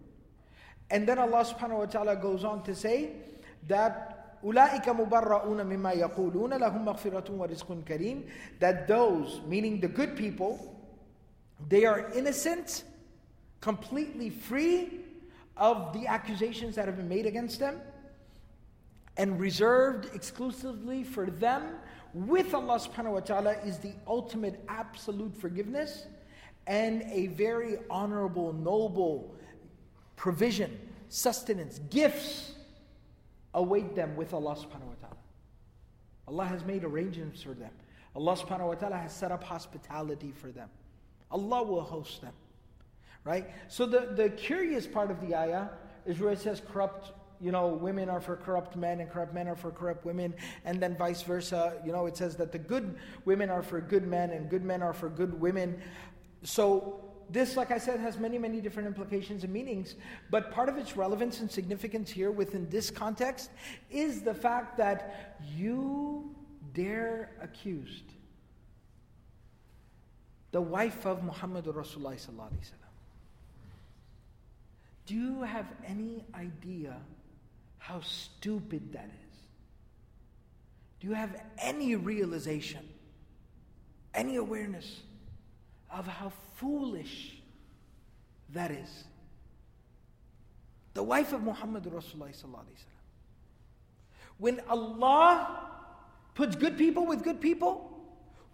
And 0.91 1.09
then 1.09 1.19
Allah 1.19 1.45
subhanahu 1.45 1.79
wa 1.79 1.87
ta'ala 1.87 2.17
goes 2.17 2.45
on 2.45 2.63
to 2.65 2.75
say 2.75 3.13
that 3.69 4.20
أولئك 4.44 4.90
مبرؤون 4.90 5.66
مما 5.66 5.92
يقولون 5.92 6.54
لهم 6.54 6.86
مغفرة 6.86 7.32
ورزق 7.32 7.84
كريم 7.88 8.26
that 8.60 8.88
those 8.88 9.42
meaning 9.48 9.80
the 9.80 9.88
good 9.88 10.16
people 10.16 10.76
they 11.70 11.86
are 11.86 12.12
innocent 12.14 12.84
completely 13.62 14.30
free 14.30 15.00
of 15.58 15.94
the 15.94 16.06
accusations 16.06 16.76
that 16.76 16.86
have 16.86 16.98
been 16.98 17.10
made 17.10 17.26
against 17.26 17.60
them 17.60 17.80
and 19.18 19.40
reserved 19.40 20.14
exclusively 20.14 21.04
for 21.04 21.26
them 21.28 21.64
with 22.14 22.54
Allah 22.54 22.80
subhanahu 22.80 23.14
wa 23.14 23.20
ta'ala 23.20 23.54
is 23.66 23.78
the 23.80 23.94
ultimate 24.08 24.64
absolute 24.70 25.36
forgiveness 25.36 26.06
and 26.68 27.04
a 27.04 27.28
very 27.28 27.78
honorable, 27.90 28.54
noble 28.54 29.36
provision, 30.16 30.80
sustenance, 31.10 31.80
gifts 31.90 32.54
await 33.55 33.95
them 33.95 34.17
with 34.17 34.33
Allah 34.33 34.55
subhanahu 34.55 34.87
wa 34.87 35.01
ta'ala. 35.01 35.17
Allah 36.29 36.47
has 36.47 36.65
made 36.65 36.85
arrangements 36.85 37.43
for 37.43 37.55
them. 37.55 37.73
Allah 38.15 38.37
subhanahu 38.37 38.69
wa 38.69 38.75
ta'ala 38.75 38.97
has 38.97 39.13
set 39.13 39.33
up 39.33 39.43
hospitality 39.43 40.33
for 40.33 40.51
them. 40.51 40.69
Allah 41.31 41.63
will 41.63 41.83
host 41.83 42.21
them. 42.23 42.33
Right? 43.25 43.51
So 43.69 43.87
the, 43.87 44.13
the 44.15 44.31
curious 44.31 44.87
part 44.87 45.11
of 45.11 45.21
the 45.21 45.35
ayah 45.35 45.69
is 46.07 46.19
where 46.19 46.33
it 46.33 46.39
says 46.39 46.63
corrupt, 46.73 47.13
you 47.41 47.53
know, 47.53 47.69
women 47.69 48.09
are 48.09 48.21
for 48.21 48.37
corrupt 48.37 48.77
men 48.77 49.01
and 49.01 49.11
corrupt 49.11 49.35
men 49.35 49.47
are 49.49 49.57
for 49.57 49.71
corrupt 49.71 50.05
women, 50.05 50.35
and 50.65 50.81
then 50.81 50.97
vice 50.97 51.23
versa. 51.23 51.75
You 51.85 51.93
know, 51.93 52.07
it 52.07 52.17
says 52.17 52.37
that 52.37 52.53
the 52.53 52.59
good 52.59 52.97
women 53.25 53.51
are 53.51 53.63
for 53.63 53.81
good 53.81 54.07
men 54.07 54.31
and 54.31 54.49
good 54.49 54.65
men 54.65 54.83
are 54.83 54.93
for 54.93 55.09
good 55.09 55.39
women. 55.41 55.81
So 56.43 57.10
this, 57.33 57.57
like 57.57 57.71
I 57.71 57.79
said, 57.79 58.01
has 58.01 58.19
many, 58.19 58.39
many 58.39 58.61
different 58.61 58.89
implications 58.89 59.45
and 59.45 59.53
meanings. 59.53 59.95
But 60.31 60.51
part 60.51 60.69
of 60.69 60.77
its 60.77 60.97
relevance 60.97 61.41
and 61.41 61.51
significance 61.51 62.11
here 62.11 62.31
within 62.31 62.69
this 62.71 62.91
context 62.91 63.51
is 63.91 64.23
the 64.23 64.35
fact 64.35 64.77
that 64.79 65.37
you 65.57 66.35
dare 66.75 67.31
accused 67.41 68.05
the 70.53 70.61
wife 70.61 71.07
of 71.07 71.23
Muhammad 71.23 71.65
Rasulullah 71.67 72.17
Do 75.07 75.15
you 75.15 75.43
have 75.43 75.67
any 75.87 76.25
idea 76.35 76.97
how 77.79 78.01
stupid 78.01 78.93
that 78.93 79.09
is? 79.09 79.39
Do 81.01 81.07
you 81.07 81.15
have 81.15 81.41
any 81.59 81.95
realization, 81.95 82.87
any 84.15 84.37
awareness 84.37 85.01
of 85.93 86.07
how 86.07 86.33
foolish 86.57 87.41
that 88.51 88.71
is? 88.71 89.05
The 90.95 91.03
wife 91.03 91.33
of 91.33 91.43
Muhammad 91.43 91.85
Rasulullah. 91.85 92.33
When 94.39 94.61
Allah 94.69 95.69
puts 96.35 96.57
good 96.57 96.77
people 96.77 97.07
with 97.07 97.23
good 97.23 97.41
people, 97.41 97.91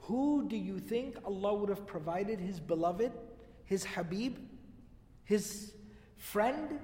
who 0.00 0.46
do 0.48 0.56
you 0.56 0.78
think 0.78 1.16
Allah 1.24 1.54
would 1.54 1.68
have 1.68 1.86
provided 1.86 2.38
His 2.38 2.60
beloved, 2.60 3.12
His 3.64 3.84
Habib, 3.84 4.36
His 5.24 5.72
friend, 6.16 6.78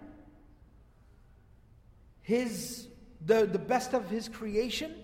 His 2.22 2.88
the, 3.24 3.46
the 3.46 3.58
best 3.58 3.92
of 3.92 4.10
His 4.10 4.28
creation? 4.28 4.94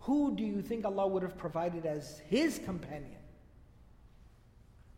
Who 0.00 0.34
do 0.34 0.42
you 0.42 0.62
think 0.62 0.86
Allah 0.86 1.06
would 1.06 1.22
have 1.22 1.36
provided 1.36 1.84
as 1.84 2.20
His 2.28 2.58
companion? 2.58 3.17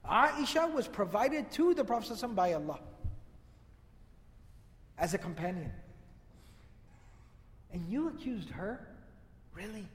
Aisha 0.09 0.73
was 0.73 0.89
provided 0.89 1.51
to 1.53 1.75
the 1.75 1.85
Prophet 1.85 2.35
by 2.35 2.55
Allah 2.55 2.81
as 4.99 5.15
a 5.15 5.19
companion. 5.19 5.73
And 7.73 7.89
you 7.89 8.09
accused 8.09 8.51
her? 8.51 8.87
Really? 9.55 9.87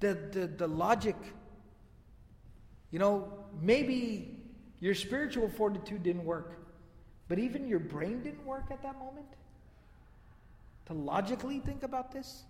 The, 0.00 0.14
the, 0.32 0.46
the 0.46 0.66
logic, 0.66 1.16
you 2.90 2.98
know, 2.98 3.32
maybe 3.60 4.36
your 4.80 4.94
spiritual 4.94 5.48
fortitude 5.48 6.02
didn't 6.02 6.24
work, 6.24 6.58
but 7.28 7.38
even 7.38 7.66
your 7.66 7.78
brain 7.78 8.22
didn't 8.22 8.44
work 8.44 8.64
at 8.70 8.82
that 8.82 8.98
moment? 8.98 9.26
To 10.86 10.92
logically 10.92 11.60
think 11.60 11.82
about 11.82 12.12
this? 12.12 12.44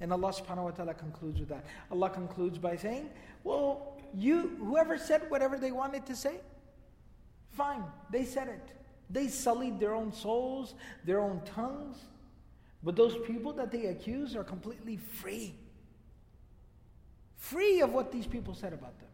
And 0.00 0.12
Allah 0.12 0.28
subhanahu 0.28 0.64
wa 0.64 0.70
ta'ala 0.70 0.94
concludes 0.94 1.40
with 1.40 1.48
that. 1.48 1.64
Allah 1.90 2.10
concludes 2.10 2.58
by 2.58 2.76
saying, 2.76 3.08
Well, 3.44 3.95
you 4.16 4.56
whoever 4.58 4.96
said 4.96 5.22
whatever 5.28 5.58
they 5.58 5.72
wanted 5.72 6.06
to 6.06 6.16
say, 6.16 6.40
fine, 7.52 7.84
they 8.10 8.24
said 8.24 8.48
it. 8.48 8.72
They 9.10 9.28
sullied 9.28 9.78
their 9.78 9.94
own 9.94 10.12
souls, 10.12 10.74
their 11.04 11.20
own 11.20 11.42
tongues. 11.44 11.98
But 12.82 12.96
those 12.96 13.16
people 13.26 13.52
that 13.54 13.70
they 13.70 13.86
accuse 13.86 14.34
are 14.34 14.44
completely 14.44 14.96
free. 14.96 15.54
Free 17.36 17.80
of 17.80 17.92
what 17.92 18.10
these 18.10 18.26
people 18.26 18.54
said 18.54 18.72
about 18.72 18.98
them. 18.98 19.08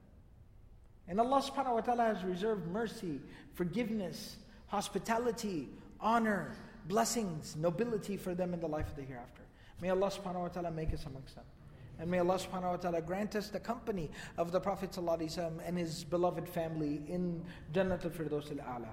And 1.08 1.20
Allah 1.20 1.42
subhanahu 1.42 1.74
wa 1.74 1.80
ta'ala 1.80 2.04
has 2.04 2.24
reserved 2.24 2.68
mercy, 2.68 3.20
forgiveness, 3.54 4.36
hospitality, 4.68 5.68
honor, 6.00 6.54
blessings, 6.86 7.56
nobility 7.56 8.16
for 8.16 8.34
them 8.34 8.54
in 8.54 8.60
the 8.60 8.68
life 8.68 8.88
of 8.88 8.96
the 8.96 9.02
hereafter. 9.02 9.42
May 9.80 9.90
Allah 9.90 10.10
subhanahu 10.10 10.42
wa 10.42 10.48
ta'ala 10.48 10.70
make 10.70 10.94
us 10.94 11.04
amongst 11.06 11.34
them. 11.34 11.44
And 11.99 12.11
may 12.11 12.19
Allah 12.19 12.37
subhanahu 12.37 12.71
wa 12.71 12.75
ta'ala 12.77 13.01
grant 13.01 13.35
us 13.35 13.49
the 13.49 13.59
company 13.59 14.11
of 14.37 14.51
the 14.51 14.59
Prophet 14.59 14.95
and 14.97 15.77
his 15.77 16.03
beloved 16.03 16.47
family 16.47 17.01
in 17.07 17.43
Jannat 17.73 18.05
al-Firdaus 18.05 18.51
al-A'la. 18.51 18.89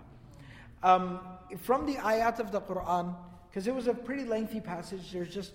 Um, 0.83 1.21
from 1.59 1.87
the 1.87 1.95
ayat 1.95 2.41
of 2.41 2.51
the 2.51 2.61
Quran, 2.61 3.15
because 3.49 3.67
it 3.67 3.75
was 3.75 3.87
a 3.87 3.95
pretty 3.95 4.25
lengthy 4.25 4.61
passage, 4.61 5.13
there's 5.13 5.33
just 5.33 5.53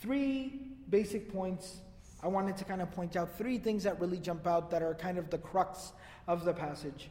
three 0.00 0.72
basic 0.90 1.32
points. 1.32 1.78
I 2.22 2.28
wanted 2.28 2.56
to 2.56 2.64
kind 2.64 2.82
of 2.82 2.90
point 2.90 3.16
out 3.16 3.36
three 3.36 3.58
things 3.58 3.84
that 3.84 4.00
really 4.00 4.18
jump 4.18 4.46
out 4.46 4.70
that 4.70 4.82
are 4.82 4.94
kind 4.94 5.18
of 5.18 5.30
the 5.30 5.38
crux 5.38 5.92
of 6.26 6.44
the 6.44 6.52
passage. 6.52 7.08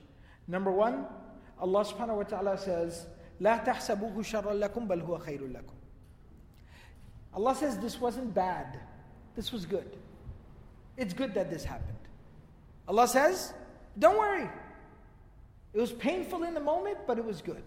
Number 0.48 0.72
one, 0.72 1.06
Allah 1.60 1.86
subhanahu 1.86 2.18
wa 2.18 2.24
ta'ala 2.24 2.58
says, 2.58 3.08
لا 3.42 3.64
تحسبوه 3.66 4.24
شرا 4.24 4.54
لكم 4.54 4.88
بل 4.88 5.02
هو 5.02 5.18
خير 5.20 5.42
لكم. 5.52 5.74
Allah 7.36 7.56
says 7.56 7.78
this 7.80 8.00
wasn't 8.00 8.34
bad. 8.34 8.80
This 9.39 9.53
was 9.53 9.67
good. 9.67 9.89
It's 10.97 11.15
good 11.15 11.33
that 11.35 11.49
this 11.49 11.63
happened. 11.63 11.97
Allah 12.89 13.07
says, 13.07 13.55
don't 13.97 14.19
worry. 14.19 14.51
It 15.73 15.81
was 15.81 15.93
painful 15.93 16.43
in 16.43 16.55
the 16.55 16.61
moment, 16.61 16.99
but 17.07 17.19
it 17.19 17.25
was 17.25 17.41
good. 17.41 17.63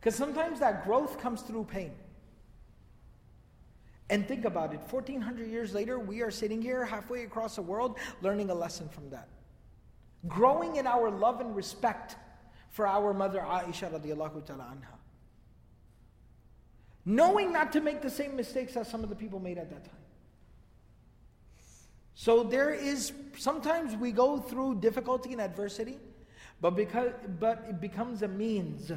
Because 0.00 0.16
sometimes 0.16 0.58
that 0.58 0.84
growth 0.84 1.20
comes 1.20 1.42
through 1.42 1.62
pain. 1.70 1.92
And 4.08 4.26
think 4.26 4.44
about 4.44 4.74
it 4.74 4.80
1400 4.90 5.46
years 5.46 5.72
later, 5.72 6.00
we 6.00 6.22
are 6.22 6.30
sitting 6.32 6.60
here 6.60 6.84
halfway 6.84 7.22
across 7.22 7.54
the 7.54 7.62
world 7.62 7.96
learning 8.20 8.50
a 8.50 8.54
lesson 8.54 8.88
from 8.88 9.10
that. 9.10 9.28
Growing 10.26 10.74
in 10.74 10.88
our 10.88 11.08
love 11.08 11.40
and 11.40 11.54
respect 11.54 12.16
for 12.70 12.88
our 12.88 13.14
mother 13.14 13.38
Aisha 13.38 13.92
radiallahu 13.92 14.44
ta'ala 14.44 14.74
anha. 14.74 14.96
Knowing 17.04 17.52
not 17.52 17.70
to 17.74 17.80
make 17.80 18.02
the 18.02 18.10
same 18.10 18.34
mistakes 18.34 18.76
as 18.76 18.88
some 18.88 19.04
of 19.04 19.08
the 19.08 19.14
people 19.14 19.38
made 19.38 19.56
at 19.56 19.70
that 19.70 19.84
time. 19.84 19.99
So 22.20 22.42
there 22.42 22.68
is, 22.68 23.14
sometimes 23.38 23.96
we 23.96 24.12
go 24.12 24.40
through 24.40 24.80
difficulty 24.80 25.32
and 25.32 25.40
adversity 25.40 25.96
but, 26.60 26.76
because, 26.76 27.12
but 27.38 27.64
it 27.66 27.80
becomes 27.80 28.20
a 28.20 28.28
means 28.28 28.92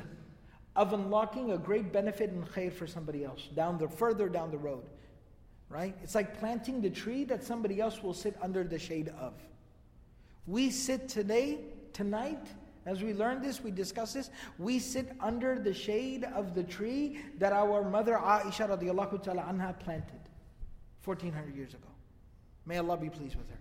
of 0.76 0.92
unlocking 0.92 1.52
a 1.52 1.58
great 1.58 1.94
benefit 1.94 2.32
and 2.32 2.46
khair 2.46 2.74
for 2.74 2.86
somebody 2.86 3.24
else 3.24 3.48
down 3.56 3.78
the 3.78 3.88
further 3.88 4.28
down 4.28 4.52
the 4.52 4.58
road. 4.58 4.84
Right? 5.70 5.96
It's 6.04 6.16
like 6.16 6.38
planting 6.38 6.82
the 6.82 6.90
tree 6.90 7.24
that 7.24 7.46
somebody 7.46 7.80
else 7.80 8.04
will 8.04 8.14
sit 8.14 8.36
under 8.42 8.66
the 8.66 8.78
shade 8.78 9.14
of. 9.18 9.36
We 10.46 10.70
sit 10.70 11.08
today, 11.08 11.60
tonight, 11.94 12.46
as 12.86 13.02
we 13.02 13.14
learn 13.14 13.42
this, 13.42 13.64
we 13.64 13.72
discuss 13.72 14.12
this, 14.12 14.32
we 14.60 14.80
sit 14.80 15.14
under 15.22 15.58
the 15.58 15.74
shade 15.74 16.26
of 16.36 16.56
the 16.56 16.64
tree 16.64 17.22
that 17.38 17.54
our 17.54 17.90
mother 17.90 18.20
Aisha 18.22 18.68
radiallahu 18.68 19.24
ta'ala 19.24 19.44
anha 19.44 19.80
planted 19.80 20.20
1400 21.06 21.56
years 21.56 21.74
ago. 21.74 21.93
May 22.66 22.78
Allah 22.78 22.98
be 22.98 23.10
pleased 23.10 23.36
with 23.36 23.50
her. 23.50 23.60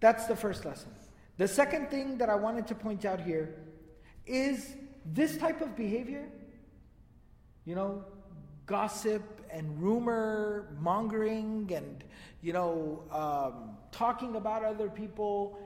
That's 0.00 0.26
the 0.26 0.36
first 0.36 0.64
lesson. 0.64 0.90
The 1.36 1.48
second 1.48 1.90
thing 1.90 2.18
that 2.18 2.28
I 2.28 2.34
wanted 2.34 2.66
to 2.68 2.74
point 2.74 3.04
out 3.04 3.20
here 3.20 3.54
is 4.26 4.74
this 5.04 5.36
type 5.36 5.60
of 5.60 5.76
behavior, 5.76 6.28
you 7.64 7.74
know, 7.74 8.04
gossip 8.66 9.22
and 9.50 9.80
rumor 9.82 10.76
mongering 10.80 11.70
and, 11.74 12.04
you 12.42 12.52
know, 12.52 13.02
um, 13.10 13.76
talking 13.92 14.36
about 14.36 14.64
other 14.64 14.88
people, 14.88 15.58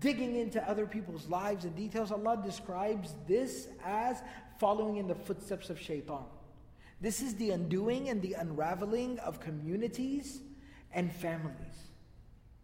digging 0.00 0.36
into 0.36 0.62
other 0.68 0.86
people's 0.86 1.28
lives 1.28 1.64
and 1.64 1.74
details. 1.74 2.12
Allah 2.12 2.40
describes 2.44 3.14
this 3.26 3.68
as 3.84 4.22
following 4.58 4.96
in 4.96 5.08
the 5.08 5.14
footsteps 5.14 5.70
of 5.70 5.80
shaitan. 5.80 6.24
This 7.00 7.20
is 7.20 7.34
the 7.34 7.50
undoing 7.50 8.08
and 8.08 8.22
the 8.22 8.34
unraveling 8.34 9.18
of 9.18 9.40
communities 9.40 10.40
and 10.94 11.12
families. 11.12 11.76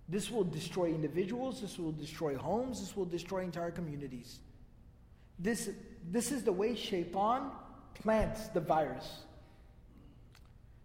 This 0.08 0.30
will 0.30 0.44
destroy 0.44 0.86
individuals, 0.86 1.60
this 1.60 1.78
will 1.78 1.92
destroy 1.92 2.36
homes, 2.36 2.80
this 2.80 2.96
will 2.96 3.04
destroy 3.04 3.42
entire 3.42 3.70
communities. 3.70 4.40
This, 5.38 5.70
this 6.10 6.32
is 6.32 6.42
the 6.42 6.52
way 6.52 6.74
shaitan 6.74 7.50
plants 7.94 8.48
the 8.48 8.60
virus. 8.60 9.08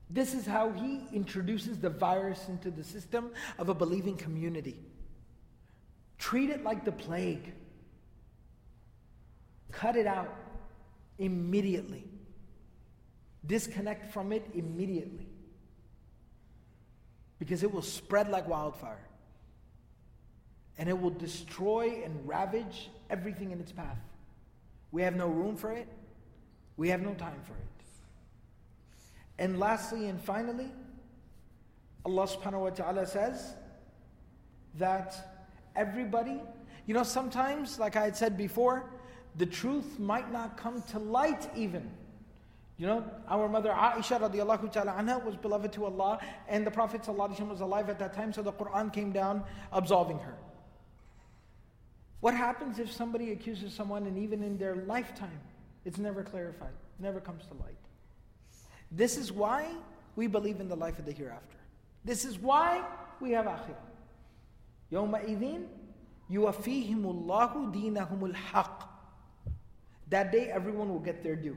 This 0.09 0.33
is 0.33 0.45
how 0.45 0.71
he 0.71 1.01
introduces 1.11 1.79
the 1.79 1.89
virus 1.89 2.47
into 2.47 2.69
the 2.69 2.83
system 2.83 3.31
of 3.57 3.69
a 3.69 3.73
believing 3.73 4.15
community. 4.15 4.77
Treat 6.19 6.49
it 6.51 6.63
like 6.63 6.85
the 6.85 6.91
plague. 6.91 7.53
Cut 9.71 9.95
it 9.95 10.05
out 10.05 10.33
immediately. 11.17 12.05
Disconnect 13.45 14.13
from 14.13 14.31
it 14.31 14.45
immediately. 14.53 15.24
Because 17.39 17.63
it 17.63 17.73
will 17.73 17.81
spread 17.81 18.29
like 18.29 18.47
wildfire 18.47 19.05
and 20.77 20.89
it 20.89 20.99
will 20.99 21.11
destroy 21.11 22.01
and 22.03 22.27
ravage 22.27 22.89
everything 23.09 23.51
in 23.51 23.59
its 23.59 23.71
path. 23.71 23.97
We 24.91 25.01
have 25.03 25.15
no 25.15 25.27
room 25.27 25.55
for 25.55 25.71
it, 25.71 25.87
we 26.77 26.89
have 26.89 27.01
no 27.01 27.13
time 27.13 27.41
for 27.43 27.53
it. 27.53 27.59
And 29.37 29.59
lastly 29.59 30.07
and 30.07 30.19
finally, 30.21 30.71
Allah 32.05 32.27
subhanahu 32.27 32.61
wa 32.61 32.69
ta'ala 32.69 33.05
says 33.05 33.55
that 34.77 35.15
everybody, 35.75 36.41
you 36.85 36.93
know, 36.93 37.03
sometimes, 37.03 37.79
like 37.79 37.95
I 37.95 38.03
had 38.03 38.15
said 38.15 38.37
before, 38.37 38.89
the 39.37 39.45
truth 39.45 39.99
might 39.99 40.31
not 40.31 40.55
come 40.55 40.81
to 40.91 40.99
light 40.99 41.49
even. 41.55 41.89
You 42.78 42.86
know, 42.86 43.04
our 43.28 43.46
mother 43.46 43.70
Aisha 43.70 44.18
radiallahu 44.18 44.72
ta'ala 44.72 44.92
anha 44.92 45.22
was 45.22 45.36
beloved 45.36 45.70
to 45.74 45.84
Allah, 45.84 46.18
and 46.48 46.66
the 46.66 46.70
Prophet 46.70 47.06
was 47.06 47.60
alive 47.60 47.90
at 47.90 47.98
that 47.98 48.14
time, 48.14 48.32
so 48.32 48.40
the 48.40 48.52
Quran 48.52 48.90
came 48.90 49.12
down 49.12 49.44
absolving 49.70 50.18
her. 50.18 50.34
What 52.20 52.34
happens 52.34 52.78
if 52.78 52.90
somebody 52.90 53.32
accuses 53.32 53.74
someone 53.74 54.06
and 54.06 54.16
even 54.16 54.42
in 54.42 54.56
their 54.56 54.76
lifetime, 54.76 55.40
it's 55.84 55.98
never 55.98 56.22
clarified, 56.22 56.72
never 56.98 57.20
comes 57.20 57.44
to 57.46 57.54
light? 57.54 57.76
This 58.90 59.16
is 59.16 59.30
why 59.30 59.66
we 60.16 60.26
believe 60.26 60.60
in 60.60 60.68
the 60.68 60.76
life 60.76 60.98
of 60.98 61.04
the 61.04 61.12
hereafter. 61.12 61.56
This 62.04 62.24
is 62.24 62.38
why 62.38 62.82
we 63.20 63.32
have 63.32 63.46
akhirah. 63.46 63.76
يومئذ 64.92 65.60
يوفيهم 66.30 67.04
الله 67.04 67.72
دينهم 67.72 68.34
الحق. 68.34 68.88
That 70.08 70.32
day 70.32 70.50
everyone 70.50 70.88
will 70.88 70.98
get 70.98 71.22
their 71.22 71.36
due. 71.36 71.56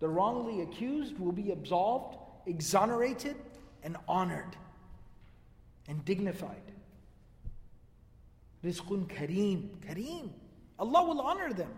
The 0.00 0.08
wrongly 0.08 0.62
accused 0.62 1.18
will 1.18 1.32
be 1.32 1.52
absolved, 1.52 2.16
exonerated, 2.46 3.36
and 3.82 3.96
honored 4.08 4.56
and 5.88 6.04
dignified. 6.04 6.62
Rizqun 8.64 9.06
kareem, 9.06 9.68
kareem. 9.86 10.30
Allah 10.78 11.04
will 11.04 11.20
honor 11.20 11.52
them. 11.52 11.72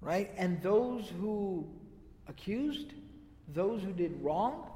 Right? 0.00 0.32
And 0.36 0.60
those 0.62 1.12
who 1.20 1.68
accused, 2.26 2.94
those 3.48 3.82
who 3.82 3.92
did 3.92 4.20
wrong, 4.22 4.68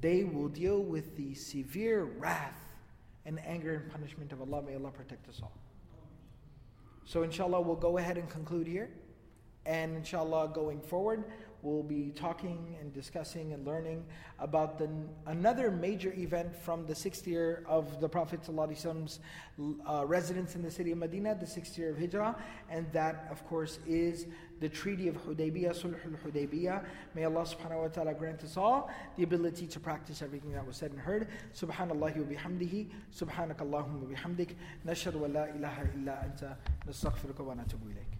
they 0.00 0.24
will 0.24 0.48
deal 0.48 0.82
with 0.82 1.16
the 1.16 1.34
severe 1.34 2.04
wrath 2.18 2.58
and 3.24 3.38
anger 3.46 3.74
and 3.74 3.90
punishment 3.90 4.32
of 4.32 4.40
Allah. 4.40 4.62
May 4.62 4.74
Allah 4.74 4.90
protect 4.90 5.28
us 5.28 5.40
all. 5.42 5.52
So, 7.04 7.22
inshallah, 7.22 7.60
we'll 7.60 7.76
go 7.76 7.98
ahead 7.98 8.16
and 8.16 8.28
conclude 8.28 8.66
here. 8.66 8.90
And 9.66 9.96
inshallah, 9.96 10.50
going 10.54 10.80
forward, 10.80 11.24
we'll 11.62 11.82
be 11.84 12.12
talking 12.16 12.76
and 12.80 12.92
discussing 12.92 13.52
and 13.52 13.64
learning 13.64 14.04
about 14.40 14.78
the, 14.78 14.88
another 15.26 15.70
major 15.70 16.12
event 16.14 16.54
from 16.54 16.84
the 16.86 16.94
sixth 16.94 17.26
year 17.26 17.62
of 17.66 18.00
the 18.00 18.08
Prophet's 18.08 18.48
uh, 18.48 20.04
residence 20.06 20.56
in 20.56 20.62
the 20.62 20.70
city 20.70 20.90
of 20.90 20.98
Medina, 20.98 21.36
the 21.38 21.46
sixth 21.46 21.78
year 21.78 21.90
of 21.90 21.98
Hijrah, 21.98 22.36
and 22.68 22.90
that, 22.92 23.28
of 23.30 23.46
course, 23.46 23.78
is 23.86 24.26
the 24.60 24.68
Treaty 24.68 25.08
of 25.08 25.16
Hudaybiyah, 25.24 25.70
Sulh 25.70 25.94
al-Hudaybiyah. 26.04 26.84
May 27.14 27.24
Allah 27.24 27.42
subhanahu 27.42 27.82
wa 27.82 27.88
ta'ala 27.88 28.14
grant 28.14 28.42
us 28.42 28.56
all 28.56 28.90
the 29.16 29.22
ability 29.22 29.66
to 29.68 29.80
practice 29.80 30.22
everything 30.22 30.52
that 30.52 30.66
was 30.66 30.76
said 30.76 30.90
and 30.90 31.00
heard. 31.00 31.28
Subhanallah 31.54 31.94
wa 32.00 32.08
bihamdihi, 32.10 32.88
subhanakallahumma 33.16 34.06
bihamdik, 34.06 34.54
nashhadu 34.86 35.16
wa 35.16 35.28
la 35.28 35.44
ilaha 35.44 35.82
illa 35.94 36.18
anta, 36.24 36.56
nastaghfiruka 36.88 37.40
wa 37.40 37.54
natubu 37.54 37.86
ilayk. 37.86 38.11